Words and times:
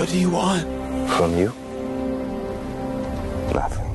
What 0.00 0.08
do 0.08 0.18
you 0.18 0.30
want? 0.30 0.62
From 1.10 1.36
you? 1.36 1.52
Nothing. 3.52 3.94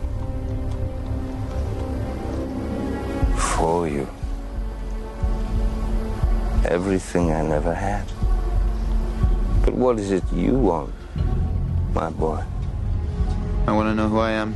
For 3.36 3.88
you. 3.88 4.08
Everything 6.66 7.32
I 7.32 7.42
never 7.42 7.74
had. 7.74 8.06
But 9.64 9.74
what 9.74 9.98
is 9.98 10.12
it 10.12 10.24
you 10.32 10.54
want, 10.54 10.94
my 11.96 12.12
boy? 12.12 12.44
I 13.66 13.72
want 13.72 13.90
to 13.90 13.96
know 13.96 14.08
who 14.08 14.20
I 14.20 14.30
am. 14.30 14.54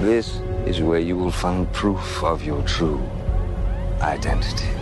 This 0.00 0.40
is 0.72 0.80
where 0.80 1.00
you 1.00 1.14
will 1.14 1.30
find 1.30 1.70
proof 1.74 2.24
of 2.24 2.42
your 2.42 2.62
true 2.62 3.02
identity. 4.00 4.81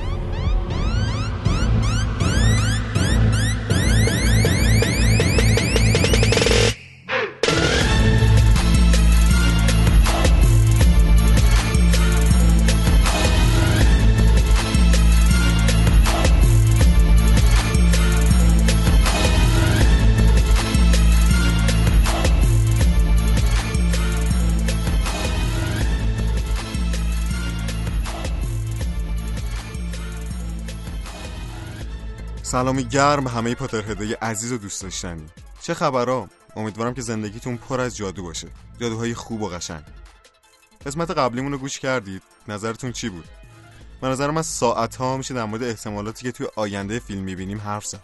سلامی 32.51 32.85
گرم 32.85 33.27
همه 33.27 33.55
پاترهدای 33.55 34.13
عزیز 34.13 34.53
و 34.53 34.59
دوست 34.59 34.83
داشتنی. 34.83 35.27
چه 35.63 35.75
خبرها؟ 35.75 36.29
امیدوارم 36.57 36.95
که 36.95 37.03
زندگیتون 37.03 37.57
پر 37.57 37.81
از 37.81 37.97
جادو 37.97 38.23
باشه. 38.23 38.49
جادوهای 38.81 39.15
خوب 39.15 39.43
و 39.43 39.49
قشنگ. 39.49 39.85
قسمت 40.87 41.11
قبلیمون 41.11 41.53
رو 41.53 41.59
گوش 41.59 41.79
کردید. 41.79 42.23
نظرتون 42.49 42.93
چی 42.93 43.09
بود؟ 43.09 43.25
به 44.01 44.09
نظر 44.09 44.31
من 44.31 44.43
ساعت 44.43 44.97
ها 44.97 45.17
میشه 45.17 45.35
در 45.35 45.45
مورد 45.45 45.63
احتمالاتی 45.63 46.23
که 46.23 46.33
توی 46.33 46.47
آینده 46.57 46.99
فیلم 46.99 47.23
می‌بینیم 47.23 47.61
حرف 47.61 47.87
زد. 47.87 48.03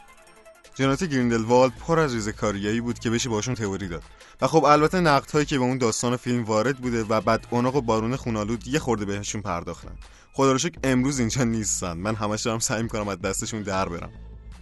جنات 0.75 1.05
گریندلوالد 1.05 1.73
پر 1.87 1.99
از 1.99 2.15
ریزکاریایی 2.15 2.81
بود 2.81 2.99
که 2.99 3.11
بشه 3.11 3.29
باشون 3.29 3.55
تئوری 3.55 3.89
داد. 3.89 4.03
و 4.41 4.47
خب 4.47 4.65
البته 4.65 5.01
نقد 5.01 5.31
هایی 5.31 5.47
که 5.47 5.59
به 5.59 5.65
اون 5.65 5.79
داستان 5.79 6.17
فیلم 6.17 6.45
وارد 6.45 6.79
بوده 6.79 7.05
و 7.05 7.21
بعد 7.21 7.47
اونق 7.51 7.77
و 7.77 7.81
بارون 7.81 8.17
خونالود 8.17 8.69
یه 8.69 8.79
خورده 8.79 9.05
بهشون 9.05 9.43
پرداختن. 9.43 9.97
خدا 10.33 10.57
امروز 10.85 11.19
اینجا 11.19 11.45
نیستن. 11.45 11.93
من 11.93 12.15
همش 12.15 12.43
دارم 12.43 12.59
سعی 12.59 12.83
می‌کنم 12.83 13.09
از 13.09 13.21
دستشون 13.21 13.63
در 13.63 13.89
برم. 13.89 14.11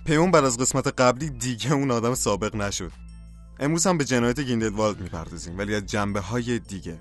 پیون 0.05 0.30
بعد 0.30 0.44
از 0.44 0.58
قسمت 0.58 1.00
قبلی 1.00 1.30
دیگه 1.30 1.72
اون 1.72 1.91
آدم 1.91 2.14
سابق 2.14 2.56
نشد. 2.56 2.92
امروز 3.60 3.86
هم 3.86 3.98
به 3.98 4.05
جنایت 4.05 4.41
گریندلوالد 4.40 5.00
می‌پردازیم 5.00 5.58
ولی 5.58 5.74
از 5.74 5.86
جنبه 5.86 6.20
های 6.20 6.58
دیگه. 6.58 7.00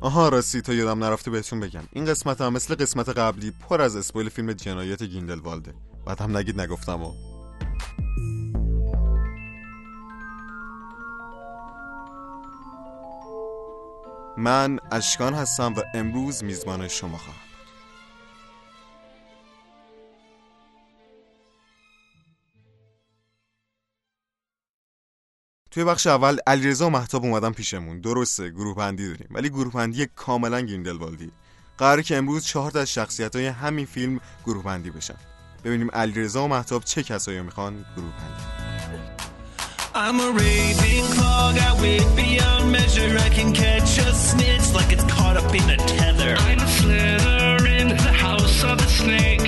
آها 0.00 0.28
راستی 0.28 0.60
تا 0.60 0.74
یادم 0.74 1.04
نرفته 1.04 1.30
بهتون 1.30 1.60
بگم. 1.60 1.82
این 1.92 2.04
قسمت 2.04 2.40
هم 2.40 2.52
مثل 2.52 2.74
قسمت 2.74 3.08
قبلی 3.08 3.50
پر 3.50 3.82
از 3.82 3.96
spoil 3.96 4.28
فیلم 4.28 4.52
جنایت 4.52 5.02
گریندلوالده 5.02 5.74
بعد 6.06 6.20
هم 6.20 6.36
نگید 6.36 6.60
نگفتم 6.60 7.02
و. 7.02 7.12
من 14.38 14.78
اشکان 14.92 15.34
هستم 15.34 15.74
و 15.74 15.82
امروز 15.94 16.44
میزبان 16.44 16.88
شما 16.88 17.18
خواهم. 17.18 17.43
توی 25.74 25.84
بخش 25.84 26.06
اول 26.06 26.38
علیرضا 26.46 26.86
و 26.86 26.90
مهتاب 26.90 27.24
اومدن 27.24 27.52
پیشمون 27.52 28.00
درسته 28.00 28.50
گروه 28.50 28.74
بندی 28.74 29.06
داریم 29.06 29.26
ولی 29.30 29.48
گروه 29.48 29.72
بندی 29.72 30.06
کاملا 30.16 30.60
گریندلوالدی 30.60 31.30
قراره 31.78 32.02
که 32.02 32.16
امروز 32.16 32.44
چهار 32.44 32.78
از 32.78 32.92
شخصیت 32.92 33.36
های 33.36 33.46
همین 33.46 33.86
فیلم 33.86 34.20
گروه 34.46 34.64
بندی 34.64 34.90
بشن 34.90 35.14
ببینیم 35.64 35.90
علیرضا 35.90 36.44
و 36.44 36.48
مهتاب 36.48 36.84
چه 36.84 37.02
کسایی 37.02 37.40
می‌خوان 37.40 37.84
گروه 37.96 38.10
بندی 38.10 38.64
I'm 39.96 40.18
a 40.20 40.30
raving 40.42 41.06
clog, 41.16 41.54
I 41.68 41.70
wait 41.82 42.08
beyond 42.16 42.64
measure. 42.72 43.12
I 43.26 43.28
can 43.38 43.50
catch 43.62 43.92
a 44.06 44.12
snitch 44.28 44.66
like 44.78 44.90
it's 44.94 45.06
caught 45.14 45.36
up 45.40 45.54
in 45.60 45.66
a 45.76 45.78
tether. 45.96 46.32
I'm 46.48 46.60
a 46.68 46.70
slither 46.78 47.66
in 47.80 47.88
the 48.06 48.14
house 48.26 48.58
of 48.70 48.76
a 48.86 48.88
snake. 49.00 49.43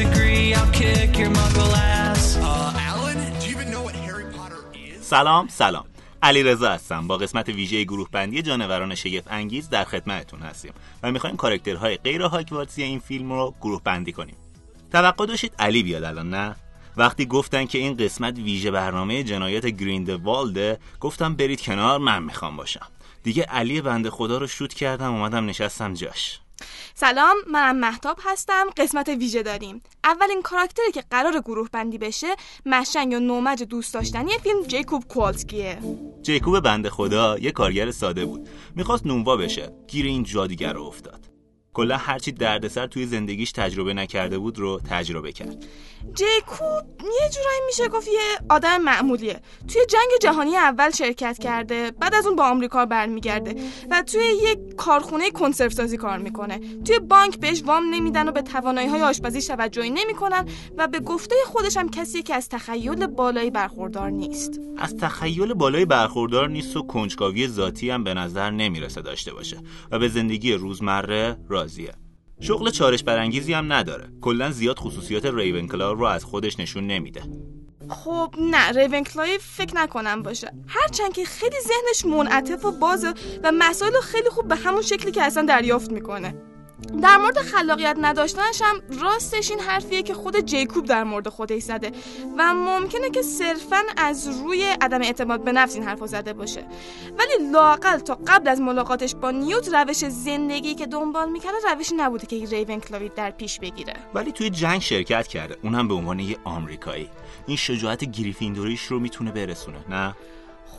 Disagree, 0.00 0.54
I'll 0.58 0.72
kick 0.80 1.10
your 1.20 1.30
muggle 1.38 1.72
ass. 1.76 2.24
Uh, 2.36 2.88
Alan, 2.90 3.18
do 3.40 3.44
you 3.46 3.54
even 3.56 3.68
know 3.74 3.82
what 3.86 3.94
Harry 4.06 4.26
Potter 4.36 4.62
is? 4.74 5.02
سلام 5.02 5.48
سلام. 5.48 5.84
علی 6.22 6.42
رضا 6.42 6.70
هستم. 6.70 7.06
با 7.06 7.16
قسمت 7.16 7.48
ویژه 7.48 7.84
گروه 7.84 8.08
بندی 8.12 8.42
جانوران 8.42 8.94
شگفت 8.94 9.26
انگیز 9.30 9.68
در 9.68 9.84
خدمتتون 9.84 10.40
هستیم 10.40 10.72
و 11.02 11.12
می‌خوایم 11.12 11.36
کاراکترهای 11.36 11.96
غیر 11.96 12.22
هاگوارتسی 12.22 12.82
این 12.82 12.98
فیلم 12.98 13.32
رو 13.32 13.54
گروه 13.60 13.82
بندی 13.84 14.12
کنیم. 14.12 14.36
توقع 14.92 15.26
داشتید 15.26 15.52
علی 15.58 15.82
بیاد 15.82 16.04
الان 16.04 16.30
نه؟ 16.30 16.56
وقتی 16.96 17.26
گفتن 17.26 17.64
که 17.64 17.78
این 17.78 17.96
قسمت 17.96 18.38
ویژه 18.38 18.70
برنامه 18.70 19.22
جنایت 19.22 19.66
گریندوالده 19.66 20.78
گفتم 21.00 21.34
برید 21.34 21.62
کنار 21.62 21.98
من 21.98 22.22
می‌خوام 22.22 22.56
باشم. 22.56 22.86
دیگه 23.22 23.42
علی 23.42 23.80
بنده 23.80 24.10
خدا 24.10 24.38
رو 24.38 24.46
شوت 24.46 24.74
کردم 24.74 25.12
اومدم 25.12 25.46
نشستم 25.46 25.94
جاش. 25.94 26.40
سلام 26.94 27.36
منم 27.46 27.76
محتاب 27.76 28.18
هستم 28.24 28.66
قسمت 28.76 29.08
ویژه 29.08 29.42
داریم. 29.42 29.82
اولین 30.04 30.42
کاراکتری 30.42 30.92
که 30.92 31.04
قرار 31.10 31.40
گروه 31.40 31.68
بندی 31.72 31.98
بشه 31.98 32.36
مشنگ 32.66 33.12
یا 33.12 33.18
نومج 33.18 33.62
دوست 33.62 33.94
داشتنی 33.94 34.38
فیلم 34.42 34.62
جیکوب 34.62 35.04
کوالسکیه 35.08 35.78
جیکوب 36.22 36.60
بنده 36.60 36.90
خدا 36.90 37.38
یه 37.38 37.50
کارگر 37.50 37.90
ساده 37.90 38.26
بود. 38.26 38.48
می‌خواست 38.76 39.06
نونوا 39.06 39.36
بشه. 39.36 39.72
گیر 39.88 40.06
این 40.06 40.22
جادوگر 40.22 40.72
رو 40.72 40.82
افتاد. 40.82 41.29
کلا 41.74 41.96
هرچی 41.96 42.32
دردسر 42.32 42.86
توی 42.86 43.06
زندگیش 43.06 43.52
تجربه 43.52 43.94
نکرده 43.94 44.38
بود 44.38 44.58
رو 44.58 44.80
تجربه 44.90 45.32
کرد. 45.32 45.64
جیکوب 46.14 46.84
یه 47.00 47.28
جورایی 47.28 47.60
میشه 47.66 47.88
گفت 47.88 48.08
یه 48.08 48.38
آدم 48.48 48.82
معمولیه. 48.82 49.40
توی 49.68 49.86
جنگ 49.88 50.10
جهانی 50.20 50.56
اول 50.56 50.90
شرکت 50.90 51.38
کرده 51.38 51.90
بعد 51.90 52.14
از 52.14 52.26
اون 52.26 52.36
با 52.36 52.44
آمریکا 52.48 52.86
برمیگرده 52.86 53.54
و 53.90 54.02
توی 54.02 54.22
یه 54.42 54.56
کارخونه 54.76 55.30
کنسرو 55.30 55.70
سازی 55.70 55.96
کار 55.96 56.18
می‌کنه. 56.18 56.60
توی 56.84 56.98
بانک 56.98 57.38
بهش 57.38 57.62
وام 57.66 57.94
نمیدن 57.94 58.28
و 58.28 58.32
به 58.32 58.42
توانایی 58.42 58.88
های 58.88 59.02
آشپزیش 59.02 59.46
توجهی 59.46 59.90
نمی‌کنن 59.90 60.48
و 60.78 60.88
به 60.88 61.00
گفته 61.00 61.34
خودش 61.46 61.76
هم 61.76 61.90
کسی 61.90 62.22
که 62.22 62.34
از 62.34 62.48
تخیل 62.48 63.06
بالایی 63.06 63.50
برخوردار 63.50 64.10
نیست. 64.10 64.60
از 64.78 64.96
تخیل 64.96 65.54
بالای 65.54 65.84
برخوردار 65.84 66.48
نیست 66.48 66.76
و 66.76 66.82
کنجکاوی 66.82 67.48
ذاتی 67.48 67.90
هم 67.90 68.04
به 68.04 68.14
نظر 68.14 68.50
نمی‌رسه 68.50 69.02
داشته 69.02 69.32
باشه 69.32 69.56
و 69.90 69.98
به 69.98 70.08
زندگی 70.08 70.52
روزمره 70.52 71.36
راضیه. 71.60 71.92
شغل 72.40 72.70
چارش 72.70 73.04
برانگیزی 73.04 73.52
هم 73.52 73.72
نداره. 73.72 74.08
کلا 74.20 74.50
زیاد 74.50 74.78
خصوصیات 74.78 75.26
ریونکلا 75.26 75.92
رو 75.92 76.04
از 76.04 76.24
خودش 76.24 76.60
نشون 76.60 76.86
نمیده. 76.86 77.22
خب 77.88 78.34
نه 78.38 78.72
ریونکلای 78.72 79.38
فکر 79.38 79.76
نکنم 79.76 80.22
باشه. 80.22 80.52
هرچند 80.66 81.12
که 81.12 81.24
خیلی 81.24 81.56
ذهنش 81.60 82.16
منعطف 82.16 82.64
و 82.64 82.72
بازه 82.72 83.14
و 83.44 83.52
مسائل 83.58 83.92
رو 83.92 84.00
خیلی 84.00 84.28
خوب 84.30 84.48
به 84.48 84.56
همون 84.56 84.82
شکلی 84.82 85.10
که 85.10 85.22
اصلا 85.22 85.44
دریافت 85.44 85.92
می‌کنه. 85.92 86.34
در 87.02 87.16
مورد 87.16 87.38
خلاقیت 87.38 87.96
نداشتنش 88.00 88.62
هم 88.64 88.82
راستش 89.02 89.50
این 89.50 89.60
حرفیه 89.60 90.02
که 90.02 90.14
خود 90.14 90.40
جیکوب 90.40 90.86
در 90.86 91.04
مورد 91.04 91.28
خودش 91.28 91.62
زده 91.62 91.92
و 92.38 92.54
ممکنه 92.54 93.10
که 93.10 93.22
صرفا 93.22 93.82
از 93.96 94.28
روی 94.28 94.64
عدم 94.80 95.02
اعتماد 95.02 95.44
به 95.44 95.52
نفس 95.52 95.74
این 95.74 95.84
حرفو 95.84 96.06
زده 96.06 96.32
باشه. 96.32 96.64
ولی 97.18 97.50
لاقل 97.52 97.98
تا 97.98 98.18
قبل 98.26 98.48
از 98.48 98.60
ملاقاتش 98.60 99.14
با 99.14 99.30
نیوت 99.30 99.68
روش 99.74 99.96
زندگی 99.96 100.74
که 100.74 100.86
دنبال 100.86 101.28
می‌کرده 101.28 101.56
روشی 101.74 101.94
نبوده 101.94 102.26
که 102.26 102.46
ریونکلاوی 102.46 103.08
در 103.08 103.30
پیش 103.30 103.58
بگیره. 103.58 103.94
ولی 104.14 104.32
توی 104.32 104.50
جنگ 104.50 104.80
شرکت 104.80 105.26
کرده. 105.26 105.56
اونم 105.62 105.88
به 105.88 105.94
عنوان 105.94 106.18
یه 106.18 106.36
آمریکایی. 106.44 107.08
این 107.46 107.56
شجاعت 107.56 108.04
گریفیندوریش 108.04 108.82
رو 108.82 109.00
می‌تونه 109.00 109.32
برسونه 109.32 109.78
نه؟ 109.88 110.14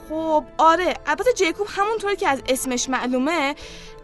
خب 0.09 0.43
آره. 0.57 0.93
البته 1.05 1.33
جیکوب 1.33 1.67
همونطوری 1.69 2.15
که 2.15 2.27
از 2.27 2.41
اسمش 2.49 2.89
معلومه 2.89 3.55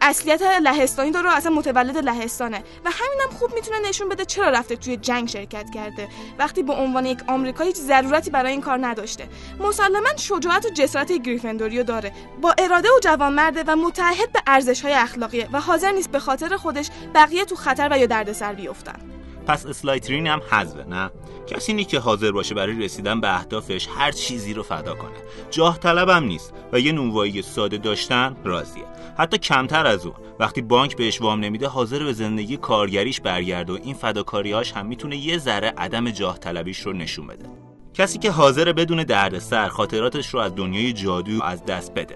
اصلیت 0.08 0.42
لهستانی 0.42 1.12
داره 1.12 1.30
اصلا 1.30 1.52
متولد 1.52 1.98
لهستانه. 1.98 2.58
و 2.58 2.90
همینم 2.92 3.38
خوب 3.40 3.54
می‌تونه 3.56 3.90
نشون 3.90 4.10
بده 4.10 4.26
چرا 4.26 4.50
رفته 4.50 4.76
توی 4.76 4.98
جنگ 4.98 5.30
شرکت 5.30 5.70
کرده. 5.70 6.08
وقتی 6.40 6.64
به 6.64 6.74
عنوان 6.74 7.06
یک 7.06 7.20
آمریکایی 7.28 7.70
هیچ 7.70 7.78
ضرورتی 7.78 8.30
برای 8.30 8.52
این 8.52 8.62
کار 8.62 8.86
نداشته. 8.88 9.28
مسلما 9.60 10.10
شجاعت 10.18 10.66
و 10.66 10.70
جسارت 10.70 11.12
گریفندوریو 11.12 11.84
داره. 11.84 12.12
با 12.42 12.56
اراده 12.58 12.90
و 12.90 13.00
جوانمرده 13.04 13.64
و 13.68 13.76
متحد 13.76 14.32
به 14.32 14.42
ارزش 14.48 14.82
های 14.82 14.94
اخلاقیه 14.94 15.50
و 15.54 15.62
حاضر 15.62 15.92
نیست 15.92 16.12
به 16.12 16.20
خاطر 16.20 16.58
خودش 16.58 16.90
بقیه 17.16 17.46
تو 17.46 17.56
خطر 17.56 17.90
و 17.92 18.00
یا 18.00 18.06
دردسر 18.06 18.54
بیفتن. 18.54 19.00
پس 19.48 19.66
اسلایترین 19.66 20.28
هم 20.28 20.42
حذفه 20.52 20.84
نه؟ 20.84 21.12
کسی 21.48 21.74
نیست 21.74 21.90
که 21.90 22.00
حاضر 22.00 22.32
باشه 22.32 22.56
برای 22.56 22.80
رسیدن 22.86 23.22
به 23.22 23.36
اهدافش 23.36 23.88
هر 23.98 24.12
چیزی 24.12 24.54
رو 24.54 24.64
فدا 24.64 24.96
کنه. 24.96 25.18
جاه 25.52 25.80
طلبم 25.80 26.24
نیست 26.24 26.54
و 26.74 26.80
یه 26.80 26.92
نونوایی 26.92 27.42
ساده 27.42 27.78
داشتن 27.78 28.38
راضیه. 28.44 28.84
حتی 29.18 29.38
کمتر 29.38 29.88
از 29.88 30.06
اون. 30.06 30.16
وقتی 30.40 30.62
بانک 30.62 30.98
بهش 30.98 31.22
وام 31.22 31.40
نمیده 31.40 31.68
حاضر 31.68 32.04
به 32.04 32.14
زندگی 32.14 32.58
کارگریش 32.58 33.22
برگرده 33.22 33.74
و 33.74 33.78
این 33.84 33.94
فداکاریهاش 33.94 34.72
هم 34.72 34.86
می‌تونه 34.86 35.18
یه 35.18 35.38
ذره 35.38 35.74
عدم 35.78 36.10
جاه 36.10 36.40
طلبیش 36.40 36.80
رو 36.80 36.94
نشون 36.94 37.28
بده. 37.28 37.46
کسی 37.94 38.20
که 38.20 38.32
حاضر 38.32 38.74
بدون 38.74 39.04
دردسر 39.04 39.68
خاطراتش 39.68 40.28
رو 40.28 40.40
از 40.40 40.56
دنیای 40.56 40.94
جادو 40.94 41.44
از 41.44 41.66
دست 41.66 41.94
بده. 41.94 42.16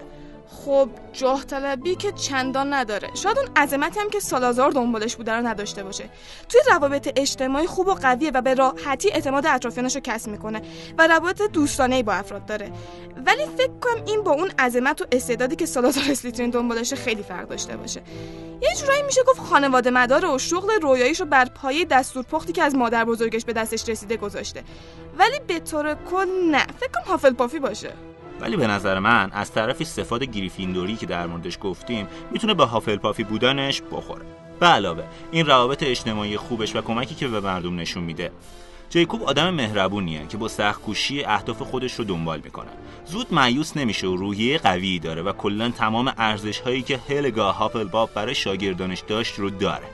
خب 0.64 0.88
جاه 1.12 1.44
طلبی 1.44 1.94
که 1.94 2.12
چندان 2.12 2.72
نداره. 2.72 3.10
شاید 3.14 3.38
اون 3.38 3.48
عظمتی 3.56 4.00
هم 4.00 4.10
که 4.10 4.20
سالازار 4.20 4.70
دنبالش 4.70 5.16
بوده 5.16 5.32
رو 5.32 5.46
نداشته 5.46 5.84
باشه. 5.84 6.04
توی 6.48 6.60
روابط 6.70 7.12
اجتماعی 7.16 7.66
خوب 7.66 7.88
و 7.88 7.94
قویه 7.94 8.30
و 8.34 8.40
به 8.40 8.54
راحتی 8.54 9.12
اعتماد 9.12 9.46
اطرافیانش 9.46 9.94
رو 9.94 10.00
کسب 10.04 10.30
می‌کنه 10.30 10.62
و 10.98 11.06
روابط 11.06 11.42
دوستانه 11.42 12.02
با 12.02 12.12
افراد 12.12 12.46
داره. 12.46 12.72
ولی 13.26 13.46
فکر 13.58 13.72
کنم 13.80 14.04
این 14.06 14.22
با 14.22 14.30
اون 14.30 14.50
عظمت 14.58 15.00
و 15.00 15.04
استعدادی 15.12 15.56
که 15.56 15.66
سالازار 15.66 16.04
اسلیترین 16.10 16.50
دنبالشه 16.50 16.96
خیلی 16.96 17.22
فرق 17.22 17.48
داشته 17.48 17.76
باشه. 17.76 18.02
یه 18.62 18.74
جورایی 18.80 19.02
میشه 19.02 19.22
گفت 19.22 19.40
خانواده 19.40 19.90
مداره 19.90 20.28
و 20.28 20.38
شغل 20.38 20.70
رویاییش 20.82 21.20
رو 21.20 21.26
بر 21.26 21.44
پایه 21.44 21.84
دستور 21.84 22.24
پختی 22.24 22.52
که 22.52 22.62
از 22.62 22.74
مادر 22.74 23.04
بزرگش 23.04 23.44
به 23.44 23.52
دستش 23.52 23.88
رسیده 23.88 24.16
گذاشته. 24.16 24.62
ولی 25.18 25.40
به 25.46 25.60
طور 25.60 25.94
کل 25.94 26.28
نه. 26.50 26.66
فکر 26.80 26.90
کنم 26.94 27.04
هافل 27.06 27.32
پافی 27.32 27.58
باشه. 27.58 27.92
ولی 28.40 28.56
به 28.56 28.66
نظر 28.66 28.98
من 28.98 29.30
از 29.32 29.52
طرفی 29.52 29.84
صفات 29.84 30.24
گریفیندوری 30.24 30.96
که 30.96 31.06
در 31.06 31.26
موردش 31.26 31.58
گفتیم 31.60 32.06
می‌تونه 32.30 32.54
به 32.54 32.64
هافلپافی 32.64 33.24
بودنش 33.24 33.82
بخوره. 33.92 34.24
به 34.60 34.66
علاوه 34.66 35.04
این 35.30 35.46
روابط 35.46 35.82
اجتماعی 35.82 36.36
خوبش 36.36 36.76
و 36.76 36.80
کمکی 36.80 37.14
که 37.14 37.28
به 37.28 37.40
مردم 37.40 37.80
نشون 37.80 38.04
میده. 38.04 38.32
جیکوب 38.92 39.22
آدم 39.22 39.50
مهربونیه 39.50 40.26
که 40.26 40.36
با 40.36 40.48
سختکوشی 40.48 41.24
اهداف 41.24 41.62
خودش 41.62 41.94
رو 41.94 42.04
دنبال 42.04 42.40
می‌کنه. 42.44 42.70
زود 43.06 43.34
مایوس 43.34 43.76
نمیشه 43.76 44.06
و 44.06 44.16
روحیه 44.16 44.58
قوی 44.58 44.98
داره 44.98 45.22
و 45.22 45.32
کلا 45.32 45.70
تمام 45.70 46.12
ارزش 46.18 46.60
هایی 46.60 46.82
که 46.82 47.00
هلگا 47.08 47.52
هافلباب 47.52 48.10
برای 48.14 48.34
شاگردانش 48.34 49.00
داشت 49.00 49.38
رو 49.38 49.50
داره. 49.50 49.86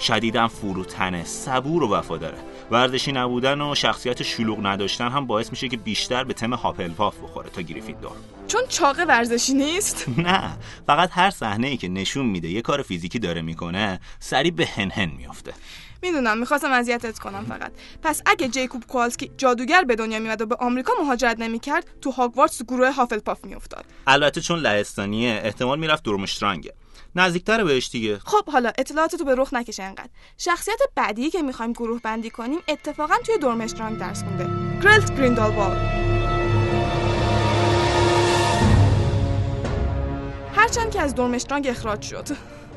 شدیدا 0.00 0.48
فروتنه 0.48 1.24
صبور 1.24 1.82
و 1.82 1.88
وفاداره 1.88 2.38
ورزشی 2.70 3.12
نبودن 3.12 3.60
و 3.60 3.74
شخصیت 3.74 4.22
شلوغ 4.22 4.66
نداشتن 4.66 5.08
هم 5.08 5.26
باعث 5.26 5.50
میشه 5.50 5.68
که 5.68 5.76
بیشتر 5.76 6.24
به 6.24 6.34
تم 6.34 6.54
هاپلپاف 6.54 7.18
بخوره 7.22 7.50
تا 7.50 7.62
گریفیندور 7.62 8.16
چون 8.48 8.62
چاق 8.68 8.96
ورزشی 9.08 9.54
نیست؟ 9.54 10.08
نه 10.26 10.58
فقط 10.86 11.10
هر 11.12 11.30
صحنه 11.30 11.66
ای 11.66 11.76
که 11.76 11.88
نشون 11.88 12.26
میده 12.26 12.48
یه 12.48 12.62
کار 12.62 12.82
فیزیکی 12.82 13.18
داره 13.18 13.42
می‌کنه 13.42 14.00
سریع 14.18 14.52
به 14.52 14.66
هنهن 14.66 15.10
میافته. 15.16 15.52
می‌دونم 16.04 16.38
می‌خواستم 16.38 16.72
اذیتت 16.72 17.18
کنم 17.18 17.44
فقط. 17.48 17.72
پس 18.02 18.22
اگه 18.26 18.48
جیکوب 18.48 18.86
کوالسکی 18.86 19.30
جادوگر 19.36 19.82
به 19.84 19.96
دنیا 19.96 20.18
میاد 20.18 20.40
و 20.42 20.46
به 20.46 20.54
آمریکا 20.54 20.92
مهاجرت 21.00 21.38
نمی‌کرد 21.38 21.86
تو 22.00 22.10
هاگوارتس 22.10 22.62
گروه 22.62 22.90
هافلپاف 22.90 23.44
میافتاد. 23.44 23.84
البته 24.06 24.40
چون 24.40 24.58
لهستانیه 24.58 25.40
احتمال 25.44 25.78
می‌رفت 25.78 26.02
دورمشترانگه 26.02 26.74
نزدیکتر 27.16 27.64
بهش 27.64 27.88
دیگه. 27.90 28.18
خب 28.18 28.50
حالا 28.50 28.72
اطلاعات 28.78 29.16
تو 29.16 29.24
به 29.24 29.34
رخ 29.34 29.54
نکشه 29.54 29.82
انقدر. 29.82 30.10
شخصیت 30.38 30.78
بعدی 30.94 31.30
که 31.30 31.42
می‌خوایم 31.42 31.72
گروه 31.72 32.00
بندی 32.00 32.30
کنیم 32.30 32.58
اتفاقا 32.68 33.14
توی 33.26 33.38
دورمشترانگ 33.38 33.98
درس 33.98 34.22
خونده. 34.22 34.44
گرلت 34.82 35.16
گریندالوالد 35.16 36.04
هرچند 40.56 40.90
که 40.90 41.00
از 41.00 41.14
دورمشترانگ 41.14 41.66
اخراج 41.66 42.02
شد. 42.02 42.28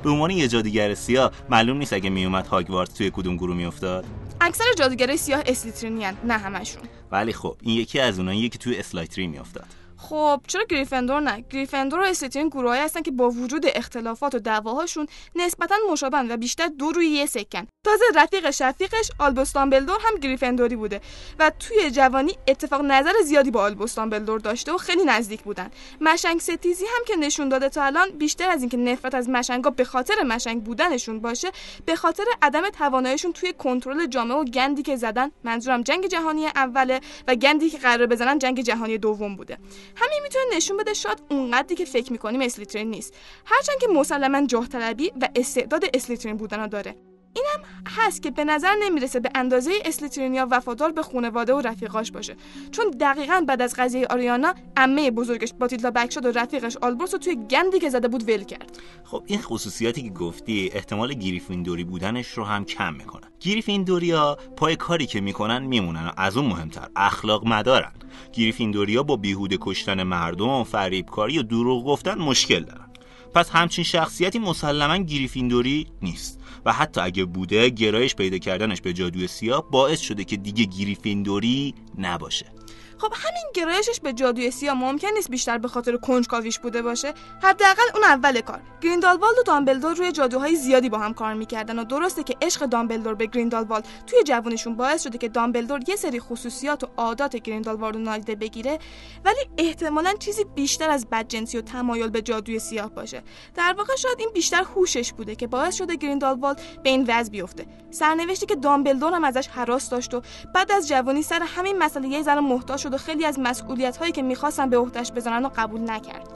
به 0.03 0.09
عنوان 0.09 0.31
یه 0.31 0.47
جادوگر 0.47 0.93
سیاه 0.93 1.31
معلوم 1.49 1.77
نیست 1.77 1.93
اگه 1.93 2.09
میومد 2.09 2.47
هاگوارتس 2.47 2.93
توی 2.93 3.11
کدوم 3.13 3.35
گروه 3.35 3.55
میافتاد. 3.55 4.05
اکثر 4.41 4.63
جادوگرای 4.77 5.17
سیاه 5.17 5.43
اسلیترینیان 5.45 6.17
نه 6.23 6.33
همشون. 6.33 6.81
ولی 7.11 7.33
خب 7.33 7.55
این 7.61 7.75
یکی 7.77 7.99
از 7.99 8.19
اوناییه 8.19 8.49
که 8.49 8.57
توی 8.57 8.77
اسلیترین 8.77 9.27
میافتاد. 9.27 9.65
خب 9.97 10.41
چرا 10.47 10.63
گریفندور 10.63 11.19
نه؟ 11.19 11.43
گریفندور 11.49 11.99
و 11.99 12.03
اسلیترین 12.03 12.49
گروهایی 12.49 12.81
هستن 12.81 13.01
که 13.01 13.11
با 13.11 13.29
وجود 13.29 13.65
اختلافات 13.75 14.35
و 14.35 14.39
دعواهاشون 14.39 15.07
نسبتا 15.35 15.75
مشابهن 15.91 16.31
و 16.31 16.37
بیشتر 16.37 16.67
دو 16.67 16.91
روی 16.91 17.07
یه 17.07 17.25
سکن. 17.25 17.67
تازه 17.83 18.03
رفیق 18.15 18.51
شفیقش 18.51 19.11
آلبوس 19.19 19.53
دامبلدور 19.53 19.97
هم 20.01 20.19
گریفندوری 20.19 20.75
بوده 20.75 21.01
و 21.39 21.51
توی 21.59 21.91
جوانی 21.91 22.37
اتفاق 22.47 22.81
نظر 22.81 23.13
زیادی 23.25 23.51
با 23.51 23.61
آلبوس 23.61 23.95
دامبلدور 23.95 24.39
داشته 24.39 24.73
و 24.73 24.77
خیلی 24.77 25.05
نزدیک 25.05 25.41
بودن. 25.41 25.71
مشنگ 26.01 26.39
ستیزی 26.39 26.85
هم 26.85 27.05
که 27.07 27.15
نشون 27.15 27.49
داده 27.49 27.69
تا 27.69 27.83
الان 27.83 28.09
بیشتر 28.09 28.49
از 28.49 28.61
اینکه 28.61 28.77
نفرت 28.77 29.15
از 29.15 29.29
مشنگا 29.29 29.69
به 29.69 29.83
خاطر 29.83 30.23
مشنگ 30.23 30.63
بودنشون 30.63 31.19
باشه 31.19 31.51
به 31.85 31.95
خاطر 31.95 32.23
عدم 32.41 32.69
تواناییشون 32.69 33.33
توی 33.33 33.53
کنترل 33.53 34.05
جامعه 34.05 34.37
و 34.37 34.43
گندی 34.43 34.83
که 34.83 34.95
زدن 34.95 35.31
منظورم 35.43 35.81
جنگ 35.81 36.07
جهانی 36.07 36.45
اوله 36.45 36.99
و 37.27 37.35
گندی 37.35 37.69
که 37.69 37.77
قرار 37.77 38.07
بزنن 38.07 38.39
جنگ 38.39 38.61
جهانی 38.61 38.97
دوم 38.97 39.35
بوده. 39.35 39.57
همین 39.95 40.19
می‌تونه 40.23 40.45
نشون 40.55 40.77
بده 40.77 40.93
شاید 40.93 41.21
اونقدری 41.29 41.75
که 41.75 41.85
فکر 41.85 42.11
می‌کنیم 42.11 42.41
اسلیترین 42.41 42.89
نیست. 42.89 43.13
هرچند 43.45 43.79
که 43.79 43.87
مسلما 43.87 44.45
جاه 44.45 44.67
طلبی 44.67 45.11
و 45.21 45.29
استعداد 45.35 45.83
اسلیترین 45.93 46.37
بودن 46.37 46.67
داره. 46.67 46.95
اینم 47.37 47.65
هست 47.87 48.23
که 48.23 48.31
به 48.31 48.43
نظر 48.43 48.73
نمی‌رسه 48.83 49.19
به 49.19 49.29
اندازه 49.35 49.71
اسلیترینیا 49.85 50.47
وفادار 50.51 50.91
به 50.91 51.03
خانواده 51.03 51.53
و 51.53 51.61
رفیقاش 51.61 52.11
باشه. 52.11 52.35
چون 52.71 52.85
دقیقا 52.89 53.45
بعد 53.47 53.61
از 53.61 53.75
قضیه 53.77 54.07
آریانا 54.07 54.53
عمه 54.77 55.11
بزرگش 55.11 55.53
باتیلدا 55.59 55.91
بکشاد 55.91 56.25
و 56.25 56.31
رفیقش 56.31 56.77
آلبروس 56.77 57.13
رو 57.13 57.19
توی 57.19 57.35
گندی 57.35 57.79
که 57.79 57.89
زده 57.89 58.07
بود 58.07 58.29
ول 58.29 58.43
کرد. 58.43 58.79
خب 59.03 59.23
این 59.25 59.41
خصوصیاتی 59.41 60.01
که 60.01 60.09
گفتی 60.09 60.69
احتمال 60.73 61.13
گریفیندوری 61.13 61.83
بودنش 61.83 62.27
رو 62.27 62.43
هم 62.43 62.65
کم 62.65 62.93
می‌کنن. 62.93 63.27
گریفیندوریا 63.39 64.37
پای 64.57 64.75
کاری 64.75 65.05
که 65.05 65.21
می‌کنن 65.21 65.63
میمونن 65.63 66.07
و 66.07 66.11
از 66.17 66.37
اون 66.37 66.45
مهمتر 66.45 66.87
اخلاق 66.95 67.47
مدارن. 67.47 67.91
گریفیندوریا 68.33 69.03
با 69.03 69.15
بیهوده 69.15 69.57
کشتن 69.61 70.03
مردم 70.03 70.63
فریبکاری 70.63 71.39
و 71.39 71.43
دروغ 71.43 71.85
گفتن 71.85 72.17
مشکل 72.17 72.63
دارن. 72.63 72.87
پس 73.33 73.49
همچین 73.49 73.83
شخصیتی 73.83 74.39
مسلما 74.39 74.97
گریفیندوری 74.97 75.87
نیست. 76.01 76.39
و 76.67 76.71
حتی 76.71 77.01
اگه 77.01 77.25
بوده 77.25 77.69
گرایش 77.69 78.15
پیدا 78.15 78.37
کردنش 78.37 78.81
به 78.81 78.93
جادوی 78.93 79.27
سیاه 79.27 79.71
باعث 79.71 79.99
شده 79.99 80.23
که 80.23 80.37
دیگه 80.37 80.65
گریفیندوری 80.65 81.73
نباشه. 81.97 82.56
خب 82.97 83.13
همین 83.13 83.43
گرایشش 83.53 83.99
به 83.99 84.13
جادوی 84.13 84.51
سیاه 84.51 84.75
ممکن 84.75 85.07
نیست 85.07 85.29
بیشتر 85.29 85.57
به 85.57 85.67
خاطر 85.67 85.97
کنجکاویش 85.97 86.59
بوده 86.59 86.81
باشه. 86.81 87.13
حداقل 87.43 87.83
اون 87.93 88.03
اول 88.03 88.41
کار. 88.41 88.61
گریندالوالد 88.81 89.39
و 89.39 89.43
دامبلدور 89.43 89.95
روی 89.95 90.11
جادوهای 90.11 90.55
زیادی 90.55 90.89
با 90.89 90.97
هم 90.97 91.13
کار 91.13 91.33
می‌کردن 91.33 91.79
و 91.79 91.83
درسته 91.83 92.23
که 92.23 92.35
عشق 92.41 92.65
دامبلدور 92.65 93.13
به 93.13 93.25
گریندالوالد 93.25 93.87
توی 94.07 94.23
جوانشون 94.23 94.75
باعث 94.75 95.03
شده 95.03 95.17
که 95.17 95.29
دامبلدور 95.29 95.79
یه 95.87 95.95
سری 95.95 96.19
خصوصیات 96.19 96.83
و 96.83 96.87
عادات 96.97 97.35
گریندالوالد 97.35 97.95
رو 97.95 98.01
نادیده 98.01 98.35
بگیره 98.35 98.79
ولی 99.25 99.49
احتمالا 99.57 100.13
چیزی 100.19 100.43
بیشتر 100.43 100.89
از 100.89 101.07
بدجنسی 101.09 101.57
و 101.57 101.61
تمایل 101.61 102.09
به 102.09 102.21
جادوی 102.21 102.59
سیاه 102.59 102.89
باشه. 102.89 103.23
در 103.55 103.73
واقع 103.77 103.95
شاید 103.95 104.19
این 104.19 104.29
بیشتر 104.33 104.63
هوشش 104.75 105.13
بوده 105.13 105.35
که 105.35 105.47
باعث 105.47 105.75
شده 105.75 105.95
گریندالوالد 105.95 106.61
به 106.83 106.89
این 106.89 107.05
وضع 107.07 107.31
بیفته. 107.31 107.65
سرنوشتی 107.91 108.45
که 108.45 108.55
دامبلدور 108.55 109.13
هم 109.13 109.23
ازش 109.23 109.47
حراس 109.47 109.89
داشت 109.89 110.13
و 110.13 110.21
بعد 110.55 110.71
از 110.71 110.87
جوانی 110.87 111.21
سر 111.21 111.41
همین 111.43 111.77
مسئله 111.77 112.07
یه 112.07 112.23
ذره 112.23 112.39
شد 112.87 112.93
و 112.93 112.97
خیلی 112.97 113.25
از 113.25 113.39
مسئولیت 113.39 113.97
هایی 113.97 114.11
که 114.11 114.21
می‌خواستن 114.21 114.69
به 114.69 114.77
عهدهش 114.77 115.11
بزنن 115.11 115.45
و 115.45 115.49
قبول 115.55 115.91
نکرد. 115.91 116.27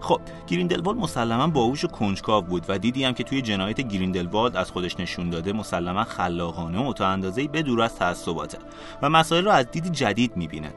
خب 0.00 0.20
گریندلوالد 0.46 0.98
مسلما 0.98 1.46
باهوش 1.46 1.84
و 1.84 1.88
کنجکاو 1.88 2.44
بود 2.44 2.64
و 2.68 2.78
دیدی 2.78 3.12
که 3.12 3.24
توی 3.24 3.42
جنایت 3.42 3.80
گریندلوالد 3.80 4.56
از 4.56 4.70
خودش 4.70 5.00
نشون 5.00 5.30
داده 5.30 5.52
مسلما 5.52 6.04
خلاقانه 6.04 6.88
و 6.88 6.92
تا 6.92 7.06
اندازه‌ای 7.06 7.48
دور 7.48 7.82
از 7.82 7.94
تعصباته 7.94 8.58
و 9.02 9.10
مسائل 9.10 9.44
رو 9.44 9.50
از 9.50 9.70
دید 9.70 9.92
جدید 9.92 10.36
می‌بینه. 10.36 10.72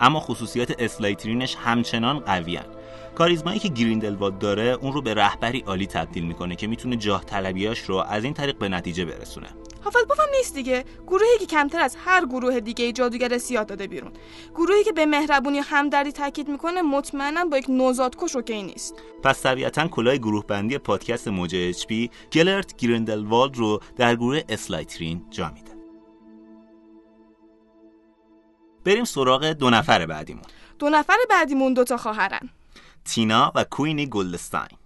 اما 0.00 0.20
خصوصیات 0.20 0.74
اسلایترینش 0.78 1.56
همچنان 1.56 2.18
قویان 2.18 2.64
کاریزمایی 3.14 3.58
که 3.58 3.68
گریندلوالد 3.68 4.38
داره 4.38 4.62
اون 4.62 4.92
رو 4.92 5.02
به 5.02 5.14
رهبری 5.14 5.60
عالی 5.60 5.86
تبدیل 5.86 6.24
می‌کنه 6.24 6.56
که 6.56 6.66
می‌تونه 6.66 6.96
جاه 6.96 7.24
طلبیاش 7.24 7.78
رو 7.78 7.96
از 7.96 8.24
این 8.24 8.34
طریق 8.34 8.58
به 8.58 8.68
نتیجه 8.68 9.04
برسونه. 9.04 9.48
هافلپاف 9.84 10.20
هم 10.20 10.26
نیست 10.36 10.54
دیگه. 10.54 10.84
گروهی 11.06 11.38
که 11.40 11.46
کمتر 11.46 11.80
از 11.80 11.96
هر 12.04 12.26
گروه 12.26 12.60
دیگه 12.60 12.92
جادوگر 12.92 13.38
سیاه 13.38 13.64
داده 13.64 13.86
بیرون. 13.86 14.12
گروهی 14.54 14.84
که 14.84 14.92
به 14.92 15.06
مهربونی 15.06 15.60
و 15.60 15.62
همدردی 15.62 16.12
تاکید 16.12 16.48
می‌کنه 16.48 16.82
مطمئنا 16.82 17.44
با 17.44 17.58
یک 17.58 17.70
نوزاد 17.70 18.16
کش 18.16 18.36
OK 18.36 18.62
نیست. 18.62 18.94
پس 19.22 19.42
طبیعتا 19.42 19.88
کلاه 19.88 20.16
گروه 20.16 20.46
بندی 20.46 20.78
پادکست 20.78 21.28
موج 21.28 21.54
اچ 21.56 21.86
پی 21.86 22.10
گلرت 22.32 22.76
گریندلوالد 22.76 23.56
رو 23.56 23.80
در 23.96 24.16
گروه 24.16 24.40
اسلایترین 24.48 25.26
جا 25.30 25.50
میده. 25.54 25.72
بریم 28.84 29.04
سراغ 29.04 29.44
دو 29.44 29.70
نفر 29.70 30.06
بعدیمون. 30.06 30.42
دو 30.78 30.88
نفر 30.88 31.16
بعدیمون 31.30 31.74
دوتا 31.74 31.96
خواهرن. 31.96 32.50
تینا 33.04 33.52
و 33.54 33.64
کوینی 33.64 34.06
گلدستاین 34.06 34.78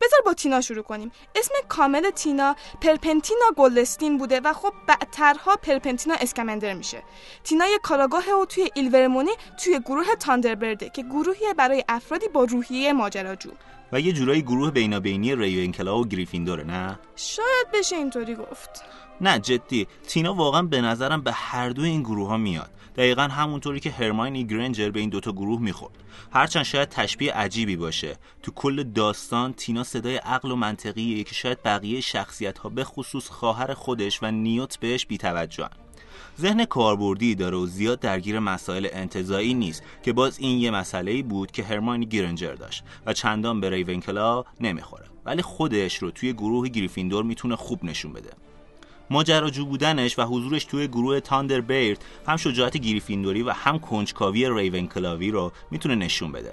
بذار 0.00 0.20
با 0.26 0.34
تینا 0.34 0.60
شروع 0.60 0.82
کنیم. 0.82 1.12
اسم 1.36 1.54
کامل 1.68 2.10
تینا 2.10 2.56
پرپنتینا 2.80 3.46
گلدستین 3.56 4.18
بوده 4.18 4.40
و 4.40 4.52
خب 4.52 4.72
بعدترها 4.86 5.56
پرپنتینا 5.56 6.14
اسکمندر 6.20 6.74
میشه. 6.74 7.02
تینا 7.44 7.66
یه 7.66 7.78
کاراگاه 7.82 8.24
و 8.42 8.44
توی 8.44 8.70
ایلورمونی 8.74 9.30
توی 9.64 9.80
گروه 9.80 10.14
تاندربرده 10.20 10.88
که 10.88 11.02
گروهی 11.02 11.54
برای 11.56 11.84
افرادی 11.88 12.28
با 12.28 12.44
روحیه 12.44 12.92
ماجراجو. 12.92 13.50
و 13.92 14.00
یه 14.00 14.12
جورایی 14.12 14.42
گروه 14.42 14.70
بینابینی 14.70 15.36
ریونکلا 15.36 15.98
و 15.98 16.06
گریفیندوره 16.06 16.64
نه؟ 16.64 16.98
شاید 17.16 17.66
بشه 17.74 17.96
اینطوری 17.96 18.34
گفت. 18.34 18.84
نه 19.20 19.38
جدی. 19.38 19.86
تینا 20.08 20.34
واقعا 20.34 20.62
به 20.62 20.80
نظرم 20.80 21.20
به 21.20 21.32
هر 21.32 21.68
دو 21.68 21.82
این 21.82 22.02
گروه 22.02 22.28
ها 22.28 22.36
میاد. 22.36 22.70
دقیقا 22.96 23.22
همونطوری 23.22 23.80
که 23.80 23.90
هرماینی 23.90 24.44
گرنجر 24.44 24.90
به 24.90 25.00
این 25.00 25.10
دوتا 25.10 25.32
گروه 25.32 25.60
می‌خورد. 25.60 25.94
هرچند 26.32 26.62
شاید 26.62 26.88
تشبیه 26.88 27.32
عجیبی 27.32 27.76
باشه. 27.76 28.16
تو 28.42 28.52
کل 28.52 28.82
داستان 28.82 29.52
تینا 29.52 29.84
صدای 29.84 30.16
عقل 30.16 30.50
و 30.50 30.56
منطقیه 30.56 31.24
که 31.24 31.34
شاید 31.34 31.62
بقیه 31.62 32.00
شخصیت 32.00 32.58
ها 32.58 32.68
به 32.68 32.84
خصوص 32.84 33.28
خواهر 33.28 33.74
خودش 33.74 34.22
و 34.22 34.30
نیوت 34.30 34.78
بهش 34.80 35.06
بیتوجهن 35.06 35.70
ذهن 36.40 36.64
کاربردی 36.64 37.34
داره 37.34 37.56
و 37.56 37.66
زیاد 37.66 38.00
درگیر 38.00 38.38
مسائل 38.38 38.88
انتظایی 38.92 39.54
نیست 39.54 39.82
که 40.02 40.12
باز 40.12 40.38
این 40.38 40.58
یه 40.58 40.70
مسئله 40.70 41.22
بود 41.22 41.50
که 41.50 41.62
هرماینی 41.62 42.06
گرنجر 42.06 42.54
داشت 42.54 42.84
و 43.06 43.12
چندان 43.12 43.60
به 43.60 43.70
ریونکلا 43.70 44.44
نمی‌خوره. 44.60 45.04
ولی 45.24 45.42
خودش 45.42 45.96
رو 45.96 46.10
توی 46.10 46.32
گروه 46.32 46.68
گریفیندور 46.68 47.24
می‌تونه 47.24 47.56
خوب 47.56 47.84
نشون 47.84 48.12
بده. 48.12 48.30
ماجراجو 49.10 49.66
بودنش 49.66 50.18
و 50.18 50.22
حضورش 50.22 50.64
توی 50.64 50.88
گروه 50.88 51.20
تاندر 51.20 51.60
بیرد. 51.60 52.04
هم 52.28 52.36
شجاعت 52.36 52.76
گریفیندوری 52.76 53.42
و 53.42 53.50
هم 53.50 53.78
کنجکاوی 53.78 54.48
ریونکلاوی 54.48 55.30
رو 55.30 55.52
می‌تونه 55.70 55.94
نشون 55.94 56.32
بده. 56.32 56.52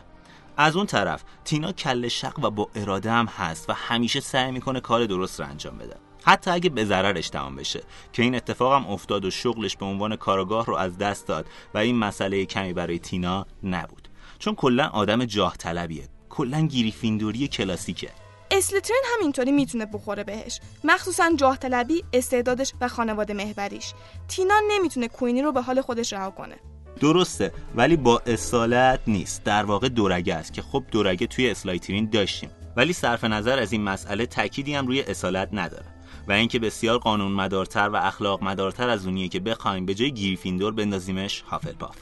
از 0.58 0.76
اون 0.76 0.86
طرف 0.86 1.24
تینا 1.46 1.72
کل 1.72 2.08
شق 2.08 2.40
و 2.44 2.50
با 2.50 2.70
اراده 2.76 3.12
هم 3.12 3.26
هست 3.26 3.70
و 3.70 3.74
همیشه 3.74 4.20
سعی 4.20 4.52
می‌کنه 4.52 4.80
کار 4.80 5.06
درست 5.06 5.40
رو 5.40 5.48
انجام 5.48 5.78
بده. 5.78 5.96
حتی 6.26 6.52
اگه 6.52 6.70
به 6.70 6.86
ضررش 6.86 7.30
تمام 7.30 7.56
بشه. 7.56 7.84
که 8.14 8.24
این 8.24 8.36
اتفاق 8.36 8.74
هم 8.74 8.88
افتاد 8.88 9.26
و 9.26 9.32
شغلش 9.32 9.78
به 9.78 9.86
عنوان 9.86 10.16
کارگاه 10.16 10.66
رو 10.66 10.76
از 10.76 10.98
دست 10.98 11.28
داد 11.28 11.46
و 11.74 11.78
این 11.78 11.96
مسئله 11.96 12.46
کمی 12.46 12.74
برای 12.74 13.00
تینا 13.00 13.46
نبود. 13.64 14.08
چون 14.40 14.56
کلا 14.56 14.88
آدم 14.88 15.26
جاه 15.26 15.58
طلبیه 15.58 16.08
کلا 16.30 16.62
گریفیندوری 16.62 17.48
کلاسیکه. 17.48 18.10
اسلیترین 18.52 19.02
هم 19.14 19.20
اینطوری 19.22 19.52
می‌تونه 19.52 19.86
بخوره 19.86 20.24
بهش. 20.24 20.60
مخصوصا 20.84 21.32
جاه 21.38 21.58
طلبی 21.58 22.04
استعدادش 22.14 22.74
و 22.82 22.88
خانواده 22.88 23.34
محوریش. 23.34 23.94
تینا 24.28 24.62
نمی‌تونه 24.68 25.08
کوینی 25.08 25.42
رو 25.42 25.52
به 25.52 25.62
حال 25.62 25.82
خودش 25.82 26.14
رها 26.14 26.32
کنه. 26.32 26.56
درسته 27.00 27.52
ولی 27.76 27.98
با 27.98 28.22
اصالت 28.26 29.00
نیست. 29.08 29.44
در 29.44 29.66
واقع 29.66 29.90
دورگه 29.90 30.36
است 30.36 30.54
که 30.54 30.62
خب 30.62 30.84
دورگه 30.92 31.28
توی 31.28 31.50
اسلایترین 31.50 32.10
داشتیم. 32.10 32.50
ولی 32.76 32.94
صرف 32.94 33.24
نظر 33.24 33.60
از 33.60 33.72
این 33.72 33.84
مسئله 33.84 34.26
تأکیدی 34.26 34.74
هم 34.74 34.88
روی 34.88 35.02
اصالت 35.02 35.50
نداره 35.54 35.86
و 36.28 36.32
اینکه 36.32 36.60
بسیار 36.60 36.98
قانون 36.98 37.32
مدارتر 37.32 37.90
و 37.90 37.96
اخلاق 37.96 38.44
مدارتر 38.44 38.90
از 38.90 39.06
اونیه 39.06 39.28
که 39.28 39.40
بخوایم 39.40 39.86
به 39.86 39.94
جای 39.94 40.12
گریفیندور 40.12 40.74
بندازیمش 40.74 41.42
هافلپاف. 41.42 41.96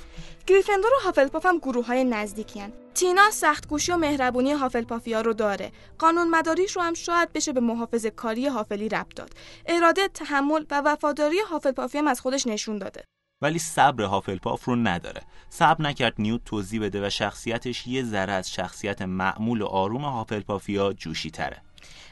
گریفندور 0.48 0.92
و 0.94 1.04
هافلپاف 1.04 1.46
هم 1.46 1.58
گروه 1.58 1.86
های 1.86 2.04
نزدیکی 2.04 2.60
هن. 2.60 2.74
تینا 2.94 3.32
سختگوشی 3.32 3.92
و 3.92 3.98
مهربونی 3.98 4.51
هافلپافیا 4.51 5.22
رو 5.22 5.34
داره. 5.34 5.72
قانون 6.00 6.30
مداریش 6.30 6.72
رو 6.72 6.82
هم 6.82 6.94
شاید 6.94 7.34
بشه 7.34 7.54
به 7.54 7.60
محافظ 7.60 8.06
کاری 8.06 8.48
هافلی 8.48 8.89
ربط 8.89 9.16
داد. 9.16 9.34
اراده 9.66 10.08
تحمل 10.08 10.66
و 10.72 10.82
وفاداری 10.86 11.39
هافلپافی 11.39 11.98
هم 11.98 12.08
از 12.08 12.22
خودش 12.22 12.48
نشون 12.48 12.77
داده. 12.77 13.04
ولی 13.42 13.60
صبر 13.60 14.04
هافلپاف 14.04 14.66
رو 14.66 14.75
نداره. 14.75 15.22
صبر 15.50 15.82
نکرد 15.82 16.13
نیوت 16.20 16.44
توضیح 16.46 16.82
بده 16.82 17.08
و 17.08 17.10
شخصیتش 17.10 17.88
یه 17.88 18.04
ذره 18.04 18.34
از 18.34 18.51
شخصیت 18.51 19.01
معمول 19.01 19.62
و 19.62 19.66
آروم 19.66 20.06
هافلپافیا 20.06 20.94
جوشی 20.94 21.32
تره. 21.32 21.62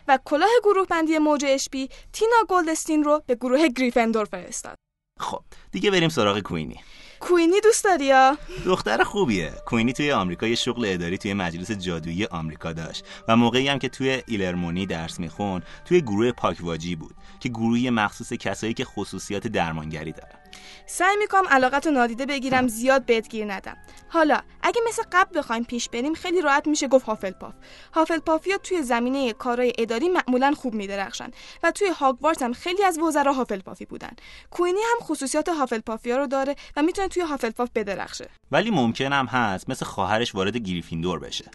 و 0.07 0.19
کلاه 0.25 0.49
گروه 0.63 0.87
بندی 0.87 1.17
موج 1.17 1.45
اشپی 1.47 1.89
تینا 2.13 2.37
گلدستین 2.49 3.03
رو 3.03 3.23
به 3.27 3.35
گروه 3.35 3.67
گریفندور 3.67 4.25
فرستاد. 4.25 4.75
خب 5.19 5.41
دیگه 5.71 5.91
بریم 5.91 6.09
سراغ 6.09 6.39
کوینی. 6.39 6.75
کوینی 7.19 7.61
دوست 7.61 7.83
داری 7.83 8.05
یا؟ 8.05 8.37
دختر 8.65 9.03
خوبیه. 9.03 9.53
کوینی 9.65 9.93
توی 9.93 10.11
آمریکا 10.11 10.47
یه 10.47 10.55
شغل 10.55 10.85
اداری 10.87 11.17
توی 11.17 11.33
مجلس 11.33 11.71
جادویی 11.71 12.25
آمریکا 12.25 12.73
داشت 12.73 13.05
و 13.27 13.35
موقعی 13.35 13.67
هم 13.67 13.79
که 13.79 13.89
توی 13.89 14.23
ایلرمونی 14.27 14.85
درس 14.85 15.19
میخون 15.19 15.61
توی 15.85 16.01
گروه 16.01 16.31
پاکواجی 16.31 16.95
بود 16.95 17.15
که 17.39 17.49
گروهی 17.49 17.89
مخصوص 17.89 18.33
کسایی 18.33 18.73
که 18.73 18.85
خصوصیات 18.85 19.47
درمانگری 19.47 20.11
دارن. 20.11 20.39
سعی 20.85 21.15
می‌کنم 21.19 21.47
علاقت 21.47 21.87
نادیده 21.87 22.25
بگیرم 22.25 22.67
زیاد 22.67 23.05
بهت 23.05 23.29
گیر 23.29 23.53
ندم. 23.53 23.77
حالا 24.09 24.39
اگه 24.63 24.81
مثل 24.87 25.03
قبل 25.11 25.39
بخوایم 25.39 25.63
پیش 25.63 25.89
بریم 25.89 26.13
خیلی 26.13 26.41
راحت 26.41 26.67
میشه 26.67 26.87
گفت 26.87 27.05
هافلپاف. 27.05 27.53
هافلپافیا 27.93 28.57
توی 28.57 28.83
زمینه 28.83 29.33
کارهای 29.33 29.73
اداری 29.77 30.09
معمولا 30.09 30.53
خوب 30.57 30.73
میدرخشن 30.73 31.31
و 31.63 31.71
توی 31.71 31.87
هاگوارتس 31.87 32.41
هم 32.41 32.53
خیلی 32.53 32.83
از 32.83 32.99
وزرا 32.99 33.33
هافلپافی 33.33 33.85
بودن. 33.85 34.11
کوینی 34.51 34.79
هم 34.79 35.05
خصوصیات 35.05 35.49
هافلپافیا 35.49 36.17
رو 36.17 36.27
داره 36.27 36.55
و 36.77 36.81
می‌تونه 36.81 37.07
توی 37.07 37.23
هافلپاف 37.23 37.69
بدرخشه. 37.75 38.29
ولی 38.51 38.71
ممکن 38.71 39.13
هم 39.13 39.25
هست 39.25 39.69
مثل 39.69 39.85
خواهرش 39.85 40.35
وارد 40.35 40.57
گریفیندور 40.57 41.19
بشه. 41.19 41.45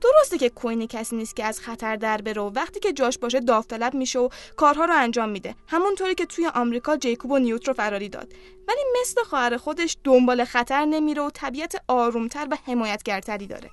درسته 0.00 0.38
که 0.38 0.50
کوینی 0.50 0.86
کسی 0.86 1.16
نیست 1.16 1.36
که 1.36 1.44
از 1.44 1.60
خطر 1.60 1.96
در 1.96 2.16
بره 2.16 2.42
و 2.42 2.50
وقتی 2.54 2.80
که 2.80 2.92
جاش 2.92 3.18
باشه 3.18 3.40
داوطلب 3.40 3.94
میشه 3.94 4.18
و 4.18 4.28
کارها 4.56 4.84
رو 4.84 4.94
انجام 4.96 5.28
میده. 5.28 5.54
همونطوری 5.68 6.14
که 6.14 6.26
توی 6.26 6.46
آمریکا 6.46 6.96
جیکوب 6.96 7.30
و 7.30 7.38
نیوت 7.38 7.72
فراری 7.72 8.08
داد. 8.08 8.32
ولی 8.68 8.80
مثل 9.00 9.22
خواهر 9.22 9.56
خودش 9.56 9.96
دنبال 10.04 10.44
خطر 10.44 10.84
نمیره 10.84 11.22
و 11.22 11.30
طبیعت 11.30 11.82
آرومتر 11.88 12.46
و 12.50 12.56
حمایتگرتری 12.66 13.46
داره. 13.46 13.70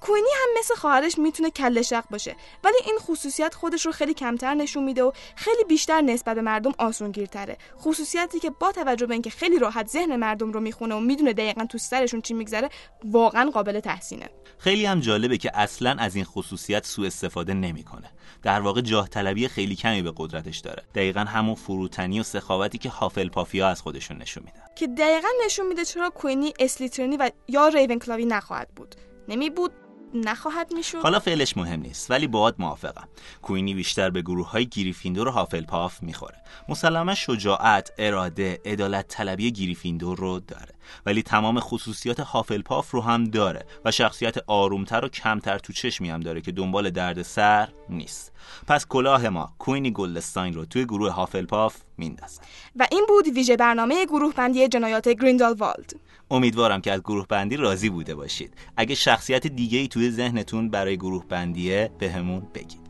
کوینی 0.00 0.28
هم 0.34 0.48
مثل 0.58 0.74
خواهرش 0.74 1.18
می‌تونه 1.18 1.50
کله 1.50 1.82
شق 1.82 2.04
باشه. 2.10 2.36
ولی 2.64 2.76
این 2.86 2.98
خصوصیت 2.98 3.54
خودش 3.54 3.86
رو 3.86 3.92
خیلی 3.92 4.14
کمتر 4.14 4.54
نشون 4.54 4.84
میده 4.84 5.02
و 5.02 5.12
خیلی 5.36 5.64
بیشتر 5.64 6.00
نسبت 6.00 6.34
به 6.34 6.42
مردم 6.42 6.72
آسونگیرتره. 6.78 7.56
خصوصیتی 7.80 8.40
که 8.40 8.50
با 8.50 8.72
توجه 8.72 9.06
به 9.06 9.12
اینکه 9.12 9.30
خیلی 9.30 9.58
راحت 9.58 9.88
ذهن 9.88 10.16
مردم 10.16 10.52
رو 10.52 10.60
می‌خونه 10.60 10.94
و 10.94 11.00
می‌دونه 11.00 11.32
دقیقا 11.32 11.64
تو 11.64 11.78
سرشون 11.78 12.20
چی 12.20 12.34
میگذره 12.34 12.68
واقعا 13.04 13.50
قابل 13.50 13.80
تحسینه. 13.80 14.30
خیلی 14.58 14.86
هم 14.86 15.00
جالبه 15.00 15.38
که 15.38 15.50
اصلا 15.62 15.90
از 15.98 16.16
این 16.16 16.24
خصوصیت 16.24 16.86
سوء 16.86 17.06
استفاده 17.06 17.54
نمی‌کنه. 17.54 18.10
در 18.42 18.60
واقع 18.60 18.80
جاه 18.80 19.08
طلبی 19.08 19.48
خیلی 19.48 19.76
کمی 19.76 20.02
به 20.02 20.12
قدرتش 20.16 20.58
داره. 20.58 20.82
دقیقا 20.94 21.20
همون 21.20 21.54
فروتنی 21.54 22.20
و 22.20 22.22
سخاوتی 22.22 22.78
که 22.78 22.88
هافل 22.88 23.28
پافیا 23.28 23.68
از 23.68 23.82
خودشون 23.82 24.16
نشون 24.16 24.42
میدن. 24.46 24.60
که 24.76 24.86
دقیقا 24.86 25.28
نشون 25.46 25.66
میده 25.66 25.84
چرا 25.84 26.10
کوینی 26.10 26.52
اسلیترینی 26.58 27.16
و 27.16 27.30
یا 27.48 27.68
ریونکلاوی 27.68 28.24
نخواهد 28.24 28.68
بود. 28.76 28.94
نمی 29.28 29.50
بود 29.50 29.72
نخواهد 30.14 30.72
می‌شد. 30.74 30.98
حالا 30.98 31.18
فعلش 31.18 31.56
مهم 31.56 31.80
نیست 31.80 32.10
ولی 32.10 32.26
باهات 32.26 32.54
موافقم. 32.58 33.08
کوینی 33.42 33.74
بیشتر 33.74 34.10
به 34.10 34.22
گروه 34.22 34.50
های 34.50 34.66
گریفیندور 34.66 35.28
و 35.28 35.30
هافلپاف 35.30 36.02
می‌خوره. 36.02 36.36
مسلما 36.68 37.14
شجاعت 37.14 37.92
اراده 37.98 38.60
عدالت 38.64 39.08
طلبی 39.08 39.52
گریفیندور 39.52 40.18
رو 40.18 40.40
داره. 40.40 40.74
ولی 41.06 41.22
تمام 41.22 41.60
خصوصیات 41.60 42.20
هافلپاف 42.20 42.90
رو 42.90 43.00
هم 43.00 43.24
داره 43.24 43.66
و 43.84 43.90
شخصیت 43.90 44.36
آرومتر 44.46 45.04
و 45.04 45.08
کمتر 45.08 45.58
تو 45.58 45.72
چشمی 45.72 46.10
هم 46.10 46.20
داره 46.20 46.40
که 46.40 46.52
دنبال 46.52 46.90
درد 46.90 47.22
سر 47.22 47.68
نیست. 47.88 48.32
پس 48.66 48.86
کلاه 48.86 49.28
ما 49.28 49.54
کوینی 49.58 49.90
گلدستاین 49.90 50.54
رو 50.54 50.64
توی 50.64 50.84
گروه 50.84 51.10
هافلپاف 51.10 51.76
میندازه 52.02 52.40
و 52.76 52.86
این 52.90 53.04
بود 53.08 53.28
ویژه 53.28 53.56
برنامه 53.56 54.06
گروه 54.06 54.34
بندی 54.34 54.68
جنایات 54.68 55.08
گریندالوالد. 55.08 55.92
امیدوارم 56.30 56.80
که 56.80 56.92
از 56.92 57.00
گروه 57.00 57.26
بندی 57.26 57.56
راضی 57.56 57.90
بوده 57.90 58.14
باشید. 58.14 58.54
اگه 58.76 58.94
شخصیت 58.94 59.46
دیگه 59.46 59.78
ای 59.78 59.88
توی 59.88 60.10
ذهنتون 60.10 60.70
برای 60.70 60.96
گروه 60.96 61.24
بندیه 61.28 61.90
بهمون 61.98 62.48
بگید. 62.54 62.82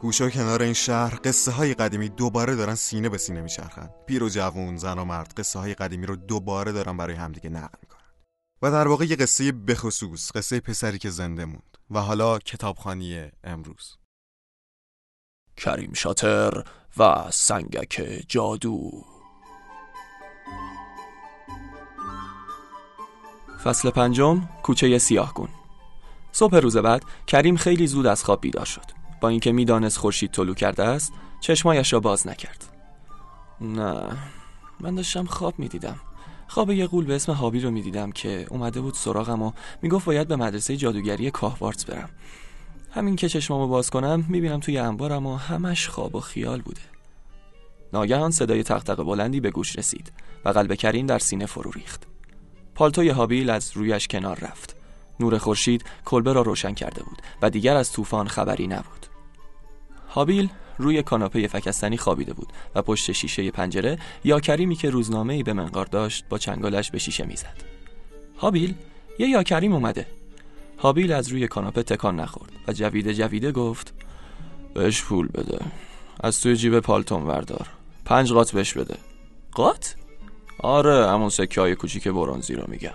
گوشا 0.00 0.30
کنار 0.30 0.62
این 0.62 0.72
شهر 0.72 1.18
قصه 1.24 1.50
های 1.50 1.74
قدیمی 1.74 2.08
دوباره 2.08 2.54
دارن 2.54 2.74
سینه 2.74 3.08
به 3.08 3.18
سینه 3.18 3.40
میچرخن. 3.40 3.90
پیر 4.06 4.22
و 4.22 4.28
جوون 4.28 4.76
زن 4.76 4.98
و 4.98 5.04
مرد 5.04 5.32
قصه 5.36 5.58
های 5.58 5.74
قدیمی 5.74 6.06
رو 6.06 6.16
دوباره 6.16 6.72
دارن 6.72 6.96
برای 6.96 7.14
همدیگه 7.14 7.50
نقل 7.50 7.91
و 8.62 8.70
در 8.70 8.88
واقع 8.88 9.04
یه 9.04 9.16
قصه 9.16 9.52
بخصوص 9.52 10.32
قصه 10.36 10.60
پسری 10.60 10.98
که 10.98 11.10
زنده 11.10 11.44
موند 11.44 11.78
و 11.90 12.00
حالا 12.00 12.38
کتابخانی 12.38 13.30
امروز. 13.44 13.96
کریم 15.56 15.92
شاتر 15.92 16.64
و 16.96 17.30
سنگک 17.30 18.24
جادو. 18.28 18.90
فصل 23.64 23.90
پنجم 23.90 24.48
کوچه 24.62 24.98
سیاهگون. 24.98 25.48
صبح 26.32 26.56
روز 26.56 26.76
بعد 26.76 27.04
کریم 27.26 27.56
خیلی 27.56 27.86
زود 27.86 28.06
از 28.06 28.24
خواب 28.24 28.40
بیدار 28.40 28.64
شد. 28.64 28.86
با 29.20 29.28
اینکه 29.28 29.52
می‌دانست 29.52 29.98
خورشید 29.98 30.30
طلوع 30.30 30.54
کرده 30.54 30.84
است 30.84 31.12
چشمایش 31.40 31.92
را 31.92 32.00
باز 32.00 32.26
نکرد. 32.26 32.64
نه 33.60 34.16
من 34.80 34.94
داشتم 34.94 35.24
خواب 35.24 35.58
می‌دیدم. 35.58 36.00
خواب 36.52 36.70
یه 36.70 36.86
قول 36.86 37.04
به 37.04 37.14
اسم 37.14 37.32
هابی 37.32 37.60
رو 37.60 37.70
می‌دیدم 37.70 38.12
که 38.12 38.46
اومده 38.50 38.80
بود 38.80 38.94
سراغم 38.94 39.42
و 39.42 39.52
می‌گفت 39.82 40.04
باید 40.04 40.28
به 40.28 40.36
مدرسه 40.36 40.76
جادوگری 40.76 41.30
کاهوارتس 41.30 41.84
برم. 41.84 42.08
همین 42.90 43.16
که 43.16 43.28
چشمامو 43.28 43.68
باز 43.68 43.90
کنم 43.90 44.24
می‌بینم 44.28 44.60
توی 44.60 44.78
انبارم 44.78 45.26
و 45.26 45.36
همش 45.36 45.88
خواب 45.88 46.14
و 46.14 46.20
خیال 46.20 46.60
بوده. 46.60 46.80
ناگهان 47.92 48.30
صدای 48.30 48.62
تقتق 48.62 49.02
بلندی 49.02 49.40
به 49.40 49.50
گوش 49.50 49.76
رسید 49.76 50.12
و 50.44 50.48
قلب 50.48 50.74
کریم 50.74 51.06
در 51.06 51.18
سینه 51.18 51.46
فرو 51.46 51.70
ریخت. 51.70 52.06
پالتوی 52.74 53.08
هابیل 53.08 53.50
از 53.50 53.72
رویش 53.74 54.08
کنار 54.08 54.38
رفت. 54.38 54.76
نور 55.20 55.38
خورشید 55.38 55.84
کلبه 56.04 56.32
را 56.32 56.42
روشن 56.42 56.74
کرده 56.74 57.02
بود 57.02 57.22
و 57.42 57.50
دیگر 57.50 57.76
از 57.76 57.92
طوفان 57.92 58.28
خبری 58.28 58.66
نبود. 58.66 59.06
هابیل 60.08 60.48
روی 60.78 61.02
کاناپه 61.02 61.46
فکستنی 61.46 61.96
خوابیده 61.96 62.32
بود 62.32 62.48
و 62.74 62.82
پشت 62.82 63.12
شیشه 63.12 63.50
پنجره 63.50 63.98
یا 64.24 64.40
کریمی 64.40 64.76
که 64.76 64.90
روزنامه 64.90 65.34
ای 65.34 65.42
به 65.42 65.52
منقار 65.52 65.86
داشت 65.86 66.24
با 66.28 66.38
چنگالش 66.38 66.90
به 66.90 66.98
شیشه 66.98 67.24
می‌زد. 67.24 67.62
هابیل 68.38 68.74
یه 69.18 69.28
یا 69.28 69.42
کریم 69.42 69.72
اومده. 69.72 70.06
هابیل 70.78 71.12
از 71.12 71.28
روی 71.28 71.48
کاناپه 71.48 71.82
تکان 71.82 72.20
نخورد 72.20 72.52
و 72.68 72.72
جویده 72.72 73.14
جویده 73.14 73.52
گفت 73.52 73.92
بهش 74.74 75.02
پول 75.02 75.28
بده. 75.28 75.58
از 76.20 76.40
توی 76.40 76.56
جیب 76.56 76.80
پالتون 76.80 77.22
وردار 77.22 77.66
پنج 78.04 78.32
قات 78.32 78.52
بهش 78.52 78.72
بده. 78.72 78.96
قات؟ 79.52 79.96
آره 80.58 81.10
همون 81.10 81.28
سکه 81.28 81.60
های 81.60 81.74
کوچیک 81.74 82.08
برونزی 82.08 82.54
رو 82.54 82.64
میگم. 82.68 82.94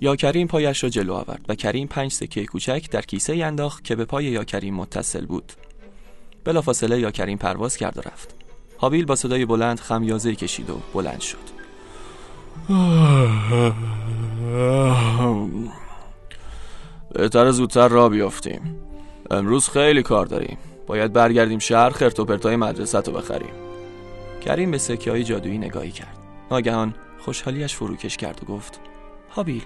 یا 0.00 0.16
کریم 0.16 0.46
پایش 0.46 0.82
را 0.82 0.90
جلو 0.90 1.12
آورد 1.12 1.44
و 1.48 1.54
کریم 1.54 1.86
پنج 1.86 2.12
سکه 2.12 2.46
کوچک 2.46 2.90
در 2.90 3.02
کیسه 3.02 3.32
انداخت 3.32 3.84
که 3.84 3.96
به 3.96 4.04
پای 4.04 4.24
یا 4.24 4.44
کریم 4.44 4.74
متصل 4.74 5.26
بود. 5.26 5.52
بلافاصله 6.44 7.00
یا 7.00 7.10
کریم 7.10 7.38
پرواز 7.38 7.76
کرد 7.76 7.98
و 7.98 8.00
رفت. 8.00 8.34
هابیل 8.78 9.04
با 9.04 9.16
صدای 9.16 9.46
بلند 9.46 9.80
خمیازه 9.80 10.34
کشید 10.34 10.70
و 10.70 10.80
بلند 10.94 11.20
شد. 11.20 11.62
بهتر 17.14 17.50
زودتر 17.50 17.88
را 17.88 18.08
بیافتیم. 18.08 18.76
امروز 19.30 19.68
خیلی 19.68 20.02
کار 20.02 20.26
داریم. 20.26 20.58
باید 20.86 21.12
برگردیم 21.12 21.58
شهر 21.58 21.90
خرت 21.90 22.20
و 22.20 22.24
پرتای 22.24 22.56
مدرسه 22.56 23.00
رو 23.00 23.12
بخریم. 23.12 23.52
کریم 24.44 24.70
به 24.70 24.78
سکه 24.78 25.10
های 25.10 25.24
جادویی 25.24 25.58
نگاهی 25.58 25.90
کرد. 25.90 26.16
ناگهان 26.50 26.94
خوشحالیش 27.18 27.74
فروکش 27.74 28.16
کرد 28.16 28.40
و 28.42 28.46
گفت 28.46 28.80
هابیل 29.30 29.64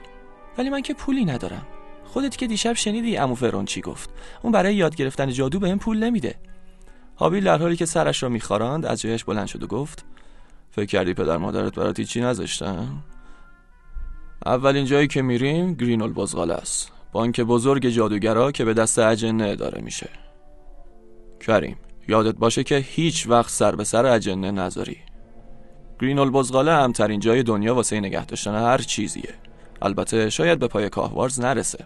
ولی 0.58 0.70
من 0.70 0.82
که 0.82 0.94
پولی 0.94 1.24
ندارم. 1.24 1.66
خودت 2.04 2.36
که 2.36 2.46
دیشب 2.46 2.72
شنیدی 2.72 3.16
امو 3.16 3.34
فرون 3.34 3.64
چی 3.64 3.80
گفت. 3.80 4.10
اون 4.42 4.52
برای 4.52 4.74
یاد 4.74 4.96
گرفتن 4.96 5.30
جادو 5.30 5.58
به 5.58 5.76
پول 5.76 6.04
نمیده. 6.04 6.34
هابیل 7.16 7.44
در 7.44 7.58
حالی 7.58 7.76
که 7.76 7.86
سرش 7.86 8.22
را 8.22 8.28
میخاراند 8.28 8.86
از 8.86 9.00
جایش 9.00 9.24
بلند 9.24 9.46
شد 9.46 9.62
و 9.62 9.66
گفت 9.66 10.04
فکر 10.70 10.86
کردی 10.86 11.14
پدر 11.14 11.36
مادرت 11.36 11.74
برات 11.74 12.00
چی 12.00 12.20
نذاشتن؟ 12.20 12.88
اولین 14.46 14.84
جایی 14.84 15.06
که 15.06 15.22
میریم 15.22 15.74
گرینول 15.74 16.12
بزغال 16.12 16.50
است. 16.50 16.92
بانک 17.12 17.40
بزرگ 17.40 17.88
جادوگرا 17.88 18.52
که 18.52 18.64
به 18.64 18.74
دست 18.74 18.98
اجنه 18.98 19.44
اداره 19.44 19.80
میشه. 19.80 20.08
کریم 21.40 21.76
یادت 22.08 22.34
باشه 22.34 22.64
که 22.64 22.76
هیچ 22.76 23.26
وقت 23.28 23.50
سر 23.50 23.76
به 23.76 23.84
سر 23.84 24.06
اجنه 24.06 24.50
نذاری. 24.50 24.96
گرینول 26.00 26.30
بزغاله 26.30 26.72
همترین 26.72 27.20
جای 27.20 27.42
دنیا 27.42 27.74
واسه 27.74 28.00
نگه 28.00 28.26
داشتن 28.26 28.54
هر 28.54 28.78
چیزیه. 28.78 29.34
البته 29.82 30.30
شاید 30.30 30.58
به 30.58 30.68
پای 30.68 30.88
کاهوارز 30.88 31.40
نرسه. 31.40 31.84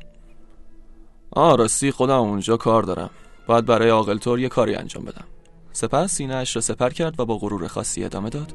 آه 1.31 1.57
راستی 1.57 1.91
خودم 1.91 2.19
اونجا 2.19 2.57
کار 2.57 2.83
دارم. 2.83 3.11
باید 3.47 3.67
برای 3.67 3.89
عاقلتور 3.89 4.41
یه 4.41 4.49
کاری 4.49 4.75
انجام 4.75 5.05
بدم. 5.05 5.25
سپس 5.73 6.15
سینه 6.15 6.35
اش 6.35 6.57
را 6.57 6.63
سپر 6.63 6.91
کرد 6.91 7.21
و 7.21 7.25
با 7.25 7.39
غرور 7.39 7.69
خاصی 7.69 8.05
ادامه 8.05 8.31
داد. 8.31 8.53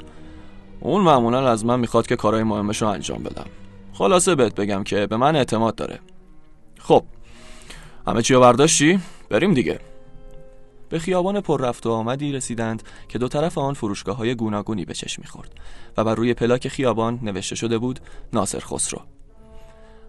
اون 0.79 1.01
معمولا 1.01 1.49
از 1.49 1.65
من 1.65 1.79
می‌خواد 1.79 2.07
که 2.07 2.15
کارهای 2.15 2.43
مهمش 2.43 2.81
رو 2.81 2.87
انجام 2.87 3.23
بدم. 3.23 3.45
خلاصه 3.93 4.35
بهت 4.35 4.55
بگم 4.55 4.83
که 4.83 5.07
به 5.07 5.17
من 5.17 5.35
اعتماد 5.35 5.75
داره. 5.75 5.99
خب 6.79 7.03
همه 8.07 8.21
چی 8.21 8.33
رو 8.33 8.39
برداشتی؟ 8.39 8.99
بریم 9.29 9.53
دیگه. 9.53 9.79
به 10.89 10.99
خیابان 10.99 11.41
پر 11.41 11.61
رفت 11.61 11.85
و 11.85 11.91
آمدی 11.91 12.31
رسیدند 12.31 12.83
که 13.09 13.19
دو 13.19 13.27
طرف 13.27 13.57
آن 13.57 13.73
فروشگاه 13.73 14.17
های 14.17 14.35
گوناگونی 14.35 14.85
به 14.85 14.93
چشم 14.93 15.21
می‌خورد 15.21 15.51
و 15.97 16.03
بر 16.03 16.15
روی 16.15 16.33
پلاک 16.33 16.67
خیابان 16.67 17.19
نوشته 17.23 17.55
شده 17.55 17.77
بود 17.77 17.99
ناصر 18.33 18.59
خسرو. 18.59 19.01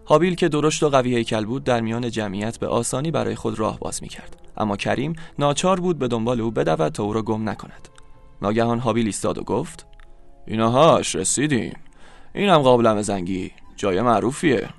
هابیل 0.07 0.35
که 0.35 0.49
درشت 0.49 0.83
و 0.83 0.89
قوی 0.89 1.15
هیکل 1.15 1.45
بود 1.45 1.63
در 1.63 1.81
میان 1.81 2.11
جمعیت 2.11 2.59
به 2.59 2.67
آسانی 2.67 3.11
برای 3.11 3.35
خود 3.35 3.59
راه 3.59 3.79
باز 3.79 4.03
می‌کرد. 4.03 4.35
اما 4.57 4.77
کریم 4.77 5.15
ناچار 5.39 5.79
بود 5.79 5.99
به 5.99 6.07
دنبال 6.07 6.41
او 6.41 6.51
بدود 6.51 6.91
تا 6.91 7.03
او 7.03 7.13
را 7.13 7.21
گم 7.21 7.49
نکند. 7.49 7.87
ناگهان 8.41 8.79
هابیل 8.79 9.05
ایستاد 9.05 9.37
و 9.37 9.43
گفت 9.43 9.85
اینهاش 10.47 11.15
رسیدیم 11.15 11.77
اینم 12.35 12.57
قابلمه 12.57 13.01
زنگی. 13.01 13.51
جای 13.75 14.01
معروفیه. 14.01 14.69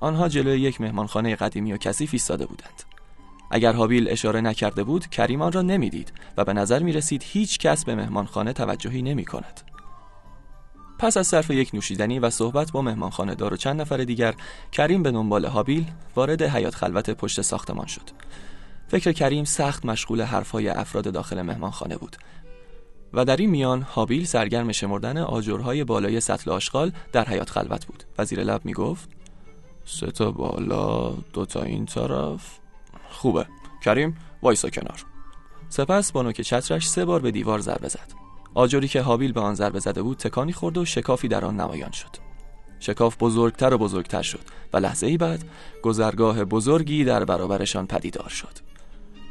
آنها 0.00 0.28
جلوی 0.28 0.60
یک 0.60 0.80
مهمانخانه 0.80 1.36
قدیمی 1.36 1.72
و 1.72 1.76
کثیف 1.76 2.10
ایستاده 2.12 2.46
بودند. 2.46 2.82
اگر 3.50 3.72
هابیل 3.72 4.08
اشاره 4.08 4.40
نکرده 4.40 4.84
بود 4.84 5.06
کریم 5.06 5.42
آن 5.42 5.52
را 5.52 5.62
نمی‌دید 5.62 6.12
و 6.36 6.44
به 6.44 6.52
نظر 6.52 6.82
می 6.82 6.92
رسید 6.92 7.22
هیچ 7.26 7.58
کس 7.58 7.84
به 7.84 7.94
مهمانخانه 7.94 8.52
توجهی 8.52 9.02
نمی 9.02 9.24
کند. 9.24 9.60
پس 10.98 11.16
از 11.16 11.26
صرف 11.26 11.50
یک 11.50 11.70
نوشیدنی 11.74 12.18
و 12.18 12.30
صحبت 12.30 12.72
با 12.72 12.82
مهمانخانه 12.82 13.34
دار 13.34 13.54
و 13.54 13.56
چند 13.56 13.80
نفر 13.80 13.96
دیگر 13.96 14.34
کریم 14.72 15.02
به 15.02 15.10
دنبال 15.10 15.44
هابیل 15.44 15.86
وارد 16.16 16.42
حیات 16.42 16.74
خلوت 16.74 17.10
پشت 17.10 17.42
ساختمان 17.42 17.86
شد. 17.86 18.10
فکر 18.88 19.12
کریم 19.12 19.44
سخت 19.44 19.86
مشغول 19.86 20.22
حرفهای 20.22 20.68
افراد 20.68 21.12
داخل 21.12 21.42
مهمانخانه 21.42 21.96
بود 21.96 22.16
و 23.12 23.24
در 23.24 23.36
این 23.36 23.50
میان 23.50 23.82
هابیل 23.82 24.24
سرگرم 24.24 24.72
شمردن 24.72 25.18
آجرهای 25.18 25.84
بالای 25.84 26.20
سطل 26.20 26.50
آشغال 26.50 26.92
در 27.12 27.24
حیات 27.24 27.50
خلوت 27.50 27.86
بود. 27.86 28.04
و 28.18 28.24
زیر 28.24 28.44
لب 28.44 28.64
می 28.64 28.72
گفت 28.72 29.08
سه 29.84 30.06
تا 30.06 30.30
بالا 30.30 31.10
دو 31.32 31.46
تا 31.46 31.62
این 31.62 31.86
طرف. 31.86 32.58
خوبه. 33.10 33.46
کریم 33.84 34.16
وایسا 34.42 34.70
کنار. 34.70 35.04
سپس 35.68 36.12
با 36.12 36.22
نوک 36.22 36.40
چترش 36.40 36.88
سه 36.88 37.04
بار 37.04 37.20
به 37.20 37.30
دیوار 37.30 37.60
ضربه 37.60 37.88
زد. 37.88 38.25
آجری 38.56 38.88
که 38.88 39.00
هابیل 39.00 39.32
به 39.32 39.40
آن 39.40 39.54
ضربه 39.54 39.78
زده 39.78 40.02
بود 40.02 40.16
تکانی 40.16 40.52
خورد 40.52 40.78
و 40.78 40.84
شکافی 40.84 41.28
در 41.28 41.44
آن 41.44 41.60
نمایان 41.60 41.90
شد. 41.90 42.08
شکاف 42.80 43.16
بزرگتر 43.20 43.74
و 43.74 43.78
بزرگتر 43.78 44.22
شد 44.22 44.40
و 44.72 44.76
لحظه 44.76 45.06
ای 45.06 45.16
بعد 45.16 45.44
گذرگاه 45.82 46.44
بزرگی 46.44 47.04
در 47.04 47.24
برابرشان 47.24 47.86
پدیدار 47.86 48.28
شد. 48.28 48.58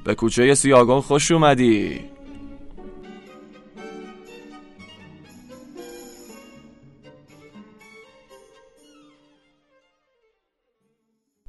به 0.04 0.16
کوچه 0.16 0.56
سیاگون 0.56 1.02
خوش 1.02 1.32
اومدی. 1.32 2.00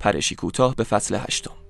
پرشی 0.00 0.34
کوتاه 0.34 0.74
به 0.74 0.84
فصل 0.84 1.14
هشتم. 1.14 1.65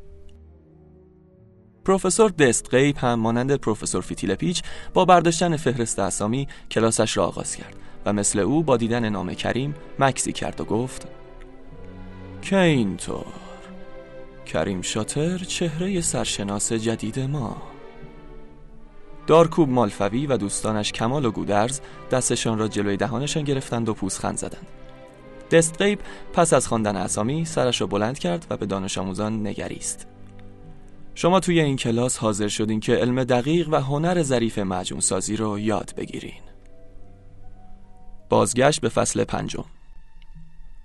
پروفسور 1.87 2.31
دست 2.31 2.71
قیب 2.71 2.97
هم 2.99 3.15
مانند 3.15 3.55
پروفسور 3.55 4.03
فیتیل 4.03 4.35
پیچ 4.35 4.63
با 4.95 5.05
برداشتن 5.05 5.57
فهرست 5.57 5.99
اسامی 5.99 6.49
کلاسش 6.71 7.17
را 7.17 7.27
آغاز 7.27 7.57
کرد 7.57 7.77
و 8.07 8.13
مثل 8.13 8.39
او 8.39 8.63
با 8.63 8.77
دیدن 8.77 9.09
نام 9.09 9.35
کریم 9.35 9.75
مکسی 9.99 10.33
کرد 10.33 10.61
و 10.61 10.65
گفت 10.65 11.07
که 12.43 12.59
اینطور؟ 12.59 13.25
کریم 14.47 14.83
شاتر 14.83 15.39
چهره 15.39 16.01
سرشناس 16.01 16.73
جدید 16.73 17.21
ما. 17.21 17.57
دارکوب 19.27 19.69
مالفوی 19.69 20.27
و 20.27 20.37
دوستانش 20.37 20.93
کمال 20.93 21.25
و 21.25 21.31
گودرز 21.31 21.81
دستشان 22.11 22.59
را 22.59 22.69
جلوی 22.69 22.97
دهانشان 22.97 23.45
گرفتند 23.45 23.89
و 23.89 23.95
پوزخند 23.95 24.37
زدند. 24.39 24.67
دستقیب 25.51 25.99
پس 26.33 26.53
از 26.53 26.69
خواندن 26.69 26.97
اسامی 26.97 27.45
سرش 27.45 27.81
را 27.81 27.87
بلند 27.87 28.19
کرد 28.19 28.47
و 28.51 28.57
به 28.57 28.67
دانش 28.67 28.99
آموزان 28.99 29.47
نگریست. 29.47 30.16
شما 31.19 31.41
توی 31.41 31.61
این 31.61 31.77
کلاس 31.77 32.19
حاضر 32.19 32.49
شدین 32.49 32.81
که 32.81 32.95
علم 32.95 33.25
دقیق 33.25 33.69
و 33.69 33.81
هنر 33.81 34.23
ظریف 34.23 34.59
معجون 34.59 35.01
سازی 35.01 35.37
رو 35.37 35.59
یاد 35.59 35.93
بگیرین. 35.97 36.43
بازگشت 38.29 38.81
به 38.81 38.89
فصل 38.89 39.25
پنجم. 39.25 39.65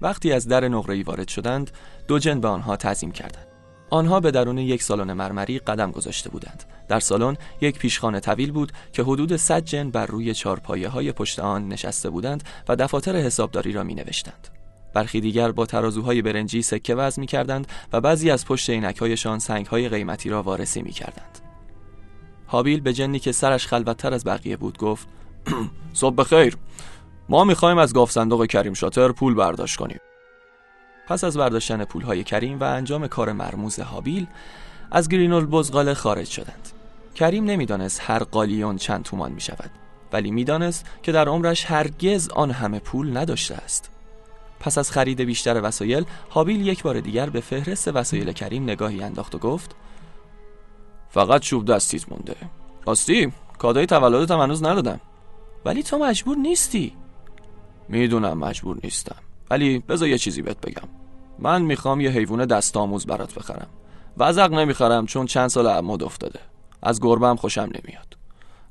وقتی 0.01 0.31
از 0.31 0.47
در 0.47 0.67
نقره‌ای 0.67 1.03
وارد 1.03 1.27
شدند 1.27 1.71
دو 2.07 2.19
جن 2.19 2.39
به 2.39 2.47
آنها 2.47 2.75
تعظیم 2.75 3.11
کردند. 3.11 3.47
آنها 3.89 4.19
به 4.19 4.31
درون 4.31 4.57
یک 4.57 4.83
سالن 4.83 5.13
مرمری 5.13 5.59
قدم 5.59 5.91
گذاشته 5.91 6.29
بودند. 6.29 6.63
در 6.87 6.99
سالن 6.99 7.37
یک 7.61 7.79
پیشخانه 7.79 8.19
طویل 8.19 8.51
بود 8.51 8.71
که 8.93 9.03
حدود 9.03 9.35
100 9.35 9.65
جن 9.65 9.89
بر 9.89 10.05
روی 10.05 10.33
چارپایه 10.33 10.89
های 10.89 11.11
پشت 11.11 11.39
آن 11.39 11.67
نشسته 11.67 12.09
بودند 12.09 12.43
و 12.69 12.75
دفاتر 12.75 13.15
حسابداری 13.15 13.73
را 13.73 13.83
می 13.83 13.95
نوشتند 13.95 14.60
برخی 14.93 15.21
دیگر 15.21 15.51
با 15.51 15.65
ترازوهای 15.65 16.21
برنجی 16.21 16.61
سکه 16.61 16.95
وزن 16.95 17.21
می 17.21 17.27
کردند 17.27 17.67
و 17.93 18.01
بعضی 18.01 18.31
از 18.31 18.45
پشت 18.45 18.69
عینکهایشان 18.69 19.39
سنگهای 19.39 19.89
قیمتی 19.89 20.29
را 20.29 20.43
وارسی 20.43 20.81
می 20.81 20.91
کردند. 20.91 21.39
هابیل 22.47 22.79
به 22.79 22.93
جنی 22.93 23.19
که 23.19 23.31
سرش 23.31 23.67
خلوتتر 23.67 24.13
از 24.13 24.23
بقیه 24.23 24.57
بود 24.57 24.77
گفت 24.77 25.07
صبح 25.93 26.15
بخیر. 26.15 26.57
ما 27.29 27.43
می‌خوایم 27.43 27.77
از 27.77 27.93
گاف 27.93 28.11
صندوق 28.11 28.45
کریم 28.45 28.73
شاتر 28.73 29.11
پول 29.11 29.33
برداشت 29.33 29.75
کنیم. 29.75 29.99
پس 31.07 31.23
از 31.23 31.37
برداشتن 31.37 31.83
پولهای 31.83 32.23
کریم 32.23 32.59
و 32.59 32.63
انجام 32.63 33.07
کار 33.07 33.31
مرموز 33.31 33.79
هابیل 33.79 34.27
از 34.91 35.09
گرینول 35.09 35.45
بزغاله 35.45 35.93
خارج 35.93 36.27
شدند. 36.27 36.69
کریم 37.15 37.43
نمی‌دانست 37.43 38.01
هر 38.03 38.23
قالیون 38.23 38.77
چند 38.77 39.03
تومان 39.03 39.31
می 39.31 39.41
شود 39.41 39.71
ولی 40.13 40.31
می‌دانست 40.31 40.85
که 41.03 41.11
در 41.11 41.27
عمرش 41.27 41.65
هرگز 41.65 42.29
آن 42.29 42.51
همه 42.51 42.79
پول 42.79 43.17
نداشته 43.17 43.55
است. 43.55 43.90
پس 44.61 44.77
از 44.77 44.91
خرید 44.91 45.21
بیشتر 45.21 45.61
وسایل 45.63 46.05
هابیل 46.31 46.67
یک 46.67 46.83
بار 46.83 46.99
دیگر 46.99 47.29
به 47.29 47.41
فهرست 47.41 47.87
وسایل 47.87 48.31
کریم 48.31 48.63
نگاهی 48.63 49.03
انداخت 49.03 49.35
و 49.35 49.37
گفت 49.37 49.75
فقط 51.09 51.41
چوب 51.41 51.65
دستیت 51.65 52.11
مونده. 52.11 52.35
راستی 52.85 53.31
کادوی 53.57 53.85
تولدت 53.85 54.31
هنوز 54.31 54.63
ندادم. 54.63 54.99
ولی 55.65 55.83
تو 55.83 55.97
مجبور 55.97 56.37
نیستی. 56.37 56.93
می‌دونم 57.89 58.37
مجبور 58.37 58.77
نیستم 58.83 59.15
ولی 59.49 59.79
بذار 59.79 60.07
یه 60.07 60.17
چیزی 60.17 60.41
بهت 60.41 60.61
بگم. 60.61 60.87
من 61.39 61.61
می‌خوام 61.61 62.01
یه 62.01 62.09
حیوان 62.09 62.45
دست 62.45 62.77
آموز 62.77 63.05
برات 63.05 63.33
بخرم. 63.33 63.67
وزق 64.17 64.53
نمی‌خرم 64.53 65.05
چون 65.05 65.25
چند 65.25 65.47
سال 65.47 65.67
عمود 65.67 66.03
افتاده. 66.03 66.39
از 66.81 67.01
گربم 67.01 67.35
خوشم 67.35 67.61
نمیاد. 67.61 68.17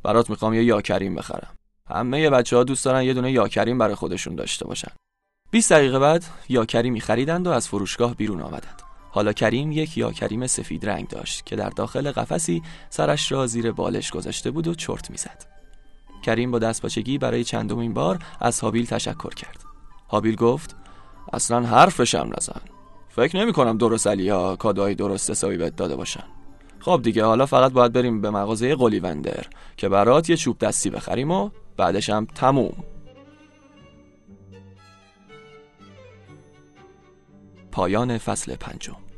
برات 0.02 0.30
می‌خوام 0.30 0.54
یه 0.54 0.64
یاکریم 0.64 1.14
بخرم. 1.14 1.54
همه 1.88 2.30
بچه 2.30 2.56
ها 2.56 2.64
دوست 2.64 2.84
دارن 2.84 3.02
یه 3.02 3.14
دونه 3.14 3.32
یاکریم 3.32 3.78
برای 3.78 3.94
خودشون 3.94 4.34
داشته 4.34 4.66
باشن. 4.66 4.92
20 5.50 5.72
دقیقه 5.72 5.98
بعد 5.98 6.24
یاکریمی 6.48 7.00
خریدند 7.00 7.46
و 7.46 7.50
از 7.50 7.68
فروشگاه 7.68 8.14
بیرون 8.14 8.40
آمدند. 8.40 8.82
حالا 9.10 9.32
کریم 9.32 9.72
یک 9.72 9.98
یاکریم 9.98 10.46
سفید 10.46 10.88
رنگ 10.88 11.08
داشت 11.08 11.46
که 11.46 11.56
در 11.56 11.70
داخل 11.70 12.10
قفسی 12.10 12.62
سرش 12.90 13.32
را 13.32 13.46
زیر 13.46 13.72
بالش 13.72 14.10
گذاشته 14.10 14.50
بود 14.50 14.68
و 14.68 14.74
چرت 14.74 15.10
می‌زد. 15.10 15.44
کریم 16.22 16.50
با 16.50 16.58
دستپاچگی 16.58 17.18
برای 17.18 17.44
چندمین 17.44 17.94
بار 17.94 18.18
از 18.40 18.60
هابیل 18.60 18.86
تشکر 18.86 19.34
کرد. 19.34 19.64
هابیل 20.08 20.36
گفت 20.36 20.76
اصلا 21.32 21.60
حرفشم 21.66 22.30
نزن. 22.36 22.60
فکر 23.08 23.36
نمی 23.36 23.52
کنم 23.52 23.78
درست 23.78 24.06
علی 24.06 24.28
ها 24.28 24.56
کادوهای 24.56 24.94
درست 24.94 25.30
حسابی 25.30 25.56
بهت 25.56 25.76
داده 25.76 25.96
باشن. 25.96 26.24
خب 26.80 27.00
دیگه 27.02 27.24
حالا 27.24 27.46
فقط 27.46 27.72
باید 27.72 27.92
بریم 27.92 28.20
به 28.20 28.30
مغازه 28.30 28.74
قلیوندر 28.74 29.46
که 29.76 29.88
برات 29.88 30.30
یه 30.30 30.36
چوب 30.36 30.58
دستی 30.58 30.90
بخریم 30.90 31.30
و 31.30 31.50
بعدش 31.76 32.10
هم 32.10 32.26
تموم. 32.34 32.72
پایان 37.72 38.18
فصل 38.18 38.56
پنجم. 38.56 39.09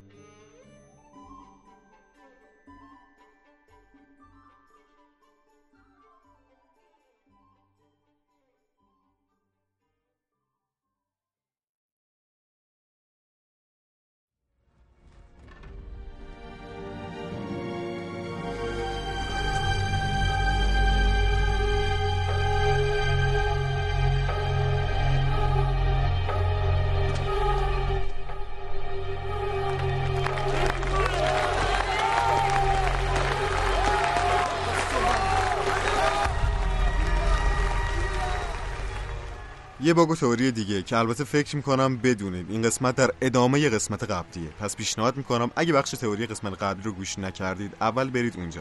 یه 39.92 39.96
باگ 39.96 40.14
تئوری 40.14 40.52
دیگه 40.52 40.83
که 40.83 40.96
البته 40.96 41.24
فکر 41.24 41.57
می‌کنم 41.57 41.96
بدونید. 41.96 42.50
این 42.50 42.62
قسمت 42.62 42.94
در 42.94 43.11
ادامه 43.20 43.68
قسمت 43.68 44.05
قبلیه. 44.05 44.48
پس 44.61 44.76
پیشنهاد 44.76 45.16
می‌کنم 45.16 45.50
اگه 45.57 45.72
بخش 45.72 45.90
تئوری 45.90 46.26
قسمت 46.26 46.62
قبلی 46.62 46.83
رو 46.83 46.92
گوش 46.92 47.18
نکردید 47.18 47.76
اول 47.81 48.11
برید 48.11 48.35
اونجا. 48.37 48.61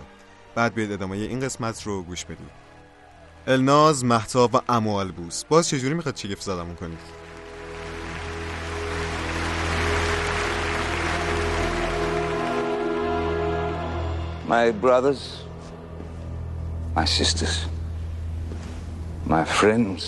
بعد 0.55 0.75
برید 0.75 0.91
ادامه 0.91 1.17
این 1.17 1.39
قسمت 1.39 1.83
رو 1.83 2.03
گوش 2.03 2.25
بدید. 2.25 2.49
الناز 3.47 4.05
محتاب 4.05 4.55
و 4.55 4.59
اموالبوس. 4.69 5.43
باز 5.43 5.69
چجوری 5.69 5.93
می‌خواد 5.93 6.15
شگفت 6.15 6.41
زدمون 6.41 6.75
کنید؟ 6.75 6.99
My 14.49 14.71
brothers, 14.85 15.23
my 16.95 17.05
sisters, 17.05 17.55
my 19.27 19.45
friends, 19.59 20.03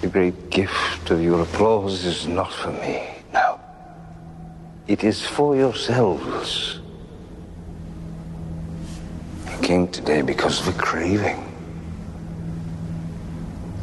the 0.00 0.06
great 0.06 0.50
gift 0.50 1.10
of 1.10 1.22
your 1.22 1.42
applause 1.42 2.04
is 2.04 2.26
not 2.26 2.52
for 2.52 2.72
me. 2.72 3.02
No. 3.32 3.60
It 4.86 5.04
is 5.04 5.26
for 5.26 5.56
yourselves. 5.56 6.80
I 9.46 9.56
came 9.62 9.88
today 9.88 10.22
because 10.22 10.60
of 10.60 10.74
a 10.74 10.78
craving 10.78 11.44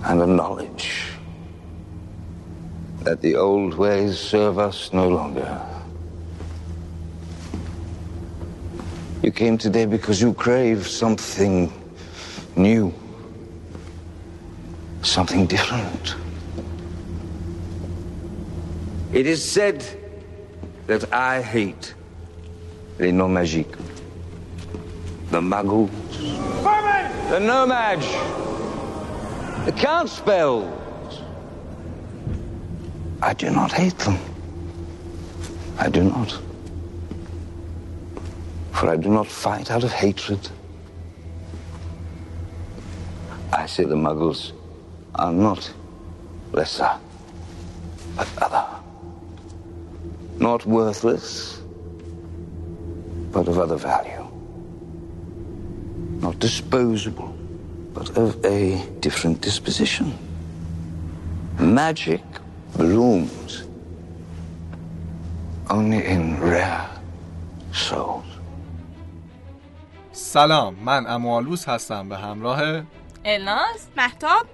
and 0.05 0.21
a 0.21 0.27
knowledge 0.27 1.09
that 3.01 3.21
the 3.21 3.35
old 3.35 3.75
ways 3.75 4.17
serve 4.17 4.57
us 4.57 4.91
no 4.93 5.07
longer. 5.09 5.61
You 9.21 9.31
came 9.31 9.57
today 9.57 9.85
because 9.85 10.21
you 10.21 10.33
crave 10.33 10.87
something 10.87 11.71
new, 12.55 12.93
something 15.05 15.45
different. 15.45 16.15
It 19.13 19.27
is 19.27 19.43
said 19.43 19.85
that 20.87 21.13
I 21.13 21.41
hate 21.41 21.93
les 22.99 23.11
noms 23.11 23.33
magiques, 23.33 23.77
the 25.31 25.39
magouts, 25.41 25.91
the 27.29 27.39
nomads, 27.39 28.07
the 29.65 29.71
count 29.71 30.09
spells. 30.09 30.71
I 33.21 33.33
do 33.33 33.49
not 33.49 33.71
hate 33.71 33.97
them. 33.99 34.17
I 35.77 35.89
do 35.89 36.03
not. 36.03 36.37
For 38.73 38.89
I 38.89 38.97
do 38.97 39.09
not 39.09 39.27
fight 39.27 39.71
out 39.71 39.83
of 39.83 39.91
hatred. 39.91 40.49
I 43.53 43.65
say 43.65 43.85
the 43.85 43.95
muggles 43.95 44.51
are 45.14 45.32
not 45.32 45.72
lesser, 46.52 46.90
but 48.16 48.28
other. 48.42 48.66
Not 50.38 50.64
worthless, 50.66 51.60
but 53.32 53.48
of 53.48 53.58
other 53.58 53.76
value. 53.76 54.26
Not 56.20 56.38
disposable, 56.38 57.34
but 57.94 58.16
of 58.16 58.44
a 58.44 58.84
different 59.00 59.40
disposition. 59.40 60.16
Magic 61.58 62.22
blooms 62.76 63.64
only 65.68 66.04
in 66.06 66.40
rare 66.40 66.88
souls. 67.72 68.24
سلام 70.12 70.74
من 70.74 71.06
اموالوس 71.06 71.68
هستم 71.68 72.08
به 72.08 72.16
همراه 72.16 72.82
الناز 73.24 73.88
محتاب 73.96 74.46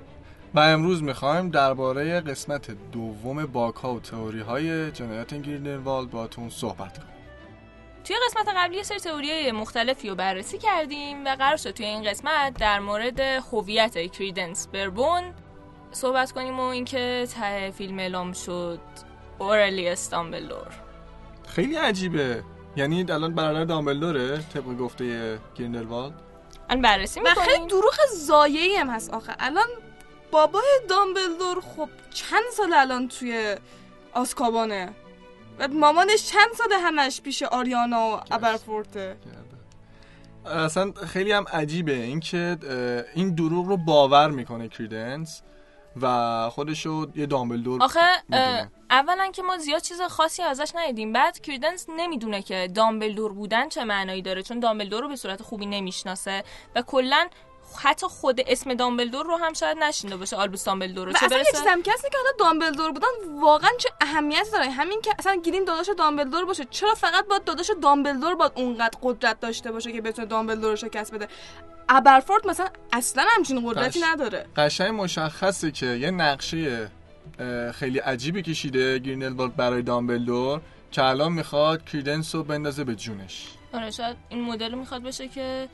و 0.53 0.59
امروز 0.59 1.03
می‌خوایم 1.03 1.49
درباره 1.49 2.21
قسمت 2.21 2.71
دوم 2.91 3.45
باکها 3.45 3.93
و 3.93 3.99
تئوری 3.99 4.39
های 4.39 4.91
جنایات 4.91 5.33
گریندلوالد 5.33 6.09
باتون 6.09 6.49
صحبت 6.49 6.97
کنیم. 6.97 7.11
توی 8.03 8.15
قسمت 8.25 8.55
قبلی 8.55 8.77
یه 8.77 8.83
سری 8.83 8.99
تئوری 8.99 9.51
مختلفی 9.51 10.09
رو 10.09 10.15
بررسی 10.15 10.57
کردیم 10.57 11.25
و 11.25 11.35
قرار 11.35 11.57
شد 11.57 11.71
توی 11.71 11.85
این 11.85 12.09
قسمت 12.09 12.53
در 12.59 12.79
مورد 12.79 13.19
هویت 13.19 14.11
کریدنس 14.11 14.67
بربون 14.67 15.23
صحبت 15.91 16.31
کنیم 16.31 16.59
و 16.59 16.63
اینکه 16.63 17.27
ته 17.39 17.71
فیلم 17.71 17.99
اعلام 17.99 18.33
شد 18.33 18.79
اورلیوس 19.39 20.09
دامبلدور 20.09 20.67
خیلی 21.47 21.75
عجیبه. 21.75 22.43
یعنی 22.75 23.05
الان 23.09 23.35
برادر 23.35 23.63
دامبلدوره 23.63 24.37
طبق 24.37 24.77
گفته 24.77 25.37
گریندلوالد 25.55 26.13
الان 26.69 26.81
بررسی 26.81 27.19
و 27.19 27.23
می‌کنیم. 27.23 27.47
خیلی 27.47 27.67
دروغ 27.67 27.95
زایه‌ای 28.15 28.75
هم 28.75 28.89
هست 28.89 29.13
آخه. 29.13 29.35
الان 29.39 29.67
بابای 30.31 30.63
دامبلدور 30.89 31.61
خب 31.61 31.89
چند 32.13 32.43
سال 32.53 32.73
الان 32.73 33.07
توی 33.07 33.55
آسکابانه 34.13 34.89
و 35.59 35.67
مامانش 35.67 36.25
چند 36.25 36.53
سال 36.57 36.73
همش 36.73 37.21
پیش 37.21 37.43
آریانا 37.43 38.17
و 38.17 38.19
ابرفورته 38.31 39.17
اصلا 40.45 40.91
خیلی 40.91 41.31
هم 41.31 41.45
عجیبه 41.53 41.93
اینکه 41.93 42.57
این 43.15 43.35
دروغ 43.35 43.67
رو 43.67 43.77
باور 43.77 44.29
می‌کنه 44.29 44.67
کریدنس 44.67 45.41
و 46.01 46.49
خودشو 46.49 47.07
یه 47.15 47.25
دامبلدور 47.25 47.83
آخه. 47.83 47.99
اولا 48.89 49.31
که 49.31 49.41
ما 49.41 49.57
زیاد 49.57 49.81
چیز 49.81 50.01
خاصی 50.01 50.43
ازش 50.43 50.71
ندیدیم. 50.75 51.13
بعد 51.13 51.41
کریدنس 51.41 51.85
نمی‌دونه 51.97 52.41
که 52.41 52.69
دامبلدور 52.75 53.33
بودن 53.33 53.69
چه 53.69 53.83
معنایی 53.83 54.21
داره 54.21 54.43
چون 54.43 54.59
دامبلدور 54.59 55.01
رو 55.01 55.07
به 55.07 55.15
صورت 55.15 55.41
خوبی 55.41 55.65
نمی‌شناسه 55.65 56.43
و 56.75 56.81
کلا 56.81 57.27
حتی 57.77 58.07
خود 58.07 58.41
اسم 58.47 58.73
دامبلدور 58.73 59.25
رو 59.25 59.37
هم 59.37 59.53
شاید 59.53 59.77
نشینده 59.77 60.17
باشه 60.17 60.35
آلبوس 60.35 60.65
دامبلدور 60.65 61.07
رو. 61.07 61.13
چه 61.13 61.25
اصلا 61.25 61.37
برسه؟ 61.37 61.51
چیز 61.51 61.67
هم 61.67 61.83
که 61.83 61.91
حالا 61.91 62.31
دامبلدور 62.39 62.91
بودن 62.91 63.07
واقعا 63.41 63.69
چه 63.79 63.89
اهمیت 64.01 64.47
داره؟ 64.53 64.69
همین 64.71 65.01
که 65.01 65.11
اصلا 65.19 65.35
گیریم 65.43 65.65
داداش 65.65 65.89
دامبلدور 65.97 66.45
باشه 66.45 66.65
چرا 66.69 66.95
فقط 66.95 67.27
باید 67.27 67.43
داداش 67.43 67.71
دامبلدور 67.81 68.35
باید 68.35 68.51
اونقدر 68.55 68.97
قدرت 69.03 69.39
داشته 69.39 69.71
باشه 69.71 69.91
که 69.91 70.01
بتونه 70.01 70.27
دامبلدور 70.27 70.69
رو 70.69 70.75
شکست 70.75 71.13
بده؟ 71.13 71.27
ابرفورد 71.89 72.47
مثلا 72.47 72.67
اصلا 72.93 73.23
همچین 73.37 73.69
قدرتی 73.69 73.99
قش- 73.99 74.05
نداره. 74.05 74.45
قشنگ 74.57 75.01
مشخصه 75.01 75.71
که 75.71 75.85
یه 75.85 76.11
نقشه 76.11 76.91
خیلی 77.73 77.99
عجیبی 77.99 78.41
کشیده 78.41 78.99
گریندلوالد 78.99 79.55
برای 79.55 79.81
دامبلدور 79.81 80.61
که 80.91 81.03
الان 81.03 81.31
می‌خواد 81.31 81.85
کریدنس 81.85 82.35
رو 82.35 82.43
بندازه 82.43 82.83
به 82.83 82.95
جونش. 82.95 83.47
آره 83.73 83.91
شاید 83.91 84.17
این 84.29 84.41
مدل 84.41 84.71
رو 84.71 84.77
می‌خواد 84.79 85.03
بشه 85.03 85.27
که 85.27 85.69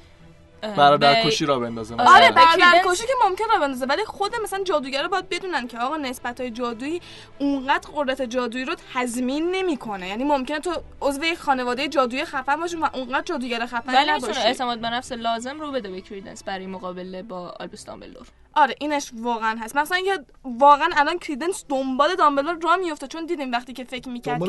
اه، 0.64 0.76
برادر 0.76 1.14
به- 1.14 1.22
کشی 1.30 1.46
را 1.46 1.60
بندازه 1.60 1.94
آره، 1.96 2.04
مثلا. 2.04 2.16
آره 2.16 2.30
به 2.30 2.36
برادر 2.36 2.56
کریدنس- 2.72 2.92
کشی 2.94 3.04
که 3.08 3.14
ممکن 3.30 3.44
را 3.54 3.60
بندازه 3.60 3.86
ولی 3.86 4.06
خود 4.06 4.32
مثلا 4.44 4.64
جادوگرا 4.64 5.08
باید 5.08 5.30
بدونن 5.30 5.68
که 5.68 5.78
آقا 5.80 5.98
نسبت 5.98 6.40
های 6.42 6.52
جادویی 6.52 7.02
اونقدر 7.40 7.90
قدرت 7.96 8.22
جادویی 8.22 8.66
رو 8.66 8.76
تضمین 8.94 9.52
نمی‌کنه. 9.52 10.08
یعنی 10.08 10.24
ممکنه 10.24 10.60
تو 10.60 10.74
عضو 11.02 11.24
یک 11.24 11.38
خانواده 11.38 11.88
جادویی 11.88 12.26
خفن 12.26 12.56
باشی 12.56 12.76
و 12.78 12.90
اونقدر 12.94 13.22
جادوگر 13.22 13.66
خفن 13.66 13.96
ولی 13.96 14.12
نباشی. 14.12 14.40
اعتماد 14.40 14.80
به 14.80 14.90
نفس 14.90 15.12
لازم 15.12 15.60
رو 15.60 15.72
بده 15.72 15.90
به 15.90 16.02
کریدنس 16.02 16.44
برای 16.44 16.68
مقابله 16.68 17.24
با 17.24 17.54
آلبوس 17.60 17.86
دامبلدور 17.86 18.28
آره 18.56 18.76
اینش 18.80 19.12
واقعا 19.14 19.58
هست. 19.62 19.76
مثلا 19.76 19.98
اینکه 19.98 20.20
واقعا 20.44 20.90
الان 20.98 21.20
کریدنس 21.20 21.66
دنبال 21.70 22.16
دامبلدور 22.16 22.58
راه 22.62 22.76
میفته 22.76 23.08
چون 23.08 23.26
دیدیم 23.26 23.52
وقتی 23.52 23.74
که 23.74 23.84
فکر 23.84 24.10
می‌کرد 24.10 24.40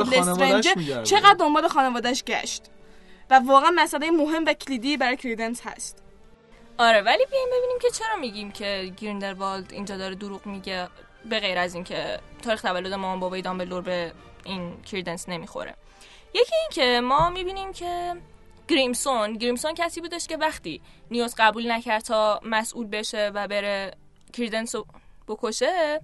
که 0.62 0.75
می‌گرده. 0.77 1.03
چقدر 1.03 1.35
دنبال 1.38 1.68
خانوادهش 1.68 2.25
گشت. 2.25 2.62
و 3.30 3.34
واقعا 3.38 3.70
مسئله 3.76 4.10
مهم 4.10 4.44
و 4.46 4.52
کلیدی 4.52 4.96
برای 4.96 5.16
کریدنس 5.16 5.60
هست. 5.64 6.02
آره 6.78 7.00
ولی 7.00 7.26
بیایم 7.30 7.48
ببینیم 7.48 7.78
که 7.82 7.90
چرا 7.90 8.16
میگیم 8.16 8.52
که 8.52 8.92
گریندلوالد 8.96 9.72
اینجا 9.72 9.96
داره 9.96 10.14
دروغ 10.14 10.46
میگه 10.46 10.88
به 11.24 11.40
غیر 11.40 11.58
از 11.58 11.74
اینکه 11.74 12.20
تاریخ 12.42 12.62
تولد 12.62 12.92
مامان 12.92 13.20
بابای 13.20 13.42
دامبلدور 13.42 13.82
به 13.82 14.12
این 14.44 14.82
کریدنس 14.82 15.28
نمی‌خوره. 15.28 15.74
یکی 16.34 16.54
این 16.56 16.68
که 16.70 17.00
ما 17.00 17.30
می‌بینیم 17.30 17.72
که 17.72 18.14
گریمسون 18.68 19.32
گریمسون 19.32 19.74
کسی 19.74 20.00
بودش 20.00 20.26
که 20.26 20.36
وقتی 20.36 20.82
نیوز 21.10 21.34
قبول 21.38 21.72
نکرد 21.72 22.02
تا 22.02 22.40
مسئول 22.44 22.86
بشه 22.86 23.30
و 23.34 23.48
بره 23.48 23.94
کریدنس 24.32 24.74
رو 24.74 24.86
بکشه 25.28 26.00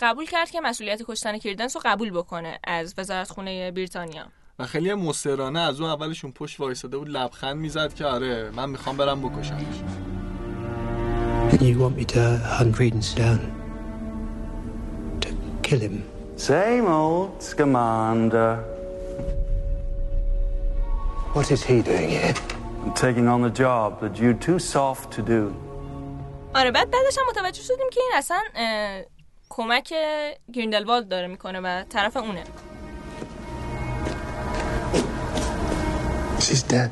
قبول 0.00 0.26
کرد 0.26 0.50
که 0.50 0.60
مسئولیت 0.60 1.02
کشتن 1.02 1.38
کریدنس 1.38 1.76
رو 1.76 1.82
قبول 1.84 2.10
بکنه 2.10 2.58
از 2.64 2.94
وزارت 2.98 3.30
خونه 3.30 3.70
بریتانیا. 3.70 4.26
و 4.60 4.66
خیلی 4.66 4.94
مصرانه 4.94 5.60
از 5.60 5.80
اون 5.80 5.90
اولشون 5.90 6.32
پشت 6.32 6.60
وایساده 6.60 6.98
بود 6.98 7.08
لبخند 7.08 7.56
می‌زد 7.56 7.94
که 7.94 8.04
آره 8.04 8.50
من 8.50 8.70
می‌خوام 8.70 8.96
برم 8.96 9.20
بکشمش 9.20 9.74
You 11.52 11.78
want 11.84 11.96
me 12.00 12.04
to 12.14 12.22
hunt 12.56 12.72
Credence 12.76 13.10
down? 13.22 13.40
To 15.22 15.28
kill 15.66 15.80
him? 15.86 15.96
Same 16.36 16.86
old 17.00 17.30
Scamander. 17.50 18.52
What 21.34 21.46
is 21.54 21.62
he 21.70 21.76
doing 21.90 22.10
here? 22.16 22.34
Taking 23.04 23.26
on 23.34 23.40
the 23.46 23.54
job 23.64 23.88
that 24.02 24.12
you're 24.20 24.40
too 24.48 24.58
soft 24.58 25.06
to 25.16 25.22
do. 25.22 25.42
آره 26.54 26.70
بعد 26.70 26.90
بعدش 26.90 27.18
هم 27.18 27.24
متوجه 27.30 27.62
شدیم 27.62 27.90
که 27.92 28.00
این 28.00 28.10
اصلا 28.14 28.40
کمک 29.48 29.94
گریندلوالد 30.52 31.08
داره 31.08 31.26
می‌کنه 31.26 31.60
و 31.60 31.84
طرف 31.88 32.16
اونه 32.16 32.44
She's 36.40 36.62
dead. 36.62 36.90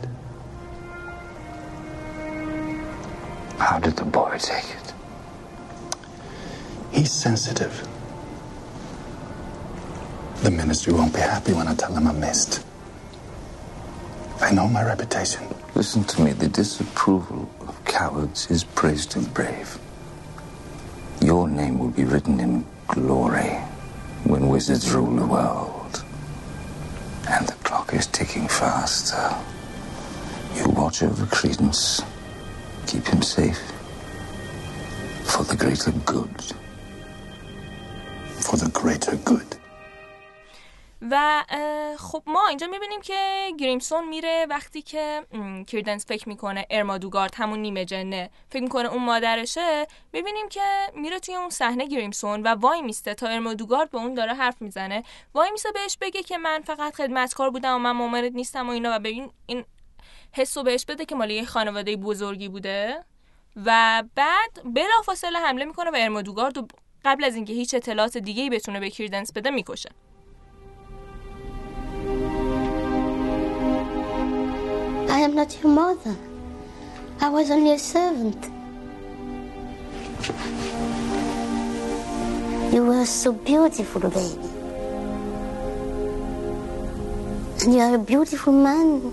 How 3.59 3.79
did 3.79 3.97
the 3.97 4.05
boy 4.05 4.37
take 4.39 4.65
it? 4.65 4.95
He's 6.93 7.11
sensitive. 7.11 7.87
The 10.43 10.51
ministry 10.51 10.93
won't 10.93 11.15
be 11.15 11.21
happy 11.21 11.53
when 11.53 11.67
I 11.67 11.75
tell 11.75 11.93
them 11.93 12.07
I 12.07 12.13
missed. 12.13 12.65
I 14.41 14.53
know 14.53 14.69
my 14.69 14.85
reputation. 14.85 15.43
Listen 15.75 16.05
to 16.05 16.23
me. 16.23 16.33
The 16.33 16.49
disapproval 16.49 17.51
of 17.61 17.85
cowards 17.85 18.51
is 18.51 18.65
praise 18.65 19.07
to 19.07 19.21
the 19.21 19.29
brave. 19.31 19.79
Your 21.21 21.49
name 21.49 21.79
will 21.79 21.91
be 21.91 22.05
written 22.05 22.39
in 22.39 22.65
glory 22.87 23.51
when 24.25 24.49
wizards 24.49 24.93
rule 24.93 25.15
the 25.17 25.27
world. 25.27 25.78
And 27.29 27.47
the 27.47 27.53
clock 27.65 27.93
is 27.93 28.07
ticking 28.07 28.49
faster. 28.49 29.37
You 30.55 30.69
watch 30.71 31.03
over 31.03 31.27
Credence. 31.27 32.01
Keep 32.87 33.07
him 33.09 33.23
safe. 33.23 33.61
For 35.25 35.45
the 35.45 35.57
greater 35.57 35.93
good. 36.07 36.43
For 38.41 38.57
the 38.57 38.71
greater 38.71 39.17
good. 39.17 39.58
و 41.03 41.45
خب 41.99 42.23
ما 42.27 42.47
اینجا 42.49 42.67
می‌بینیم 42.67 43.01
که 43.01 43.51
گریمسون 43.59 44.09
میره 44.09 44.47
وقتی 44.51 44.83
که 44.83 45.27
کریدنس 45.67 46.07
فکر 46.07 46.29
می‌کنه 46.29 46.67
ارمادوگارد 46.71 47.35
همون 47.35 47.59
نیمه 47.59 47.85
جنه 47.85 48.31
فکر 48.49 48.63
می‌کنه 48.63 48.93
اون 48.93 49.05
مادرشه 49.05 49.87
می‌بینیم 50.13 50.49
که 50.49 50.63
میره 50.95 51.19
توی 51.19 51.35
اون 51.35 51.51
صحنه 51.51 51.87
گریمسون 51.87 52.43
و 52.43 52.49
وای 52.49 52.83
میسته 52.83 53.15
تا 53.15 53.27
ارمادوگارد 53.27 53.91
با 53.91 53.99
اون 54.01 54.15
داره 54.15 54.35
حرف 54.35 54.63
می‌زنه. 54.63 55.03
وای 55.35 55.51
میسته 55.51 55.73
بهش 55.73 55.97
بگه 56.01 56.23
که 56.23 56.39
من 56.39 56.63
فقط 56.67 56.95
خدمتکار 56.95 57.51
بودم 57.51 57.75
و 57.75 57.79
من 57.79 57.91
مامانت 57.91 58.33
نیستم 58.33 58.69
و 58.69 58.73
اینا 58.73 58.97
و 58.97 58.99
ببین 58.99 59.31
این 59.47 59.65
حس 60.33 60.57
رو 60.57 60.63
بهش 60.63 60.85
بده 60.85 61.05
که 61.05 61.15
مال 61.15 61.31
یه 61.31 61.45
خانواده 61.45 61.97
بزرگی 61.97 62.49
بوده. 62.49 63.05
و 63.57 64.03
بعد 64.15 64.61
بلافاصله 64.65 65.39
حمله 65.39 65.65
می‌کنه 65.65 65.91
و 65.91 65.97
ارمادوگارد 65.99 66.55
قبل 67.05 67.25
از 67.25 67.35
اینکه 67.35 67.53
هیچ 67.53 67.75
اطلاعات 67.75 68.17
دیگه 68.17 68.43
ای 68.43 68.51
بتونه 68.51 68.81
به 68.81 68.91
کریدنس 68.91 69.33
بده 69.33 69.51
می‌کشه. 69.51 69.91
I 75.19 75.23
am 75.23 75.35
not 75.35 75.61
your 75.61 75.73
mother. 75.73 76.17
I 77.21 77.29
was 77.29 77.51
only 77.51 77.73
a 77.73 77.79
servant. 77.81 78.41
You 82.73 82.87
were 82.87 83.05
so 83.05 83.33
beautiful, 83.33 84.01
baby. 84.03 84.39
And 87.63 87.75
you 87.75 87.81
are 87.81 87.97
a 87.97 87.99
beautiful 87.99 88.53
man. 88.53 89.13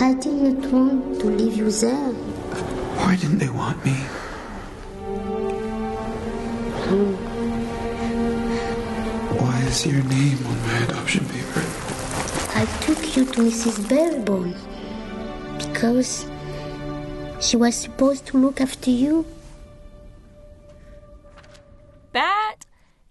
I 0.00 0.14
did 0.14 0.34
not 0.34 0.72
want 0.72 1.20
to 1.20 1.26
leave 1.28 1.56
you 1.56 1.70
there. 1.70 2.12
Why 2.98 3.14
didn't 3.14 3.38
they 3.38 3.50
want 3.50 3.84
me? 3.84 4.19
Why 6.90 6.96
is 9.70 9.86
your 9.86 10.02
name 10.16 10.40
on 10.50 10.58
my 10.66 10.76
adoption 10.86 11.24
paper? 11.34 11.62
I 12.62 12.64
took 12.84 13.00
you 13.14 13.24
to 13.32 13.38
Mrs. 13.48 13.76
Barebone 13.88 14.54
because 15.62 16.26
she 17.46 17.56
was 17.56 17.74
supposed 17.76 18.26
to 18.26 18.38
look 18.38 18.60
after 18.60 18.90
you. 18.90 19.24
بعد 22.12 22.64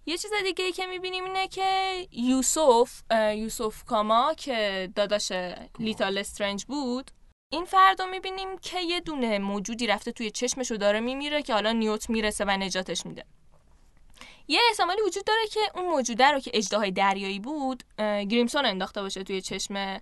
یه 0.06 0.18
چیز 0.18 0.30
دیگه 0.44 0.64
ای 0.64 0.72
که 0.72 0.86
می‌بینیم 0.86 1.24
اینه 1.24 1.48
که 1.48 1.96
یوسف 2.12 3.02
یوسف 3.34 3.84
کاما 3.84 4.34
که 4.34 4.88
داداش 4.94 5.32
لیتال 5.78 6.18
استرنج 6.18 6.64
بود 6.64 7.10
این 7.50 7.64
فرد 7.64 8.00
رو 8.00 8.06
می‌بینیم 8.06 8.58
که 8.58 8.80
یه 8.80 9.00
دونه 9.00 9.38
موجودی 9.38 9.86
رفته 9.86 10.12
توی 10.12 10.30
چشمش 10.30 10.72
و 10.72 10.76
داره 10.76 11.00
میمیره 11.00 11.42
که 11.42 11.54
حالا 11.54 11.72
نیوت 11.72 12.10
می‌رسه 12.10 12.44
و 12.44 12.50
نجاتش 12.50 13.06
میده 13.06 13.24
یه 14.48 14.60
احتمالی 14.70 15.02
وجود 15.06 15.24
داره 15.24 15.46
که 15.50 15.60
اون 15.74 15.88
موجوده 15.88 16.30
رو 16.30 16.40
که 16.40 16.50
اجدهای 16.54 16.90
دریایی 16.90 17.38
بود 17.38 17.82
گریمسون 17.98 18.66
انداخته 18.66 19.02
باشه 19.02 19.22
توی 19.22 19.40
چشم 19.40 20.00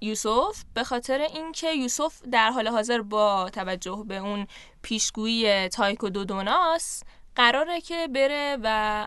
یوسف. 0.00 0.64
به 0.74 0.84
خاطر 0.84 1.20
اینکه 1.20 1.72
یوسف 1.72 2.22
در 2.32 2.50
حال 2.50 2.68
حاضر 2.68 3.02
با 3.02 3.50
توجه 3.50 4.04
به 4.06 4.16
اون 4.16 4.46
پیشگویی 4.82 5.68
تایکو 5.68 6.08
دودوناس 6.08 7.02
قراره 7.34 7.80
که 7.80 8.08
بره 8.08 8.58
و 8.62 9.06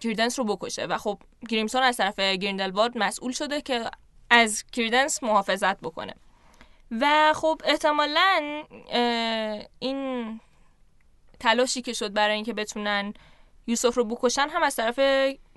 کریدنس 0.00 0.38
رو 0.38 0.44
بکشه. 0.44 0.86
و 0.86 0.98
خب 0.98 1.18
گریمسون 1.48 1.82
از 1.82 1.96
طرف 1.96 2.20
گریندلوالد 2.20 2.98
مسئول 2.98 3.32
شده 3.32 3.60
که 3.60 3.90
از 4.30 4.64
کریدنس 4.72 5.22
محافظت 5.22 5.80
بکنه. 5.80 6.14
و 7.00 7.32
خب 7.36 7.60
احتمالا 7.64 8.62
این 9.78 10.40
تلاشی 11.40 11.82
که 11.82 11.92
شد 11.92 12.12
برای 12.12 12.34
اینکه 12.34 12.52
بتونن 12.52 13.14
یوسف 13.66 13.96
رو 13.96 14.04
بکشن 14.04 14.48
هم 14.48 14.62
از 14.62 14.76
طرف 14.76 14.98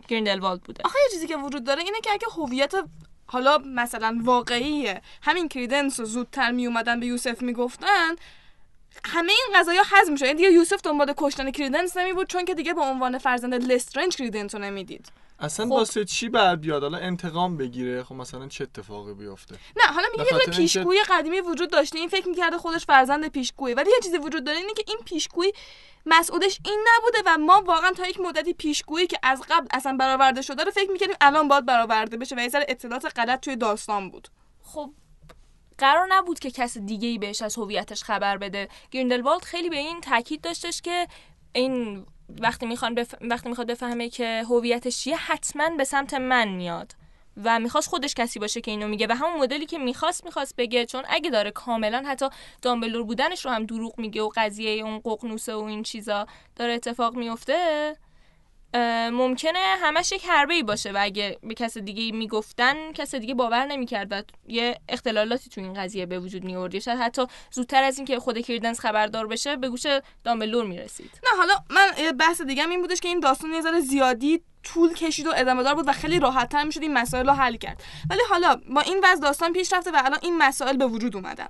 گریندلوالد 0.07 0.61
بوده. 0.61 0.81
آخه 0.85 0.95
یه 1.03 1.11
چیزی 1.11 1.27
که 1.27 1.37
وجود 1.37 1.63
داره 1.63 1.83
اینه 1.83 2.01
که 2.01 2.11
اگه 2.11 2.27
هویت 2.37 2.73
حالا 3.25 3.57
مثلا 3.57 4.19
واقعیه 4.23 5.01
همین 5.21 5.47
کریدنس 5.47 5.99
رو 5.99 6.05
زودتر 6.05 6.51
می 6.51 6.67
اومدن 6.67 6.99
به 6.99 7.05
یوسف 7.05 7.41
می‌گفتن 7.41 8.15
همه 9.05 9.31
این 9.31 9.59
قضايا 9.59 9.83
حذف 9.83 10.09
میشه 10.09 10.25
یعنی 10.25 10.37
دیگه 10.37 10.51
یوسف 10.51 10.81
دنبال 10.81 11.13
کشتن 11.17 11.51
کریدنس 11.51 11.97
نمی 11.97 12.13
بود 12.13 12.27
چون 12.27 12.45
که 12.45 12.53
دیگه 12.53 12.73
به 12.73 12.81
عنوان 12.81 13.17
فرزند 13.17 13.71
لسترنج 13.71 14.15
کریدنس 14.15 14.55
رو 14.55 14.61
نمی‌دید. 14.61 15.11
اصلا 15.39 15.65
خب. 15.65 15.71
واسه 15.71 16.05
چی 16.05 16.29
بعد 16.29 16.61
بیاد؟ 16.61 16.81
حالا 16.83 16.97
انتقام 16.97 17.57
بگیره. 17.57 18.03
خب 18.03 18.15
مثلا 18.15 18.47
چه 18.47 18.63
اتفاقی 18.63 19.13
بیفته؟ 19.13 19.55
نه 19.77 19.93
حالا 19.93 20.07
میگه 20.17 20.33
یه 20.33 20.53
پیشگویی 20.53 20.99
قدیمی 21.09 21.41
وجود 21.41 21.71
داشته. 21.71 21.99
این 21.99 22.09
فکر 22.09 22.27
می‌کرده 22.27 22.57
خودش 22.57 22.85
فرزند 22.85 23.27
پیشگویی. 23.27 23.73
ولی 23.73 23.89
یه 23.89 23.99
چیزی 24.03 24.17
وجود 24.17 24.43
داره 24.43 24.57
اینه 24.57 24.73
که 24.73 24.83
این 24.87 24.97
پیشگویی 25.05 25.53
مسئولش 26.05 26.59
این 26.65 26.85
نبوده 26.97 27.17
و 27.25 27.37
ما 27.37 27.63
واقعا 27.65 27.91
تا 27.91 28.07
یک 28.07 28.19
مدتی 28.19 28.53
پیشگویی 28.53 29.07
که 29.07 29.19
از 29.23 29.41
قبل 29.49 29.67
اصلا 29.71 29.97
برآورده 29.99 30.41
شده 30.41 30.63
رو 30.63 30.71
فکر 30.71 30.91
می‌کردیم 30.91 31.15
الان 31.21 31.47
باید 31.47 31.65
برآورده 31.65 32.17
بشه 32.17 32.35
و 32.35 32.39
یه 32.39 32.49
سر 32.49 32.65
اطلاعات 32.67 33.19
غلط 33.19 33.39
توی 33.39 33.55
داستان 33.55 34.11
بود. 34.11 34.27
خب 34.63 34.91
قرار 35.77 36.07
نبود 36.09 36.39
که 36.39 36.51
کس 36.51 36.77
دیگه 36.77 37.07
ای 37.07 37.17
بهش 37.17 37.41
از 37.41 37.55
هویتش 37.57 38.03
خبر 38.03 38.37
بده. 38.37 38.69
گریندلوالد 38.91 39.43
خیلی 39.43 39.69
به 39.69 39.77
این 39.77 40.01
تاکید 40.01 40.41
داشتش 40.41 40.81
که 40.81 41.07
این 41.53 42.05
وقتی 42.41 42.65
می‌خوان 42.65 42.95
بف... 42.95 43.15
وقتی 43.21 43.49
می‌خواد 43.49 43.67
بفهمه 43.67 44.09
که 44.09 44.43
هویتش 44.49 44.97
چیه 44.97 45.15
حتما 45.17 45.69
به 45.69 45.83
سمت 45.83 46.13
من 46.13 46.47
میاد 46.47 46.95
و 47.43 47.59
می‌خواست 47.59 47.89
خودش 47.89 48.13
کسی 48.13 48.39
باشه 48.39 48.61
که 48.61 48.71
اینو 48.71 48.87
میگه 48.87 49.07
و 49.09 49.15
همون 49.15 49.39
مدلی 49.41 49.65
که 49.65 49.77
می‌خواست 49.77 50.25
می‌خواست 50.25 50.55
بگه 50.55 50.85
چون 50.85 51.03
اگه 51.09 51.29
داره 51.29 51.51
کاملا 51.51 52.03
حتی 52.07 52.29
دامبلور 52.61 53.03
بودنش 53.03 53.45
رو 53.45 53.51
هم 53.51 53.65
دروغ 53.65 53.99
میگه 53.99 54.21
و 54.21 54.29
قضیه 54.35 54.83
اون 54.83 54.99
ققنوسه 54.99 55.55
و 55.55 55.59
این 55.59 55.83
چیزا 55.83 56.27
داره 56.55 56.73
اتفاق 56.73 57.15
میفته 57.15 57.95
ممکنه 59.13 59.59
همش 59.59 60.11
یک 60.11 60.25
حربه 60.25 60.53
ای 60.53 60.63
باشه 60.63 60.91
و 60.91 60.97
اگه 61.01 61.37
به 61.43 61.53
کس 61.53 61.77
دیگه 61.77 62.17
می‌گفتن 62.17 62.91
کس 62.91 63.15
دیگه 63.15 63.33
باور 63.33 63.65
نمی‌کرد 63.65 64.07
و 64.11 64.23
یه 64.47 64.79
اختلالاتی 64.89 65.49
تو 65.49 65.61
این 65.61 65.73
قضیه 65.73 66.05
به 66.05 66.19
وجود 66.19 66.43
یا 66.49 66.79
شاید 66.79 66.99
حتی 66.99 67.25
زودتر 67.51 67.83
از 67.83 67.97
اینکه 67.97 68.19
خود 68.19 68.39
کریدنس 68.39 68.79
خبردار 68.79 69.27
بشه 69.27 69.55
به 69.55 69.69
گوش 69.69 69.85
دامبلور 70.23 70.65
می‌رسید. 70.65 71.11
نه 71.23 71.37
حالا 71.37 71.53
من 71.69 72.11
بحث 72.11 72.41
دیگه 72.41 72.69
این 72.69 72.81
بودش 72.81 72.99
که 72.99 73.07
این 73.07 73.19
داستان 73.19 73.51
یه 73.53 73.79
زیادی 73.79 74.41
طول 74.63 74.93
کشید 74.93 75.27
و 75.27 75.31
ادامه 75.35 75.63
دار 75.63 75.75
بود 75.75 75.87
و 75.87 75.91
خیلی 75.91 76.19
راحت 76.19 76.49
تر 76.49 76.63
می‌شد 76.63 76.81
این 76.81 76.93
مسائل 76.93 77.27
رو 77.27 77.33
حل 77.33 77.55
کرد. 77.55 77.83
ولی 78.09 78.21
حالا 78.29 78.61
با 78.75 78.81
این 78.81 78.99
وضع 79.03 79.21
داستان 79.21 79.53
پیش 79.53 79.73
رفته 79.73 79.91
و 79.91 80.01
الان 80.05 80.19
این 80.21 80.37
مسائل 80.37 80.77
به 80.77 80.85
وجود 80.85 81.15
اومدن 81.15 81.47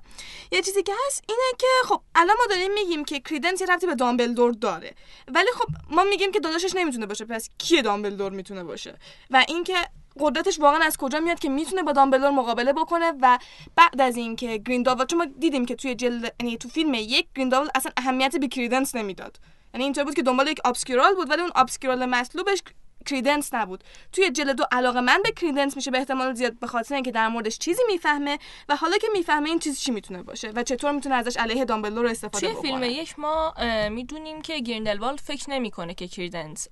یه 0.52 0.62
چیزی 0.62 0.84
که 0.84 0.93
هست 1.08 1.24
اینه 1.30 1.41
که 1.60 1.67
خب 1.86 2.02
الان 2.15 2.36
ما 2.39 2.56
داریم 2.56 2.74
میگیم 2.74 3.06
که 3.06 3.19
کریدنس 3.19 3.62
ربطی 3.62 3.88
به 3.88 3.95
دامبلدور 3.95 4.52
داره. 4.52 4.95
ولی 5.28 5.48
خب 5.54 5.67
ما 5.89 6.04
میگیم 6.04 6.32
که 6.32 6.39
داداشش 6.39 6.76
نمی‌تونه 6.76 7.06
باشه 7.06 7.26
پس 7.26 7.50
کی 7.58 7.82
دامبلدور 7.82 8.32
می‌تونه 8.32 8.63
باشه؟ 8.63 8.95
و 9.32 9.45
اینکه 9.48 9.76
قدرتش 10.19 10.60
واقعا 10.60 10.80
از 10.84 10.98
کجا 10.98 11.19
میاد 11.19 11.39
که 11.39 11.50
می‌تونه 11.50 11.84
با 11.84 11.91
دامبلدور 11.91 12.30
مقابله 12.30 12.74
بکنه 12.74 13.13
و 13.22 13.39
بعد 13.76 14.02
از 14.02 14.17
اینکه 14.17 14.58
گرینداول 14.58 15.06
چون 15.06 15.17
ما 15.17 15.26
دیدیم 15.39 15.65
که 15.65 15.76
توی 15.76 15.95
جلد 15.95 16.36
یعنی 16.39 16.58
تو 16.58 16.69
فیلم 16.69 16.93
یک 16.93 17.28
گرینداول 17.36 17.67
اصلا 17.76 17.91
اهمیت 17.98 18.36
به 18.36 18.48
کریدنس 18.48 18.95
نمی‌داد. 18.95 19.39
یعنی 19.74 19.84
اینطور 19.84 20.04
بود 20.04 20.13
که 20.13 20.24
دنبال 20.24 20.48
یک 20.48 20.60
ابسکیرال 20.65 21.15
بود 21.15 21.30
ولی 21.30 21.41
اون 21.41 21.52
ابسکیرال 21.56 22.06
مطلوبش 22.06 22.62
کریدنس 23.05 23.53
نبود. 23.53 23.83
توی 24.13 24.31
جلد 24.31 24.55
دو 24.55 24.63
علاقه 24.71 25.01
من 25.01 25.21
به 25.23 25.31
کریدنس 25.31 25.75
میشه 25.75 25.91
به 25.91 25.97
احتمال 25.97 26.33
زیاد 26.33 26.59
به 26.59 26.67
خاطر 26.67 26.95
اینکه 26.95 27.12
در 27.12 27.27
موردش 27.27 27.57
چیزی 27.57 27.81
می‌فهمه 27.88 28.39
و 28.69 28.75
حالا 28.75 28.97
که 28.97 29.07
می‌فهمه 29.13 29.49
این 29.49 29.59
چیز 29.59 29.79
چی 29.79 29.91
می‌تونه 29.91 30.23
باشه 30.23 30.51
و 30.55 30.63
چطور 30.63 30.91
می‌تونه 30.91 31.15
ازش 31.15 31.38
علیه 31.38 31.65
دامبلدور 31.65 32.05
استفاده 32.05 32.39
توی 32.39 32.55
بکنه. 32.55 32.62
فیلم 32.62 32.83
یک 32.83 33.19
ما 33.19 33.53
می‌دونیم 33.89 34.41
که 34.41 34.59
گریندلوالد 34.59 35.19
فکر 35.19 35.49
نمی‌کنه 35.49 35.93
که 35.93 36.07
کریدنس 36.07 36.67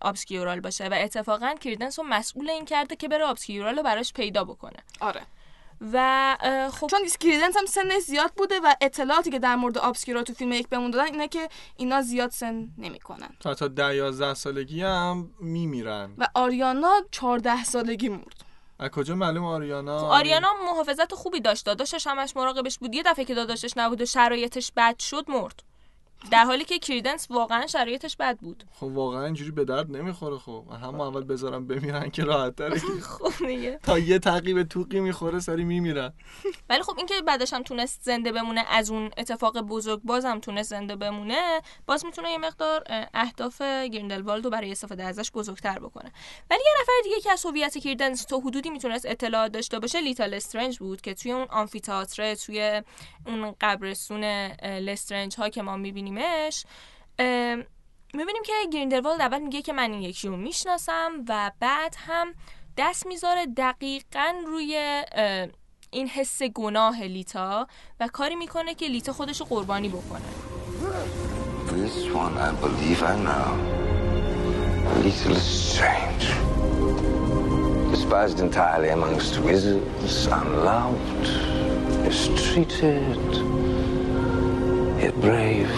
Obscurial 0.00 0.60
باشه 0.60 0.88
و 0.88 0.94
اتفاقا 0.94 1.54
کریدنس 1.60 1.98
رو 1.98 2.04
مسئول 2.04 2.50
این 2.50 2.64
کرده 2.64 2.96
که 2.96 3.08
بره 3.08 3.24
Obscurial 3.24 3.76
رو 3.76 3.82
براش 3.82 4.12
پیدا 4.12 4.44
بکنه. 4.44 4.78
آره. 5.00 5.20
و 5.92 6.36
خب 6.72 6.86
چون 6.86 7.00
کریدنس 7.20 7.56
هم 7.56 7.66
سنش 7.66 8.02
زیاد 8.02 8.32
بوده 8.36 8.60
و 8.64 8.74
اطلاعاتی 8.80 9.30
که 9.30 9.38
در 9.38 9.56
مورد 9.56 9.78
آبسکیرا 9.78 10.22
تو 10.22 10.32
فیلم 10.32 10.52
یک 10.52 10.68
بهمون 10.68 10.90
دادن 10.90 11.04
اینه 11.04 11.28
که 11.28 11.48
اینا 11.76 12.02
زیاد 12.02 12.30
سن 12.30 12.68
نمی‌کنن. 12.78 13.28
تا 13.40 13.54
تا 13.54 13.68
ده 13.68 13.96
یازده 13.96 14.34
سالگی 14.34 14.82
هم 14.82 15.30
میمیرن. 15.40 16.14
و 16.18 16.28
آریانا 16.34 16.92
14 17.10 17.64
سالگی 17.64 18.08
مرد. 18.08 18.44
از 18.78 18.90
کجا 18.90 19.14
معلوم 19.14 19.44
آریانا؟ 19.44 19.98
آریانا 19.98 20.48
محافظت 20.64 21.14
خوبی 21.14 21.40
داشت. 21.40 21.66
داداشش 21.66 22.06
همش 22.06 22.36
مراقبش 22.36 22.78
بود. 22.78 22.94
یه 22.94 23.02
دفعه 23.02 23.24
که 23.24 23.34
داداشش 23.34 23.72
نبود 23.76 24.00
و 24.00 24.06
شرایطش 24.06 24.72
بد 24.76 24.98
شد 24.98 25.24
مرد. 25.28 25.62
در 26.30 26.44
حالی 26.44 26.64
که 26.64 26.78
کریدنس 26.78 27.30
واقعا 27.30 27.66
شرایطش 27.66 28.16
بد 28.16 28.38
بود. 28.38 28.64
خب 28.72 28.84
واقعا 28.84 29.24
اینجوری 29.24 29.50
به 29.50 29.64
درد 29.64 29.96
نمی‌خوره. 29.96 30.38
خب 30.38 30.64
همه 30.82 31.00
اول 31.00 31.24
بذارم 31.24 31.66
بمیرن 31.66 32.10
که 32.10 32.24
راحت 32.24 32.56
تره 32.56 32.78
خب 33.18 33.46
دیگه. 33.46 33.78
تا 33.82 33.98
یه 33.98 34.18
تعقیب 34.18 34.62
توقی 34.62 35.00
می‌خوره 35.00 35.40
سری 35.40 35.64
میمیرن. 35.64 36.12
ولی 36.68 36.82
خب 36.82 36.94
اینکه 36.98 37.14
بعدش 37.26 37.52
هم 37.52 37.62
تونست 37.62 38.00
زنده 38.02 38.32
بمونه 38.32 38.64
از 38.70 38.90
اون 38.90 39.10
اتفاق 39.18 39.60
بزرگ 39.60 40.00
بازم 40.02 40.38
تونست 40.38 40.70
زنده 40.70 40.96
بمونه 40.96 41.60
باز 41.86 42.04
می‌تونه 42.06 42.30
یه 42.30 42.38
مقدار 42.38 42.82
اه، 42.86 43.06
اهداف 43.14 43.62
گریندلوالد 43.62 44.44
رو 44.44 44.50
برای 44.50 44.72
استفاده 44.72 45.04
ازش 45.04 45.30
بزرگتر 45.32 45.78
بکنه. 45.78 46.12
ولی 46.50 46.60
یه 46.66 46.82
نفر 46.82 46.92
دیگه 47.04 47.20
که 47.20 47.30
از 47.30 47.46
هویت 47.46 47.78
کریدنس 47.78 48.24
تا 48.24 48.38
حدودی 48.38 48.70
می‌تونست 48.70 49.06
اطلاعات 49.06 49.52
داشته 49.52 49.78
باشه 49.78 50.00
لیتا 50.00 50.34
لسترنج 50.34 50.78
بود 50.78 51.00
که 51.00 51.14
توی 51.14 51.32
اون 51.32 51.46
آمفیتاتره 51.50 52.36
توی 52.36 52.82
اون 53.26 53.54
قبرستون 53.60 54.24
لسترنج 54.64 55.36
ها 55.36 55.48
که 55.48 55.62
ما 55.62 55.76
میبینیمش 56.10 56.64
می‌بینیم 58.14 58.42
که 58.44 58.52
گریندلوالد 58.72 59.20
اول 59.20 59.38
میگه 59.38 59.62
که 59.62 59.72
من 59.72 59.92
این 59.92 60.02
یکی 60.02 60.28
رو 60.28 60.36
می‌شناسم 60.36 61.24
و 61.28 61.52
بعد 61.60 61.96
هم 61.98 62.34
دست 62.76 63.06
می‌ذاره 63.06 63.46
دقیقا 63.46 64.34
روی 64.46 65.02
این 65.90 66.08
حس 66.08 66.42
گناه 66.42 67.02
لیتا 67.02 67.66
و 68.00 68.08
کاری 68.08 68.34
می‌کنه 68.36 68.74
که 68.74 68.86
لیتا 68.86 69.12
خودش 69.12 69.40
رو 69.40 69.46
قربانی 69.46 69.88
بکنه 69.88 70.20
This 71.70 71.98
one 72.24 72.34
I 72.48 72.50
believe 72.64 73.00
I 73.12 73.14
know. 73.26 73.48
Little 75.04 75.38
strange. 75.68 76.26
Despised 77.92 78.38
entirely 78.46 78.90
amongst 78.98 79.32
wizards, 79.48 80.14
unloved, 80.40 81.26
mistreated, 82.04 83.30
yet 85.02 85.14
brave. 85.26 85.72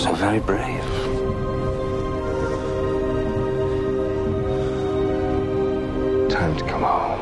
So 0.00 0.10
very 0.24 0.42
brave. 0.50 0.88
Time 6.34 6.52
to 6.58 6.64
come 6.70 6.82
home. 6.82 7.20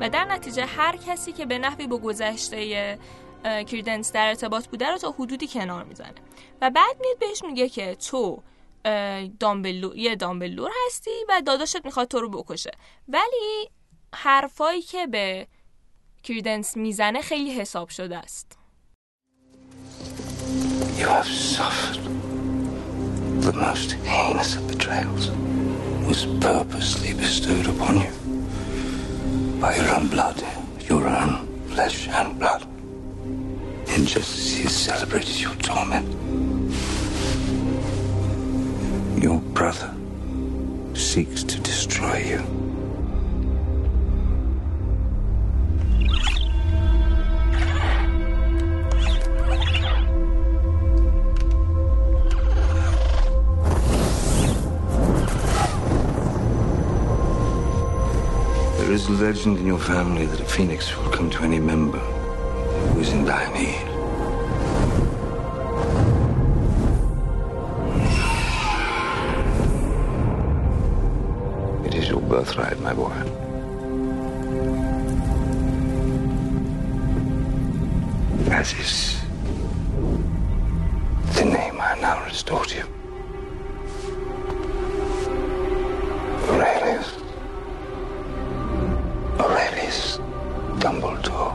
و 0.00 0.08
در 0.08 0.24
نتیجه 0.24 0.66
هر 0.66 0.96
کسی 0.96 1.32
که 1.32 1.46
به 1.46 1.58
نحوی 1.58 1.86
با 1.86 1.98
گذشته 1.98 2.98
کریدنس 3.44 4.12
در 4.12 4.28
ارتباط 4.28 4.66
بوده 4.66 4.90
رو 4.90 4.98
تا 4.98 5.10
حدودی 5.10 5.48
کنار 5.48 5.84
می‌زنه 5.84 6.14
و 6.60 6.70
بعد 6.70 6.96
میاد 7.00 7.18
بهش 7.18 7.42
میگه 7.44 7.68
که 7.68 7.94
تو 7.94 8.42
دامبلو 9.40 9.96
یه 9.96 10.16
دامبلور 10.16 10.70
هستی 10.86 11.10
و 11.28 11.42
داداشت 11.46 11.84
می‌خواد 11.84 12.08
تو 12.08 12.20
رو 12.20 12.30
بکشه 12.30 12.70
ولی 13.08 13.70
حرفایی 14.14 14.82
که 14.82 15.06
به 15.06 15.46
کریدنس 16.22 16.76
می‌زنه 16.76 17.20
خیلی 17.20 17.50
حساب 17.50 17.88
شده 17.88 18.16
است 18.16 18.58
You 20.98 21.06
have 21.06 21.30
suffered 21.56 21.98
the 23.46 23.52
most 23.52 23.92
heinous 24.12 24.56
of 24.56 24.62
betrayals 24.72 25.30
was 26.08 26.26
purposely 26.40 27.12
bestowed 27.14 27.66
upon 27.74 27.94
you 28.04 28.12
by 29.60 29.76
your 29.76 29.88
own 29.96 30.06
blood, 30.08 30.42
your 30.88 31.06
own 31.06 31.32
flesh 31.68 32.08
and 32.08 32.38
blood. 32.38 32.62
Injustice 33.96 34.58
has 34.62 34.74
celebrated 34.76 35.40
your 35.40 35.54
torment. 35.56 36.08
Your 39.22 39.40
brother 39.58 39.94
seeks 40.94 41.42
to 41.44 41.60
destroy 41.60 42.18
you. 42.32 42.67
There 58.88 58.96
is 58.96 59.06
a 59.06 59.12
legend 59.12 59.58
in 59.58 59.66
your 59.66 59.78
family 59.78 60.24
that 60.24 60.40
a 60.40 60.44
phoenix 60.46 60.96
will 60.96 61.10
come 61.10 61.28
to 61.28 61.42
any 61.42 61.58
member 61.58 61.98
who 61.98 63.00
is 63.00 63.10
in 63.12 63.26
dire 63.26 63.52
need. 63.52 63.84
It 71.86 71.94
is 71.96 72.08
your 72.08 72.22
birthright, 72.22 72.80
my 72.80 72.94
boy. 72.94 73.12
As 78.50 78.72
is 78.72 79.20
the 81.36 81.44
name 81.44 81.78
I 81.78 81.98
now 82.00 82.24
restore 82.24 82.64
to 82.64 82.74
you. 82.74 82.84
Aurelius. 86.48 87.17
Aurelius 89.88 90.18
Dumbledore. 90.82 91.52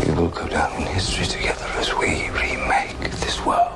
We 0.00 0.08
will 0.16 0.28
go 0.28 0.46
down 0.48 0.70
in 0.80 0.86
history 0.86 1.26
together 1.26 1.68
as 1.80 1.88
we 2.00 2.10
remake 2.42 3.10
this 3.24 3.44
world. 3.44 3.74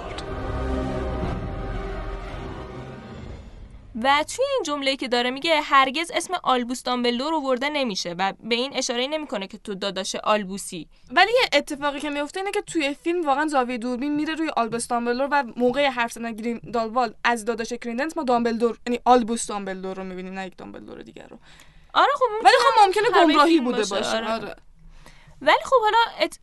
و 4.02 4.24
توی 4.36 4.44
این 4.54 4.62
جمله 4.66 4.96
که 4.96 5.08
داره 5.08 5.30
میگه 5.30 5.60
هرگز 5.60 6.10
اسم 6.14 6.34
آلبوس 6.42 6.82
دامبلدور 6.82 7.34
آورده 7.34 7.68
نمیشه 7.68 8.14
و 8.18 8.32
به 8.44 8.54
این 8.54 8.72
اشاره 8.74 9.06
نمی‌کنه 9.06 9.46
که 9.46 9.58
تو 9.58 9.74
داداش 9.74 10.14
آلبوسی 10.14 10.88
ولی 11.10 11.30
یه 11.32 11.48
اتفاقی 11.58 12.00
که 12.00 12.10
میفته 12.10 12.40
اینه 12.40 12.50
که 12.50 12.60
توی 12.60 12.94
فیلم 12.94 13.26
واقعا 13.26 13.46
زاویه 13.46 13.78
دوربین 13.78 14.14
میره 14.14 14.34
روی 14.34 14.50
آلبوس 14.56 14.88
دامبلدور 14.88 15.28
و 15.30 15.44
موقع 15.56 15.88
حرف 15.88 16.12
زدن 16.12 16.32
گریندالوالد 16.32 17.14
از 17.24 17.44
داداش 17.44 17.72
کریدنس 17.72 18.16
ما 18.16 18.22
دامبلدور 18.22 18.78
یعنی 18.86 19.00
آلبوس 19.04 19.46
دامبلدور 19.46 19.96
رو 19.96 20.04
می‌بینیم 20.04 20.34
نه 20.34 20.46
یک 20.46 20.56
دامبلدور 20.56 21.02
دیگر 21.02 21.26
رو 21.30 21.38
آره 21.94 22.12
خب 22.18 22.44
ولی 22.44 22.54
خب 22.58 22.86
ممکنه 22.86 23.22
گمراهی 23.22 23.60
بوده 23.60 23.84
باشه 23.84 24.16
آره. 24.16 24.32
آره. 24.32 24.56
ولی 25.40 25.64
خب 25.64 25.76
حالا 25.82 25.98
ات... 26.20 26.38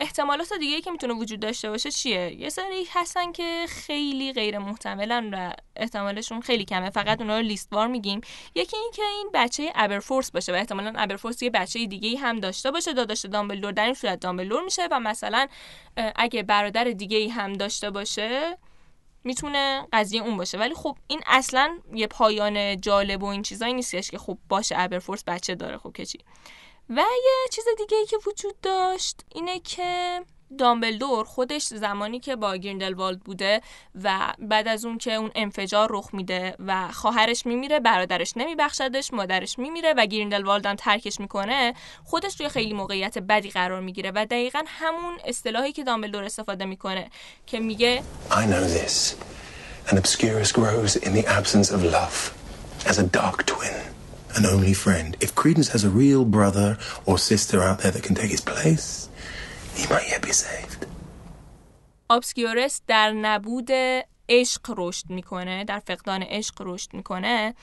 احتمالات 0.00 0.52
دیگه 0.52 0.80
که 0.80 0.90
می‌تونه 0.90 1.14
وجود 1.14 1.40
داشته 1.40 1.70
باشه 1.70 1.90
چیه 1.90 2.40
یه 2.40 2.48
سری 2.48 2.86
هستن 2.92 3.32
که 3.32 3.66
خیلی 3.68 4.32
غیر 4.32 4.58
محتملن 4.58 5.34
و 5.34 5.52
احتمالشون 5.76 6.40
خیلی 6.40 6.64
کمه 6.64 6.90
فقط 6.90 7.20
اونا 7.20 7.36
رو 7.36 7.42
لیستوار 7.42 7.86
میگیم 7.86 8.20
یکی 8.54 8.76
این 8.76 8.90
که 8.94 9.02
این 9.02 9.30
بچه 9.34 9.72
ابرفورس 9.74 10.30
باشه 10.30 10.52
و 10.52 10.54
احتمالا 10.54 10.92
ابرفورس 10.96 11.42
یه 11.42 11.50
بچه 11.50 11.86
دیگه 11.86 12.18
هم 12.18 12.40
داشته 12.40 12.70
باشه 12.70 12.92
داداش 12.92 13.24
دامبلدور 13.24 13.72
در 13.72 13.84
این 13.84 13.94
صورت 13.94 14.20
دامبلدور 14.20 14.64
میشه 14.64 14.88
و 14.90 15.00
مثلا 15.00 15.46
اگه 16.16 16.42
برادر 16.42 16.84
دیگه 16.84 17.30
هم 17.30 17.52
داشته 17.52 17.90
باشه 17.90 18.58
می‌تونه 19.24 19.88
قضیه 19.92 20.22
اون 20.22 20.36
باشه. 20.36 20.58
ولی 20.58 20.74
خب 20.74 20.96
این 21.06 21.22
اصلا 21.26 21.78
یه 21.94 22.06
پایان 22.06 22.80
جالب 22.80 23.22
و 23.22 23.26
این 23.26 23.42
چیزایی 23.42 23.74
نیستش 23.74 24.10
که 24.10 24.18
خب 24.18 24.38
باشه 24.48 24.74
ابرفورس 24.78 25.24
بچه 25.24 25.54
داره 25.54 25.78
خب 25.78 25.92
که 25.92 26.06
چی. 26.06 26.18
و 26.90 27.04
یه 27.24 27.48
چیز 27.52 27.64
دیگه 27.78 27.96
ای 27.96 28.06
که 28.06 28.16
وجود 28.26 28.60
داشت 28.60 29.20
اینه 29.34 29.60
که 29.60 30.20
دامبلدور 30.56 31.24
خودش 31.24 31.62
زمانی 31.66 32.20
که 32.20 32.36
با 32.36 32.56
گریندلوالد 32.56 33.20
بوده 33.20 33.60
و 34.04 34.32
بعد 34.38 34.68
از 34.68 34.84
اون 34.84 34.98
که 34.98 35.14
اون 35.14 35.30
انفجار 35.34 35.88
رخ 35.90 36.08
میده 36.12 36.54
و 36.66 36.88
خواهرش 36.92 37.46
میمیره 37.46 37.80
برادرش 37.80 38.32
نمیبخشدش 38.36 39.12
مادرش 39.12 39.58
میمیره 39.58 39.94
و 39.96 40.06
گریندلوالد 40.06 40.66
هم 40.66 40.76
ترکش 40.76 41.20
می‌کنه 41.20 41.74
خودش 42.04 42.34
توی 42.34 42.48
خیلی 42.48 42.72
موقعیت 42.72 43.18
بدی 43.18 43.50
قرار 43.50 43.80
می‌گیره 43.80 44.12
و 44.14 44.26
دقیقا 44.30 44.62
همون 44.66 45.14
اصطلاحی 45.24 45.72
که 45.72 45.84
دامبلدور 45.84 46.24
استفاده 46.24 46.64
می‌کنه 46.64 47.10
که 47.46 47.60
میگه 47.60 48.02
I 48.30 48.34
know 48.34 48.64
this. 48.78 49.14
An 49.90 49.96
obscurus 49.98 50.50
grows 50.52 50.96
in 50.96 51.12
the 51.18 51.26
absence 51.38 51.70
of 51.70 51.80
love, 51.96 52.16
as 52.90 52.96
a 52.98 53.06
dark 53.20 53.38
twin, 53.52 53.76
an 54.36 54.44
only 54.54 54.74
friend. 54.84 55.10
If 55.24 55.34
Credence 55.34 55.68
has 55.74 55.84
a 55.84 55.92
real 56.02 56.24
brother 56.24 56.78
or 57.06 57.18
sister 57.18 57.58
out 57.68 57.78
there 57.80 57.92
that 57.94 58.02
can 58.06 58.14
take 58.14 58.32
his 58.36 58.44
place, 58.52 58.86
he. 59.76 59.86
Obscurus 62.08 62.80
در 62.86 63.12
نبود 63.12 63.70
عشق 64.28 64.74
رشد 64.76 65.10
می‌کنه 65.10 65.64
در 65.64 65.78
فقدان 65.78 66.22
عشق 66.22 66.54
رشد 66.60 66.94
می‌کنه 66.94 67.54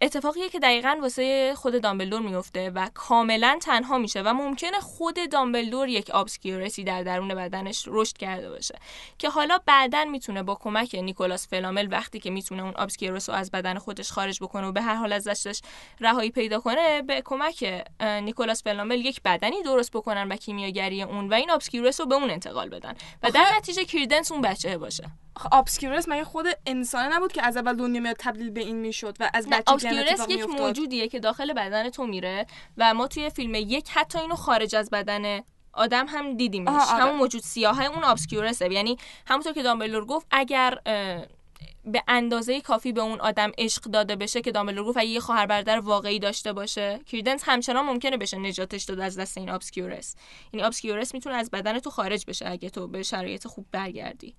اتفاقیه 0.00 0.48
که 0.48 0.58
دقیقا 0.58 0.98
واسه 1.02 1.54
خود 1.56 1.82
دامبلدور 1.82 2.20
میفته 2.20 2.70
و 2.70 2.88
کاملا 2.94 3.58
تنها 3.62 3.98
میشه 3.98 4.22
و 4.22 4.34
ممکنه 4.34 4.80
خود 4.80 5.30
دامبلدور 5.32 5.88
یک 5.88 6.10
Obscurus 6.10 6.76
ی 6.76 6.84
در 6.84 7.02
درون 7.02 7.28
بدنش 7.28 7.84
رشد 7.86 8.16
کرده 8.16 8.50
باشه 8.50 8.78
که 9.18 9.30
حالا 9.30 9.58
بعدا 9.66 10.04
می‌تونه 10.04 10.42
با 10.42 10.54
کمک 10.54 10.94
نیکولاس 10.94 11.48
فلامل 11.48 11.88
وقتی 11.90 12.20
که 12.20 12.30
می‌تونه 12.30 12.62
اون 12.62 12.74
Obscurus 12.74 13.28
رو 13.28 13.34
از 13.34 13.50
بدن 13.50 13.78
خودش 13.78 14.12
خارج 14.12 14.42
بکنه 14.42 14.66
و 14.66 14.72
به 14.72 14.82
هر 14.82 14.94
حال 14.94 15.12
ازش 15.12 15.60
رهایی 16.00 16.30
پیدا 16.30 16.60
کنه 16.60 17.02
به 17.02 17.22
کمک 17.24 17.84
نیکولاس 18.00 18.62
فلامل 18.62 19.04
یک 19.04 19.22
بدنی 19.22 19.62
درست 19.62 19.90
بکنن 19.90 20.28
و 20.28 20.36
کیمیاگری 20.36 21.02
اون 21.02 21.28
و 21.28 21.34
این 21.34 21.50
Obscurus 21.50 22.00
رو 22.00 22.06
به 22.06 22.14
اون 22.14 22.30
انتقال 22.30 22.68
بدن 22.68 22.94
و 23.22 23.30
در 23.30 23.46
نتیجه 23.56 23.84
کریدنس 23.84 24.32
اون 24.32 24.40
بچه 24.40 24.78
باشه. 24.78 25.10
Obscurus 25.52 26.08
مگه 26.08 26.24
خود 26.24 26.46
انسانه 26.66 27.16
نبود 27.16 27.32
که 27.32 27.42
از 27.42 27.56
اول 27.56 27.76
دنیا 27.76 28.00
میاد 28.00 28.16
تبدیل 28.18 28.50
به 28.50 28.60
این 28.60 28.76
می‌شد 28.76 29.16
و 29.20 29.30
از 29.34 29.46
بچگی 29.46 29.62
Obscurus 29.66 30.28
یک. 30.28 30.46
موجودیه 30.46 31.08
که 31.08 31.20
داخل 31.20 31.52
بدن 31.52 31.90
تو 31.90 32.06
میره 32.06 32.46
و 32.76 32.94
ما 32.94 33.06
توی 33.06 33.30
فیلم 33.30 33.54
یک 33.54 33.88
حتی 33.90 34.18
اینو 34.18 34.34
خارج 34.34 34.76
از 34.76 34.90
بدن 34.90 35.40
آدم 35.72 36.06
هم 36.08 36.36
دیدیمش 36.36 36.68
آره. 36.68 37.02
همون 37.02 37.16
موجود 37.16 37.42
سیاه 37.42 37.84
اون 37.84 38.04
Obscurus 38.04 38.64
ه 38.64 38.72
یعنی 38.72 38.96
همونطور 39.26 39.52
که 39.52 39.62
دامبلدور 39.62 40.04
گفت 40.04 40.26
اگر 40.30 40.78
به 41.84 42.02
اندازه 42.08 42.60
کافی 42.60 42.92
به 42.92 43.00
اون 43.00 43.20
آدم 43.20 43.52
عشق 43.58 43.82
داده 43.82 44.16
بشه 44.16 44.40
که 44.40 44.52
دامبلدور 44.52 44.84
گفت 44.84 44.98
اگه 44.98 45.08
یه 45.08 45.20
خواهر 45.20 45.46
برادر 45.46 45.78
واقعی 45.78 46.18
داشته 46.18 46.52
باشه 46.52 47.00
کریدنس 47.06 47.42
همچنان 47.46 47.86
ممکنه 47.86 48.16
بشه 48.16 48.38
نجاتش 48.38 48.84
داد 48.84 49.00
از 49.00 49.18
دست 49.18 49.38
این 49.38 49.50
Obscurus 49.50 50.16
یعنی 50.52 50.66
Obscurus 50.66 51.14
می‌تونه 51.14 51.36
از 51.36 51.50
بدن 51.50 51.78
تو 51.78 51.90
خارج 51.90 52.24
بشه 52.26 52.50
اگه 52.50 52.70
تو 52.70 52.88
به 52.88 53.02
شرایط 53.02 53.46
خوب 53.46 53.66
برگردی. 53.72 54.34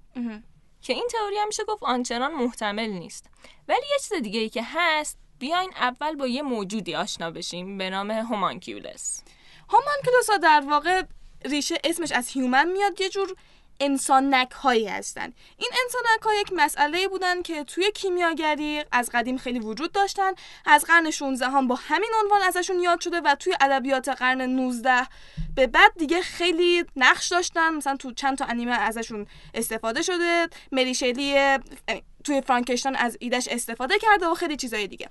که 0.81 0.93
این 0.93 1.07
تئوری 1.11 1.37
هم 1.37 1.47
میشه 1.47 1.63
گفت 1.63 1.83
آنچنان 1.83 2.33
محتمل 2.33 2.89
نیست. 2.89 3.25
ولی 3.67 3.85
یه 3.91 3.97
چیز 3.99 4.21
دیگه 4.21 4.39
ای 4.39 4.49
که 4.49 4.61
هست 4.65 5.17
بیاین 5.39 5.73
اول 5.75 6.15
با 6.15 6.27
یه 6.27 6.41
موجودی 6.41 6.95
آشنا 6.95 7.31
بشیم 7.31 7.77
به 7.77 7.89
نام 7.89 8.11
homunculus. 8.11 9.23
homunculus 9.69 10.29
ها 10.29 10.37
در 10.37 10.63
واقع 10.69 11.03
ریشه 11.45 11.77
اسمش 11.83 12.11
از 12.11 12.29
human 12.29 12.71
میاد 12.71 13.01
یه 13.01 13.09
جور 13.09 13.35
انسانک 13.81 14.51
هایی 14.51 14.87
هستن 14.87 15.33
این 15.57 15.71
انسانک 15.83 16.21
ها 16.23 16.33
یک 16.41 16.53
مسئله 16.55 17.07
بودن 17.07 17.41
که 17.41 17.63
توی 17.63 17.91
کیمیاگری 17.91 18.83
از 18.91 19.09
قدیم 19.13 19.37
خیلی 19.37 19.59
وجود 19.59 19.91
داشتن 19.91 20.31
از 20.65 20.85
قرن 20.85 21.11
16 21.11 21.45
هم 21.45 21.67
با 21.67 21.75
همین 21.75 22.11
عنوان 22.23 22.41
ازشون 22.41 22.79
یاد 22.79 23.01
شده 23.01 23.21
و 23.21 23.35
توی 23.35 23.53
ادبیات 23.61 24.09
قرن 24.09 24.41
19 24.41 25.07
به 25.55 25.67
بعد 25.67 25.91
دیگه 25.97 26.21
خیلی 26.21 26.85
نقش 26.95 27.27
داشتن. 27.27 27.73
مثلا 27.73 27.97
تو 27.97 28.11
چند 28.13 28.37
تا 28.37 28.45
انیمه 28.45 28.71
ازشون 28.71 29.27
استفاده 29.53 30.01
شده. 30.01 30.47
مری 30.71 30.95
شلی 30.95 31.23
یعنی 31.23 32.03
توی 32.23 32.41
فرانکشتان 32.41 32.95
از 32.95 33.17
ایدش 33.19 33.47
استفاده 33.47 33.99
کرده 33.99 34.27
و 34.27 34.33
خیلی 34.33 34.55
چیزای 34.55 34.87
دیگه. 34.87 35.09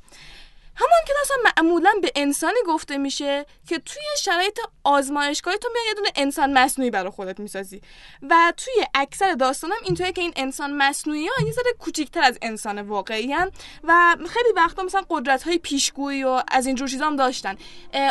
همان 0.74 1.00
کلاس 1.06 1.30
هم 1.30 1.52
معمولا 1.56 1.90
به 2.02 2.12
انسانی 2.16 2.58
گفته 2.66 2.96
میشه 2.98 3.46
که 3.68 3.78
توی 3.78 4.02
شرایط 4.18 4.58
آزمایشگاهی 4.84 5.58
تو 5.58 5.68
میای 5.72 5.86
یه 5.86 5.94
دونه 5.94 6.08
انسان 6.16 6.52
مصنوعی 6.58 6.90
برای 6.90 7.10
خودت 7.10 7.40
می‌سازی. 7.40 7.80
و 8.22 8.52
توی 8.56 8.84
اکثر 8.94 9.34
داستانم 9.34 9.76
اینطوریه 9.82 10.12
که 10.12 10.20
این 10.20 10.32
انسان 10.36 10.76
مصنوعی 10.76 11.26
ها 11.26 11.46
یه 11.46 11.52
ذره 11.52 11.72
کوچیکتر 11.78 12.22
از 12.22 12.38
انسان 12.42 12.80
واقعی 12.80 13.32
هن 13.32 13.50
و 13.84 14.16
خیلی 14.28 14.52
وقتا 14.56 14.82
مثلا 14.82 15.02
قدرت 15.10 15.42
های 15.42 15.58
پیشگویی 15.58 16.24
و 16.24 16.42
از 16.48 16.66
اینجور 16.66 16.88
چیزا 16.88 17.06
هم 17.06 17.16
داشتن. 17.16 17.56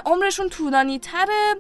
عمرشون 0.06 0.50
طولانی 0.50 1.00
تره 1.00 1.56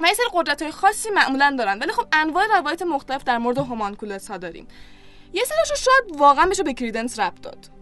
و 0.00 0.06
یه 0.06 0.14
سری 0.14 0.26
قدرت 0.32 0.62
های 0.62 0.70
خاصی 0.70 1.10
معمولا 1.10 1.54
دارن. 1.58 1.78
ولی 1.78 1.92
خب 1.92 2.06
انواع 2.12 2.46
روایت 2.46 2.82
مختلف 2.82 3.24
در 3.24 3.38
مورد 3.38 3.58
هومانکولس 3.58 4.30
ها 4.30 4.36
داریم. 4.36 4.68
یه 5.32 5.44
سریشو 5.44 5.74
شاید 5.74 6.20
واقعا 6.20 6.46
بشه 6.46 6.62
به 6.62 6.72
کریدنس 6.72 7.20
ربط 7.20 7.40
داد. 7.40 7.75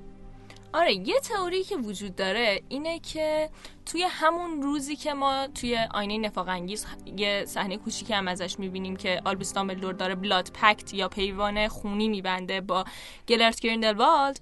آره 0.75 0.93
یه 1.09 1.21
تئوری 1.21 1.63
که 1.63 1.77
وجود 1.77 2.17
داره 2.17 2.63
اینه 2.69 2.99
که 2.99 3.51
توی 3.87 4.03
همون 4.03 4.63
روزی 4.63 4.97
که 4.97 5.15
ما 5.15 5.47
توی 5.47 5.79
آینه 5.95 6.19
نفاق 6.19 6.49
انگیز 6.49 6.87
یه 7.17 7.45
صحنه 7.47 7.77
کوچیکی 7.77 8.13
هم 8.13 8.29
ازش 8.29 8.59
می‌بینیم 8.59 8.97
که 8.97 9.21
آلبوس 9.25 9.53
دامبلدور 9.53 9.93
داره 9.93 10.15
بلاد 10.15 10.51
پکت 10.63 10.95
یا 10.95 11.09
پیوان 11.09 11.69
خونی 11.69 12.09
میبنده 12.09 12.61
با 12.61 12.85
گلرت 13.29 13.61
گریندلوالد 13.61 14.41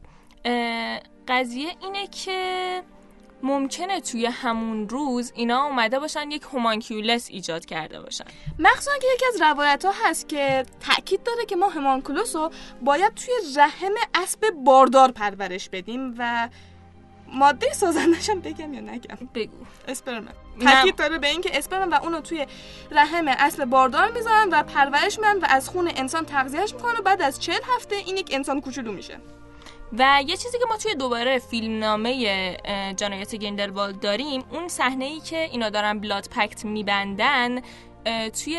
قضیه 1.29 1.71
اینه 1.81 2.07
که 2.07 2.83
ممکنه 3.43 4.01
توی 4.01 4.27
همون 4.27 4.89
روز 4.89 5.33
اینا 5.35 5.65
اومده 5.65 5.99
باشن 5.99 6.31
یک 6.31 6.43
هومانکیولس 6.43 7.29
ایجاد 7.31 7.65
کرده 7.65 8.01
باشن. 8.01 8.25
مخصوصا 8.59 8.91
که 9.01 9.07
یکی 9.15 9.25
از 9.35 9.43
روایت 9.43 9.85
ها 9.85 9.93
هست 10.05 10.29
که 10.29 10.67
تاکید 10.81 11.23
داره 11.23 11.47
که 11.47 11.57
ما 11.57 11.69
همانکولوس 11.69 12.37
رو 12.37 12.51
باید 12.83 13.15
توی 13.15 13.35
رحم 13.57 13.93
اسب 14.15 14.51
باردار 14.51 15.13
پرورش 15.13 15.69
بدیم 15.69 16.15
و 16.19 16.49
ماده 17.35 17.73
سازندش 17.73 18.31
هم 18.31 18.41
بگم 18.41 18.75
یا 18.75 18.81
نگم؟ 18.81 19.29
بگو. 19.35 19.57
اسپرم. 19.89 20.29
تاکید 20.61 20.97
داره 20.97 21.19
به 21.19 21.29
اینکه 21.29 21.59
اسپرم 21.59 21.91
و 21.91 21.95
اونو 22.03 22.21
توی 22.21 22.47
رحم 22.91 23.29
اسب 23.29 23.65
باردار 23.65 24.11
می‌ذارن 24.11 24.49
و 24.53 24.63
پرورش 24.63 25.19
میدن 25.19 25.39
و 25.39 25.47
از 25.49 25.69
خون 25.69 25.91
انسان 25.97 26.25
تغذیهش 26.25 26.75
می‌کنن 26.75 26.99
و 26.99 27.03
بعد 27.03 27.23
از 27.23 27.41
چهل 27.41 27.61
هفته 27.77 27.97
این 27.97 28.17
یک 28.17 28.29
انسان 28.33 28.61
کوچولو 28.61 28.93
میشه. 28.93 29.19
و 29.99 30.23
یه 30.27 30.37
چیزی 30.37 30.59
که 30.59 30.65
ما 30.69 30.77
توی 30.77 30.95
دوباره 30.95 31.39
فیلمنامه 31.39 32.27
اه، 32.65 32.95
جنایت 32.95 33.35
گریندلوالد 33.35 34.01
داریم 34.01 34.45
اون 34.51 34.69
صحنه 34.69 35.05
ای 35.05 35.21
که 35.21 35.39
اینا 35.39 35.71
دارن 35.71 36.01
blood 36.01 36.29
pact 36.29 36.65
میبندن 36.65 37.61
توی 38.45 38.59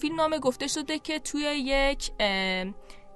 فیلمنامه 0.00 0.38
گفته 0.38 0.66
شده 0.66 0.98
که 0.98 1.18
توی 1.18 1.42
یک 1.42 2.10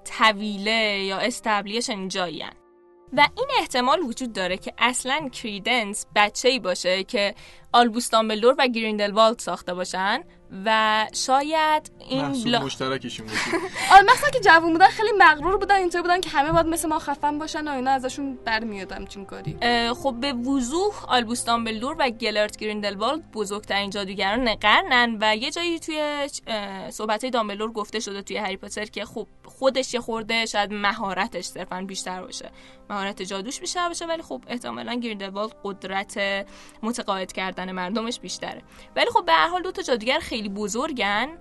طویله 0.05 1.05
یا 1.05 1.19
stable 1.19 1.64
همچین 1.64 2.09
جایی 2.09 2.45
و 3.13 3.29
این 3.37 3.47
احتمال 3.59 4.03
وجود 4.03 4.33
داره 4.33 4.57
که 4.57 4.73
اصلا 4.79 5.29
کریدنس 5.29 6.07
بچه 6.15 6.49
ای 6.49 6.59
باشه 6.59 7.05
که 7.05 7.35
آلبوس 7.73 8.11
دامبلدور 8.11 8.55
و 8.59 8.67
گریندلوالد 8.67 9.39
ساخته 9.39 9.75
باشن. 9.75 10.25
و 10.65 11.07
شاید 11.13 11.91
این 11.99 12.25
محصول 12.25 12.53
بلا... 12.53 12.65
مشترکشون 12.65 13.27
آره 13.93 14.03
مثلا 14.13 14.31
که 14.31 14.41
جوون 14.41 14.73
بودن 14.73 14.87
خیلی 14.87 15.13
مغرور 15.19 15.57
بودن 15.57 15.75
اینطور 15.75 16.03
بودن 16.03 16.21
که 16.21 16.31
همه 16.31 16.53
باید 16.53 16.67
مثل 16.67 16.89
ما 16.89 16.99
خفن 16.99 17.39
باشن 17.39 17.69
و 17.69 17.71
اینا 17.71 17.91
ازشون 17.91 18.39
برمیاد 18.45 18.93
همچین 18.93 19.25
کاری. 19.25 19.57
خب 19.95 20.15
به 20.21 20.33
وضوح 20.33 21.05
آلبوس 21.09 21.45
دامبلدور 21.45 21.97
و 21.99 22.11
گلرت 22.11 22.57
گریندلوالد 22.57 23.31
بزرگترین 23.33 23.91
جادوگران 23.91 24.55
قرنن 24.55 25.19
و 25.21 25.37
یه 25.37 25.51
جایی 25.51 25.79
توی 25.79 26.29
صحبت 26.91 27.27
دامبلدور 27.27 27.73
گفته 27.73 28.01
شده 28.01 28.23
توی 28.23 28.37
هری 28.37 28.57
پاتر 28.57 28.85
که 28.85 29.05
خب 29.05 29.27
خودش 29.59 29.95
یه 29.95 30.01
خورده 30.01 30.47
شاید 30.47 30.73
مهارتش 30.73 31.45
صرفا 31.45 31.85
بیشتر 31.89 32.23
باشه. 32.23 32.51
مهارت 32.91 33.23
جادوش 33.23 33.61
بیشتر 33.61 33.89
باشه 33.89 34.07
ولی 34.07 34.23
خب 34.23 34.45
احتمالا 34.47 34.95
گریندلوالد 34.95 35.57
قدرت 35.65 36.19
متقاعد 36.83 37.33
کردن 37.33 37.73
مردمش 37.73 38.21
بیشتره. 38.21 38.63
ولی 38.97 39.11
خب 39.11 39.25
به 39.25 39.33
هر 39.33 39.49
حال 39.49 39.63
دو 39.63 39.73
تا 39.73 39.83
جادوگر 39.83 40.19
خیلی 40.19 40.49
بزرگن. 40.49 41.39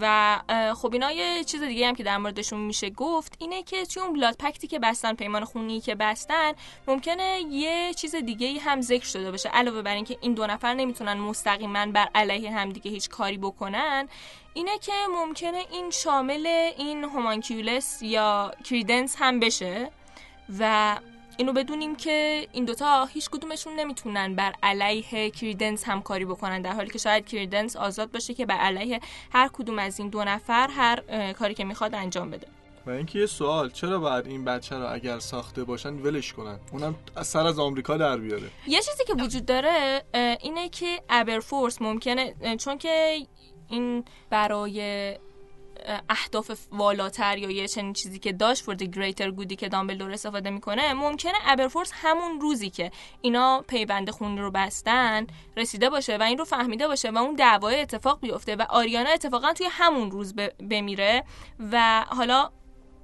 و 0.00 0.38
خب 0.76 0.92
اینا 0.92 1.12
یه 1.12 1.44
چیز 1.44 1.62
دیگه 1.62 1.88
هم 1.88 1.94
که 1.94 2.02
در 2.02 2.18
موردشون 2.18 2.60
میشه 2.60 2.90
گفت 2.90 3.36
اینه 3.38 3.62
که 3.62 3.86
توی 3.86 4.02
اون 4.02 4.12
بلاد 4.12 4.36
پکتی 4.36 4.66
که 4.66 4.78
بستن 4.78 5.14
پیمان 5.14 5.44
خونی 5.44 5.80
که 5.80 5.94
بستن 5.94 6.52
ممکنه 6.88 7.40
یه 7.50 7.94
چیز 7.94 8.14
دیگه 8.14 8.60
هم 8.60 8.80
ذکر 8.80 9.06
شده 9.06 9.30
باشه. 9.30 9.48
علاوه 9.48 9.82
بر 9.82 9.94
اینکه 9.94 10.18
این 10.20 10.34
دو 10.34 10.46
نفر 10.46 10.74
نمی‌تونن 10.74 11.14
مستقیما 11.14 11.86
بر 11.86 12.08
علیه 12.14 12.50
همدیگه 12.50 12.90
هیچ 12.90 13.08
کاری 13.08 13.38
بکنن 13.38 14.08
اینه 14.54 14.78
که 14.78 14.92
ممکنه 15.10 15.64
این 15.72 15.90
شامل 15.90 16.46
این 16.78 17.04
هومانکیولس 17.04 18.02
یا 18.02 18.52
کریدنس 18.64 19.16
هم 19.18 19.40
بشه 19.40 19.90
و 20.58 20.96
اینو 21.36 21.52
بدونیم 21.52 21.96
که 21.96 22.48
این 22.52 22.64
دوتا 22.64 23.04
هیچ 23.04 23.30
کدومشون 23.30 23.80
نمی‌تونن 23.80 24.34
بر 24.34 24.52
علیه 24.62 25.30
کریدنس 25.30 25.84
هم 25.84 26.02
کاری 26.02 26.24
بکنن 26.24 26.62
در 26.62 26.72
حالی 26.72 26.90
که 26.90 26.98
شاید 26.98 27.26
کریدنس 27.26 27.76
آزاد 27.76 28.10
باشه 28.10 28.34
که 28.34 28.46
بر 28.46 28.54
علیه 28.54 29.00
هر 29.32 29.50
کدوم 29.52 29.78
از 29.78 29.98
این 29.98 30.08
دو 30.08 30.24
نفر 30.24 30.68
هر 30.70 31.32
کاری 31.32 31.54
که 31.54 31.64
می‌خواد 31.64 31.94
انجام 31.94 32.30
بده. 32.30 32.46
و 32.86 32.90
اینکه 32.90 33.18
یه 33.18 33.26
سوال 33.26 33.70
چرا 33.70 33.98
باید 33.98 34.26
این 34.26 34.44
بچه 34.44 34.76
رو 34.76 34.92
اگر 34.92 35.18
ساخته 35.18 35.64
باشن 35.64 35.94
ولش 35.94 36.32
کنن؟ 36.32 36.58
اونم 36.72 36.94
از 37.16 37.26
سر 37.26 37.46
از 37.46 37.58
آمریکا 37.58 37.96
در 37.96 38.16
بیاره. 38.16 38.50
یه 38.66 38.80
چیزی 38.80 39.04
که 39.06 39.14
وجود 39.14 39.46
داره 39.46 40.02
اینه 40.40 40.68
که 40.68 41.02
ابرفورس 41.08 41.82
ممکنه 41.82 42.34
چون 42.56 42.78
که 42.78 43.16
این 43.68 44.04
برای 44.30 45.18
اهداف 46.08 46.50
والاتر 46.72 47.38
یا 47.38 47.50
یه 47.50 47.68
چنین 47.68 47.92
چیزی 47.92 48.18
که 48.18 48.32
داشت 48.32 48.64
فور 48.64 48.74
گریتر 48.74 49.30
گودی 49.30 49.56
که 49.56 49.68
دامبلدور 49.68 50.10
استفاده 50.10 50.50
می‌کنه 50.50 50.92
ممکنه 50.92 51.34
ابرفورس 51.44 51.90
همون 51.94 52.40
روزی 52.40 52.70
که 52.70 52.90
اینا 53.20 53.64
پیوند 53.68 54.10
خونی 54.10 54.40
رو 54.40 54.50
بستن 54.50 55.26
رسیده 55.56 55.90
باشه 55.90 56.16
و 56.16 56.22
این 56.22 56.38
رو 56.38 56.44
فهمیده 56.44 56.88
باشه 56.88 57.10
و 57.10 57.18
اون 57.18 57.34
دعوای 57.34 57.80
اتفاق 57.80 58.20
بیفته 58.20 58.56
و 58.56 58.62
آریانا 58.68 59.10
اتفاقا 59.10 59.52
توی 59.52 59.66
همون 59.70 60.10
روز 60.10 60.34
بمیره 60.70 61.24
و 61.72 62.04
حالا 62.08 62.50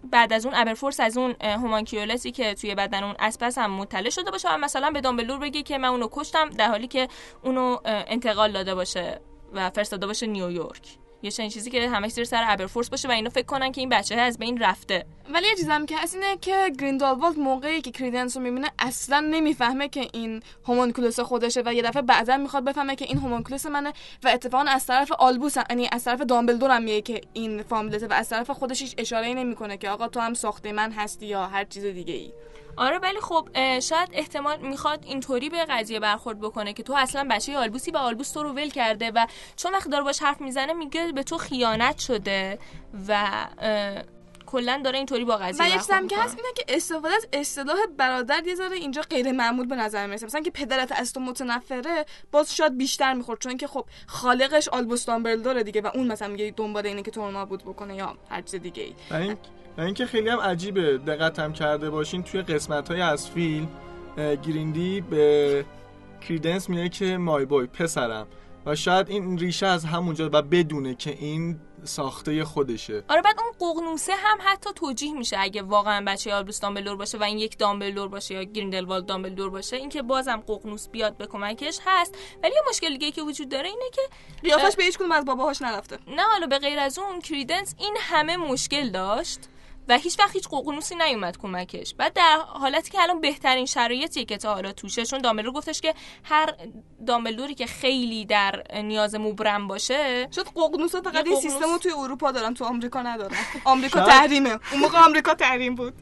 بعد 0.04 0.32
از 0.32 0.46
اون 0.46 0.54
ابرفورس 0.54 1.00
از 1.00 1.18
اون 1.18 1.34
هومانکیولسی 1.42 2.30
که 2.30 2.54
توی 2.54 2.74
بدن 2.74 3.04
اون 3.04 3.14
اسپس 3.18 3.58
هم 3.58 3.70
مطلع 3.70 4.10
شده 4.10 4.30
باشه 4.30 4.48
و 4.54 4.58
مثلا 4.58 4.90
به 4.90 5.00
دامبلور 5.00 5.38
بگه 5.38 5.62
که 5.62 5.78
من 5.78 5.88
اونو 5.88 6.08
کشتم 6.12 6.50
در 6.50 6.68
حالی 6.68 6.88
که 6.88 7.08
اونو 7.44 7.78
انتقال 7.84 8.52
داده 8.52 8.74
باشه 8.74 9.20
و 9.52 9.70
فرستاده 9.70 10.06
باشه 10.06 10.26
نیویورک. 10.26 10.99
یه 11.22 11.30
چنین 11.30 11.50
چیزی 11.50 11.70
که 11.70 11.88
همش 11.88 12.10
زیر 12.10 12.24
سر 12.24 12.44
ابرفورس 12.46 12.90
باشه 12.90 13.08
و 13.08 13.10
اینا 13.10 13.30
فکر 13.30 13.46
کنن 13.46 13.72
که 13.72 13.80
این 13.80 13.88
بچه 13.88 14.14
از 14.14 14.38
بین 14.38 14.58
رفته. 14.58 15.06
ولی 15.34 15.48
یه 15.48 15.54
چیزم 15.54 15.86
که 15.86 15.96
هست 15.98 16.14
اینه 16.14 16.36
که 16.36 16.70
گریندالوالد 16.78 17.38
موقعی 17.38 17.80
که 17.80 17.90
کریدنس 17.90 18.36
رو 18.36 18.42
می‌بینه 18.42 18.70
اصلا 18.78 19.20
نمی‌فهمه 19.20 19.88
که 19.88 20.08
این 20.12 20.42
هومونکولوس 20.68 21.20
خودشه 21.20 21.62
و 21.66 21.74
یه 21.74 21.82
دفعه 21.82 22.02
بعدا 22.02 22.36
می‌خواد 22.36 22.64
بفهمه 22.64 22.96
که 22.96 23.04
این 23.04 23.18
هومونکولوس 23.18 23.66
منه 23.66 23.92
و 24.24 24.28
اتفاقا 24.28 24.64
از 24.64 24.86
طرف 24.86 25.12
آلبوس 25.12 25.56
یعنی 25.70 25.88
از 25.92 26.04
طرف 26.04 26.20
دامبلدور 26.20 26.70
هم 26.70 27.00
که 27.00 27.20
این 27.32 27.62
فامیلته 27.62 28.06
و 28.06 28.12
از 28.12 28.28
طرف 28.28 28.50
خودش 28.50 28.82
هیچ 28.82 28.94
اشاره 28.98 29.26
ای 29.26 29.34
نمی‌کنه 29.34 29.76
که 29.76 29.90
آقا 29.90 30.08
تو 30.08 30.20
هم 30.20 30.34
ساخته 30.34 30.72
من 30.72 30.92
هستی 30.92 31.26
یا 31.26 31.46
هر 31.46 31.64
چیز 31.64 31.84
دیگه 31.84 32.14
ای 32.14 32.32
آره 32.76 32.98
ولی 32.98 33.20
خب 33.20 33.48
شاید 33.80 34.08
احتمال 34.12 34.60
می‌خواد 34.60 35.04
اینطوری 35.04 35.48
به 35.48 35.64
قضیه 35.64 36.00
برخورد 36.00 36.40
بکنه 36.40 36.72
که 36.72 36.82
تو 36.82 36.94
اصلا 36.96 37.26
بچه 37.30 37.58
آلبوسی 37.58 37.90
و 37.90 37.96
آلبوس 37.96 38.30
تو 38.30 38.42
رو 38.42 38.52
ول 38.52 38.70
کرده 38.70 39.10
و 39.14 39.26
چون 39.56 39.72
وقتی 39.72 39.90
داره 39.90 40.04
باش 40.04 40.22
حرف 40.22 40.40
می‌زنه 40.40 40.72
میگه 40.72 41.12
به 41.12 41.22
تو 41.22 41.38
خیانت 41.38 41.98
شده 41.98 42.58
و 43.08 43.30
کلا 44.46 44.80
داره 44.84 44.96
اینطوری 44.98 45.24
با 45.24 45.36
قضیه 45.36 45.66
و 45.66 45.68
یه 45.68 45.78
که. 46.08 46.16
هست 46.16 46.36
اینه 46.36 46.52
که 46.56 46.64
استفاده 46.68 47.14
از 47.14 47.26
اصطلاح 47.32 47.76
برادر 47.96 48.46
یه 48.46 48.54
ذره 48.54 48.76
اینجا 48.76 49.02
غیر 49.02 49.32
معمول 49.32 49.66
به 49.66 49.76
نظر 49.76 50.06
می‌رسه. 50.06 50.26
مثلا 50.26 50.40
که 50.40 50.50
پدرت 50.50 50.92
از 50.92 51.12
تو 51.12 51.20
متنفره 51.20 52.06
باز 52.32 52.56
شاید 52.56 52.78
بیشتر 52.78 53.14
می‌خورد. 53.14 53.40
چون 53.40 53.56
که 53.56 53.66
خب 53.66 53.84
خالقش 54.06 54.68
آلبوس 54.68 55.06
دامبلدوره 55.06 55.62
دیگه 55.62 55.80
و 55.80 55.90
اون 55.94 56.12
مثلا 56.12 56.28
میگه 56.28 56.54
دنبال 56.56 56.86
اینه 56.86 57.02
که 57.02 57.10
تو 57.10 57.20
رو 57.20 57.30
نابود 57.30 57.62
بکنه 57.62 57.96
یا 57.96 58.16
هر 58.30 58.42
چیز 58.42 58.60
دیگه 58.60 58.82
ای 59.10 59.36
و 59.78 59.80
این 59.80 59.84
و 59.84 59.86
اینکه 59.86 60.06
خیلی 60.06 60.28
هم 60.28 60.40
عجیبه. 60.40 60.98
دقت 60.98 61.38
هم 61.38 61.52
کرده 61.52 61.90
باشین 61.90 62.22
توی 62.22 62.42
قسمت 62.42 62.90
های 62.90 63.00
از 63.00 63.30
فیلم 63.30 63.68
گریندی 64.16 65.00
به 65.00 65.64
کریدنس 66.20 66.70
میگه 66.70 66.88
که 66.88 67.16
مای 67.18 67.44
بوی 67.44 67.66
پسرم. 67.66 68.26
و 68.66 68.74
شاید 68.74 69.08
این 69.08 69.38
ریشه 69.38 69.66
از 69.66 69.84
همونجا 69.84 70.30
و 70.32 70.42
بدونه 70.42 70.94
که 70.94 71.10
این 71.10 71.60
ساخته 71.84 72.44
خودشه. 72.44 73.04
آره 73.08 73.22
بعد 73.22 73.36
اون 73.40 73.72
ققنوسه 73.72 74.12
هم 74.12 74.38
حتی 74.40 74.70
توجیه 74.74 75.14
میشه 75.14 75.36
اگه 75.40 75.62
واقعا 75.62 76.04
بچه 76.06 76.34
آلبوس 76.34 76.60
دامبلدور 76.60 76.96
باشه 76.96 77.18
و 77.18 77.22
این 77.22 77.38
یک 77.38 77.58
دامبلدور 77.58 78.08
باشه 78.08 78.34
یا 78.34 78.42
گریندلوالد 78.42 79.06
دامبلدور 79.06 79.50
باشه 79.50 79.76
اینکه 79.76 80.02
بازم 80.02 80.42
ققنوس 80.48 80.88
بیاد 80.88 81.16
به 81.16 81.26
کمکش 81.26 81.78
هست. 81.86 82.14
ولی 82.42 82.52
یه 82.54 82.62
مشکل 82.68 82.90
دیگه 82.90 83.10
که 83.10 83.22
وجود 83.22 83.48
داره 83.48 83.68
اینه 83.68 83.90
که 83.92 84.02
قیافش 84.42 84.76
به 84.76 84.84
هیچ 84.84 84.98
کدوم 84.98 85.12
از 85.12 85.24
باباهاش 85.24 85.62
نرفته. 85.62 85.98
نه 86.08 86.22
حالا 86.22 86.46
به 86.46 86.58
غیر 86.58 86.78
از 86.78 86.98
اون 86.98 87.20
کریدنس 87.20 87.74
این 87.78 87.96
همه 88.00 88.36
مشکل 88.36 88.90
داشت. 88.90 89.40
و 89.90 89.98
هیچ 89.98 90.18
وقت 90.18 90.32
هیچ 90.32 90.48
ققنوسی 90.48 90.94
نیومد 90.94 91.38
کمکش. 91.38 91.94
بعد 91.94 92.12
در 92.12 92.38
حالتی 92.46 92.90
که 92.90 93.02
الان 93.02 93.20
بهترین 93.20 93.66
شرایطی 93.66 94.24
که 94.24 94.36
تا 94.36 94.54
حالا 94.54 94.72
توشه 94.72 95.04
چون 95.06 95.18
دامبلدور 95.20 95.52
گفتش 95.52 95.80
که 95.80 95.94
هر 96.24 96.54
دامبلدوری 97.06 97.54
که 97.54 97.66
خیلی 97.66 98.24
در 98.24 98.62
نیاز 98.82 99.14
مبرم 99.14 99.68
باشه 99.68 100.28
شد 100.34 100.46
ققنوسا 100.56 101.00
فقط 101.00 101.14
یه 101.14 101.20
این 101.32 101.36
ققنوس- 101.40 101.42
سیستم 101.42 101.72
رو 101.72 101.78
توی 101.78 101.92
اروپا 101.92 102.32
دارن 102.32 102.54
تو 102.54 102.64
آمریکا 102.64 103.02
ندارن. 103.02 103.36
آمریکا 103.64 103.98
شاید- 104.00 104.10
تحریمه. 104.12 104.50
اون 104.72 104.80
موقع 104.80 104.98
آمریکا 104.98 105.34
تحریم 105.34 105.74
بود. 105.74 105.94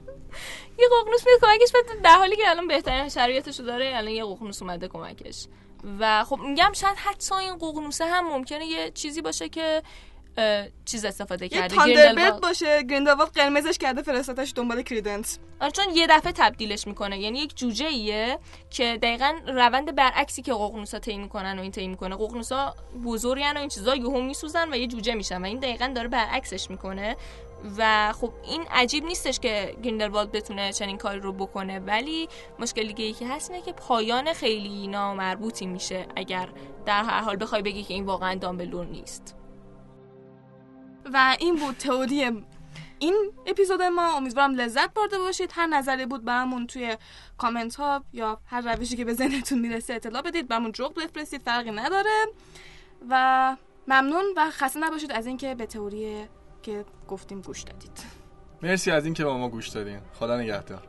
یه 0.79 0.89
ققنوس 1.01 1.27
میاد 1.27 1.41
کمکش 1.41 1.73
بعد 1.73 2.03
در 2.03 2.15
حالی 2.19 2.37
که 2.37 2.51
الان 2.51 2.69
بهترین 2.69 3.09
شرایطش 3.09 3.61
رو 3.61 3.67
داره 3.67 3.93
الان 3.95 4.13
یه 4.13 4.25
ققنوس 4.25 4.63
اومده 4.63 4.89
کمکش. 4.89 5.47
و 5.99 6.25
خب 6.25 6.39
میگم 6.39 6.73
شاید 6.75 6.97
حتی 6.97 7.35
این 7.35 7.55
ققنوسه 7.59 8.05
هم 8.05 8.29
ممکنه 8.29 8.67
یه 8.67 8.91
چیزی 8.91 9.23
باشه 9.23 9.49
که 9.49 9.83
چیز 10.85 11.05
استفاده 11.05 11.45
یه 11.45 11.49
کرده 11.49 11.77
تاندربرد. 11.77 12.41
باشه 12.41 12.83
گریندلوالد 12.83 13.31
قرمزش 13.31 13.79
کرده 13.79 14.03
فرستادش 14.03 14.53
دنبال 14.57 14.83
کریدنس. 14.83 15.39
آره 15.61 15.71
چون 15.71 15.85
یه 15.95 16.07
دفعه 16.07 16.33
تبدیلش 16.33 16.87
می‌کنه. 16.87 17.19
یعنی 17.19 17.39
یک 17.39 17.57
جوجه 17.57 17.87
ایه 17.87 18.39
که 18.71 18.99
دقیقا 19.03 19.35
روند 19.47 19.95
برعکسی 19.95 20.43
که 20.43 20.53
ققنوسا 20.53 20.99
طی 20.99 21.19
می‌کنن 21.19 21.59
و 21.59 21.63
این 21.63 21.71
طی 21.71 21.89
می‌کنه. 21.89 22.17
ققنوسا 22.17 22.75
بزرگن 23.05 23.57
و 23.57 23.61
این 23.61 23.69
چیزا 23.69 23.95
یهو 23.95 24.21
میسوزن 24.21 24.73
و 24.73 24.77
یه 24.77 24.87
جوجه 24.87 25.15
میشن 25.15 25.43
و 25.43 25.45
این 25.45 25.59
دقیقا 25.59 25.93
داره 25.95 26.09
برعکسش 26.09 26.71
می‌کنه. 26.71 27.17
و 27.79 28.13
خب 28.13 28.33
این 28.45 28.65
عجیب 28.71 29.05
نیستش 29.05 29.41
که 29.41 29.77
گریندلوالد 29.83 30.33
بتونه 30.33 30.73
چنین 30.73 30.99
کاری 30.99 31.21
رو 31.21 31.33
بکنه. 31.33 31.79
ولی 31.79 32.29
مشکل 32.59 32.87
دیگه 32.87 33.05
ای 33.05 33.13
که 33.13 33.29
هست 33.29 33.51
اینه 33.51 33.63
که 33.63 33.73
پایان 33.73 34.33
خیلی 34.33 34.87
نامربوطی 34.87 35.67
میشه 35.67 36.07
اگر 36.17 36.49
در 36.87 37.05
هر 37.05 37.21
حال 37.21 37.37
بخوای 37.41 37.63
بگی 37.63 37.83
که 37.83 37.95
این 37.95 38.05
واقعا 38.05 38.35
دامبلدور 38.35 38.87
نیست. 38.87 39.35
و 41.13 41.37
این 41.41 41.57
بود 41.57 41.77
تئوری 41.77 42.31
این 42.99 43.33
اپیزود 43.47 43.83
ما. 43.83 44.17
امیدوارم 44.17 44.55
لذت 44.55 44.95
برده 44.95 45.19
باشید. 45.19 45.51
هر 45.55 45.67
نظری 45.67 46.07
بود 46.07 46.25
برامون 46.25 46.67
توی 46.67 46.97
کامنت 47.39 47.75
ها 47.75 48.05
یا 48.13 48.41
هر 48.47 48.75
روشی 48.75 48.97
که 48.97 49.05
به 49.05 49.15
ذهنتون 49.15 49.59
می‌رسه 49.59 49.95
اطلاع 49.95 50.23
بدید. 50.23 50.49
برامون 50.49 50.73
جوق 50.73 50.95
بفرستید 50.95 51.43
فرقی 51.43 51.71
نداره. 51.71 52.27
و 53.11 53.57
ممنون 53.89 54.25
و 54.37 54.51
خسته 54.51 54.81
نباشید 54.81 55.13
از 55.13 55.27
اینکه 55.27 55.55
به 55.55 55.67
تئوری 55.67 56.27
که 56.63 56.85
گفتیم 57.09 57.41
گوش 57.41 57.63
دادید. 57.63 57.99
مرسی 58.63 58.91
از 58.91 59.05
اینکه 59.05 59.25
با 59.25 59.39
ما 59.39 59.49
گوش 59.49 59.69
دادین. 59.69 60.01
خدا 60.15 60.37
نگهدار. 60.41 60.83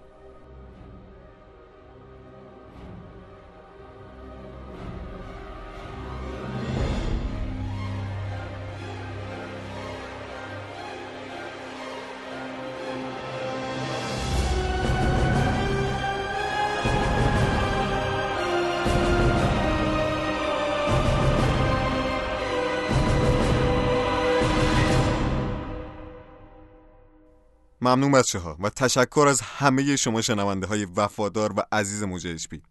ممنون 27.89 28.11
بچه 28.11 28.39
ها 28.39 28.57
و 28.59 28.69
تشکر 28.69 29.25
از 29.29 29.41
همه 29.41 29.95
شما 29.95 30.21
شنونده 30.21 30.67
های 30.67 30.85
وفادار 30.85 31.53
و 31.57 31.63
عزیز 31.71 32.03
موج 32.03 32.27
اچ 32.27 32.47
پی. 32.47 32.61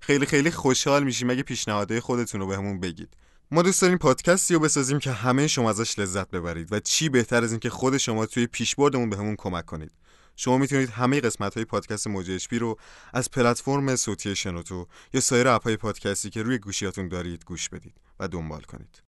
خیلی 0.00 0.26
خیلی 0.26 0.50
خوشحال 0.50 1.04
میشیم 1.04 1.30
اگه 1.30 1.42
پیشنهادهای 1.42 2.00
خودتون 2.00 2.40
رو 2.40 2.46
بهمون 2.46 2.80
بگید. 2.80 3.16
ما 3.50 3.62
دوست 3.62 3.82
داریم 3.82 3.98
پادکستی 3.98 4.54
رو 4.54 4.60
بسازیم 4.60 4.98
که 4.98 5.12
همه 5.12 5.46
شما 5.46 5.70
ازش 5.70 5.98
لذت 5.98 6.30
ببرید 6.30 6.72
و 6.72 6.80
چی 6.80 7.08
بهتر 7.08 7.44
از 7.44 7.50
اینکه 7.50 7.70
خود 7.70 7.96
شما 7.96 8.26
توی 8.26 8.46
پیشبردمون 8.46 9.10
بهمون 9.10 9.36
کمک 9.36 9.66
کنید. 9.66 9.92
شما 10.36 10.58
می‌تونید 10.58 10.90
همه 10.90 11.20
قسمت 11.20 11.54
های 11.54 11.64
پادکست 11.64 12.06
موج 12.06 12.30
اچ 12.30 12.52
رو 12.52 12.78
از 13.12 13.30
پلتفرم 13.30 13.96
صوتی 13.96 14.36
شنوتو 14.36 14.86
یا 15.12 15.20
سایر 15.20 15.48
اپ 15.48 15.64
های 15.64 15.76
پادکستی 15.76 16.30
که 16.30 16.42
روی 16.42 16.58
گوشیاتون 16.58 17.08
دارید 17.08 17.44
گوش 17.44 17.68
بدید 17.68 17.94
و 18.20 18.28
دنبال 18.28 18.62
کنید. 18.62 19.02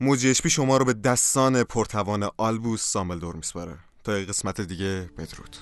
موج 0.00 0.32
شما 0.32 0.76
رو 0.76 0.84
به 0.84 0.92
دستان 0.92 1.64
پرتوان 1.64 2.30
آلبوس 2.36 2.82
سامبلدور 2.82 3.36
میسپاره. 3.36 3.85
تا 4.06 4.12
قسمت 4.12 4.60
دیگه 4.60 5.08
بدرود 5.18 5.56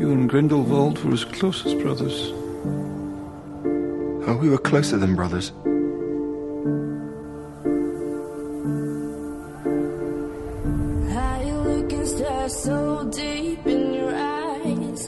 You 0.00 0.08
and 0.16 0.28
Grindelwald 0.32 0.96
were 1.04 1.14
as 1.18 1.24
close 1.36 1.58
as 1.68 1.74
brothers. 1.84 2.18
Oh, 4.26 4.36
we 4.42 4.48
were 4.52 4.62
closer 4.70 4.96
than 5.02 5.12
brothers. 5.20 5.46
So 12.64 12.78
deep 13.22 13.64
in 13.74 13.82
your 13.98 14.14
eyes. 14.14 15.02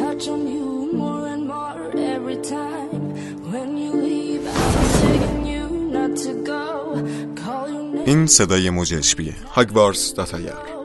Touch 0.00 0.24
on 0.34 0.42
you 0.54 0.68
more 1.02 1.26
and 1.34 1.44
more 1.52 1.82
every 2.14 2.38
time. 2.52 2.79
این 8.10 8.26
صدای 8.26 8.70
موج 8.70 8.94
اشبیه 8.94 9.34
هاگوارس 9.54 10.14
داتایر 10.14 10.79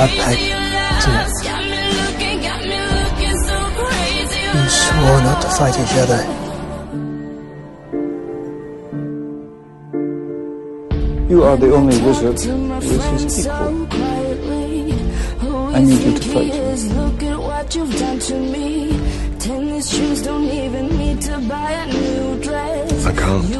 got 0.00 0.16
back 0.16 0.38
to 1.02 1.10
we 4.54 4.68
swore 4.68 5.20
not 5.28 5.38
to 5.42 5.48
fight 5.58 5.76
each 5.82 5.96
other. 6.02 6.20
You 11.28 11.38
are 11.44 11.56
the 11.56 11.70
only 11.74 11.98
wizard 12.02 12.38
with 12.82 13.04
his 13.12 13.46
equal. 13.46 13.88
I 15.74 15.80
need 15.82 16.02
you 16.02 16.12
to 16.18 16.28
fight. 16.32 16.54
Look 16.96 17.22
at 17.22 17.38
what 17.38 17.74
you've 17.74 17.98
done 17.98 18.18
to 18.18 18.34
me. 18.34 18.68
Tennis 19.38 19.90
shoes 19.94 20.22
don't 20.22 20.44
even 20.44 20.96
need 20.96 21.20
to 21.22 21.38
buy 21.40 21.72
a 21.72 21.86
new 21.86 22.40
dress. 22.40 23.06
I 23.06 23.12
can't. 23.12 23.50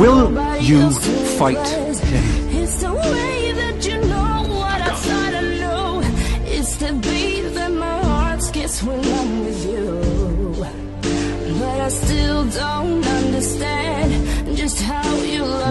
Will 0.00 0.32
you 0.62 0.90
fight 1.38 1.68
him? 1.68 3.41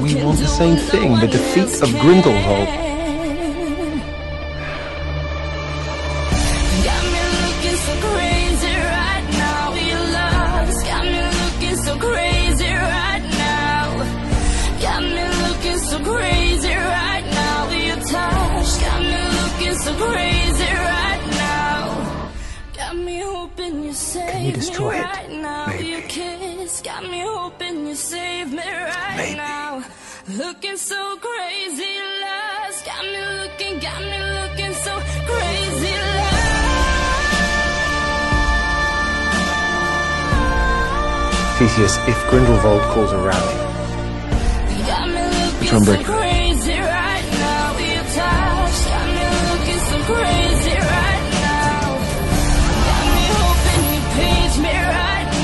We 0.04 0.16
want 0.24 0.40
the 0.40 0.48
same 0.48 0.78
thing, 0.78 1.20
the 1.20 1.28
defeat 1.28 1.82
of 1.82 1.90
Grindelwald. 2.00 2.91
got 27.02 27.12
me 27.12 27.22
hoping 27.22 27.88
you 27.88 27.96
save 27.96 28.52
me 28.52 28.58
right 28.58 29.18
Maybe. 29.18 29.38
now. 29.38 29.84
Looking 30.30 30.78
so 30.78 31.18
crazy. 31.18 31.98
Got 32.86 33.04
me 33.04 33.22
looking, 33.42 33.80
got 33.80 34.02
me 34.02 34.20
looking 34.40 34.74
so 34.74 34.94
crazy. 35.30 35.96
Theseus, 41.58 41.98
if 42.08 42.30
Grindelwald 42.30 42.82
calls 42.94 43.12
a 43.12 43.20
rally, 43.20 43.58
which 45.60 45.72
one 45.72 45.84
break? 45.84 46.08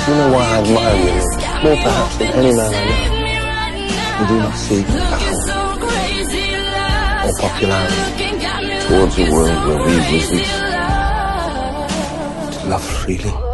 You 0.08 0.14
know 0.14 0.32
why 0.32 0.42
I 0.42 0.58
admire 0.62 0.96
you 0.96 1.37
more 1.62 1.76
perhaps 1.76 2.16
than 2.18 2.28
any 2.34 2.54
man 2.54 2.72
I 2.72 2.84
know, 2.86 4.20
you 4.20 4.26
do 4.28 4.36
not 4.38 4.54
seek 4.56 4.86
power 4.86 5.48
or 7.26 7.32
popularity 7.40 8.28
towards 8.86 9.18
a 9.18 9.20
world 9.32 9.58
where 9.66 9.80
we 9.86 9.92
resist 10.12 10.50
to 12.60 12.68
love 12.68 12.84
freely. 12.84 13.47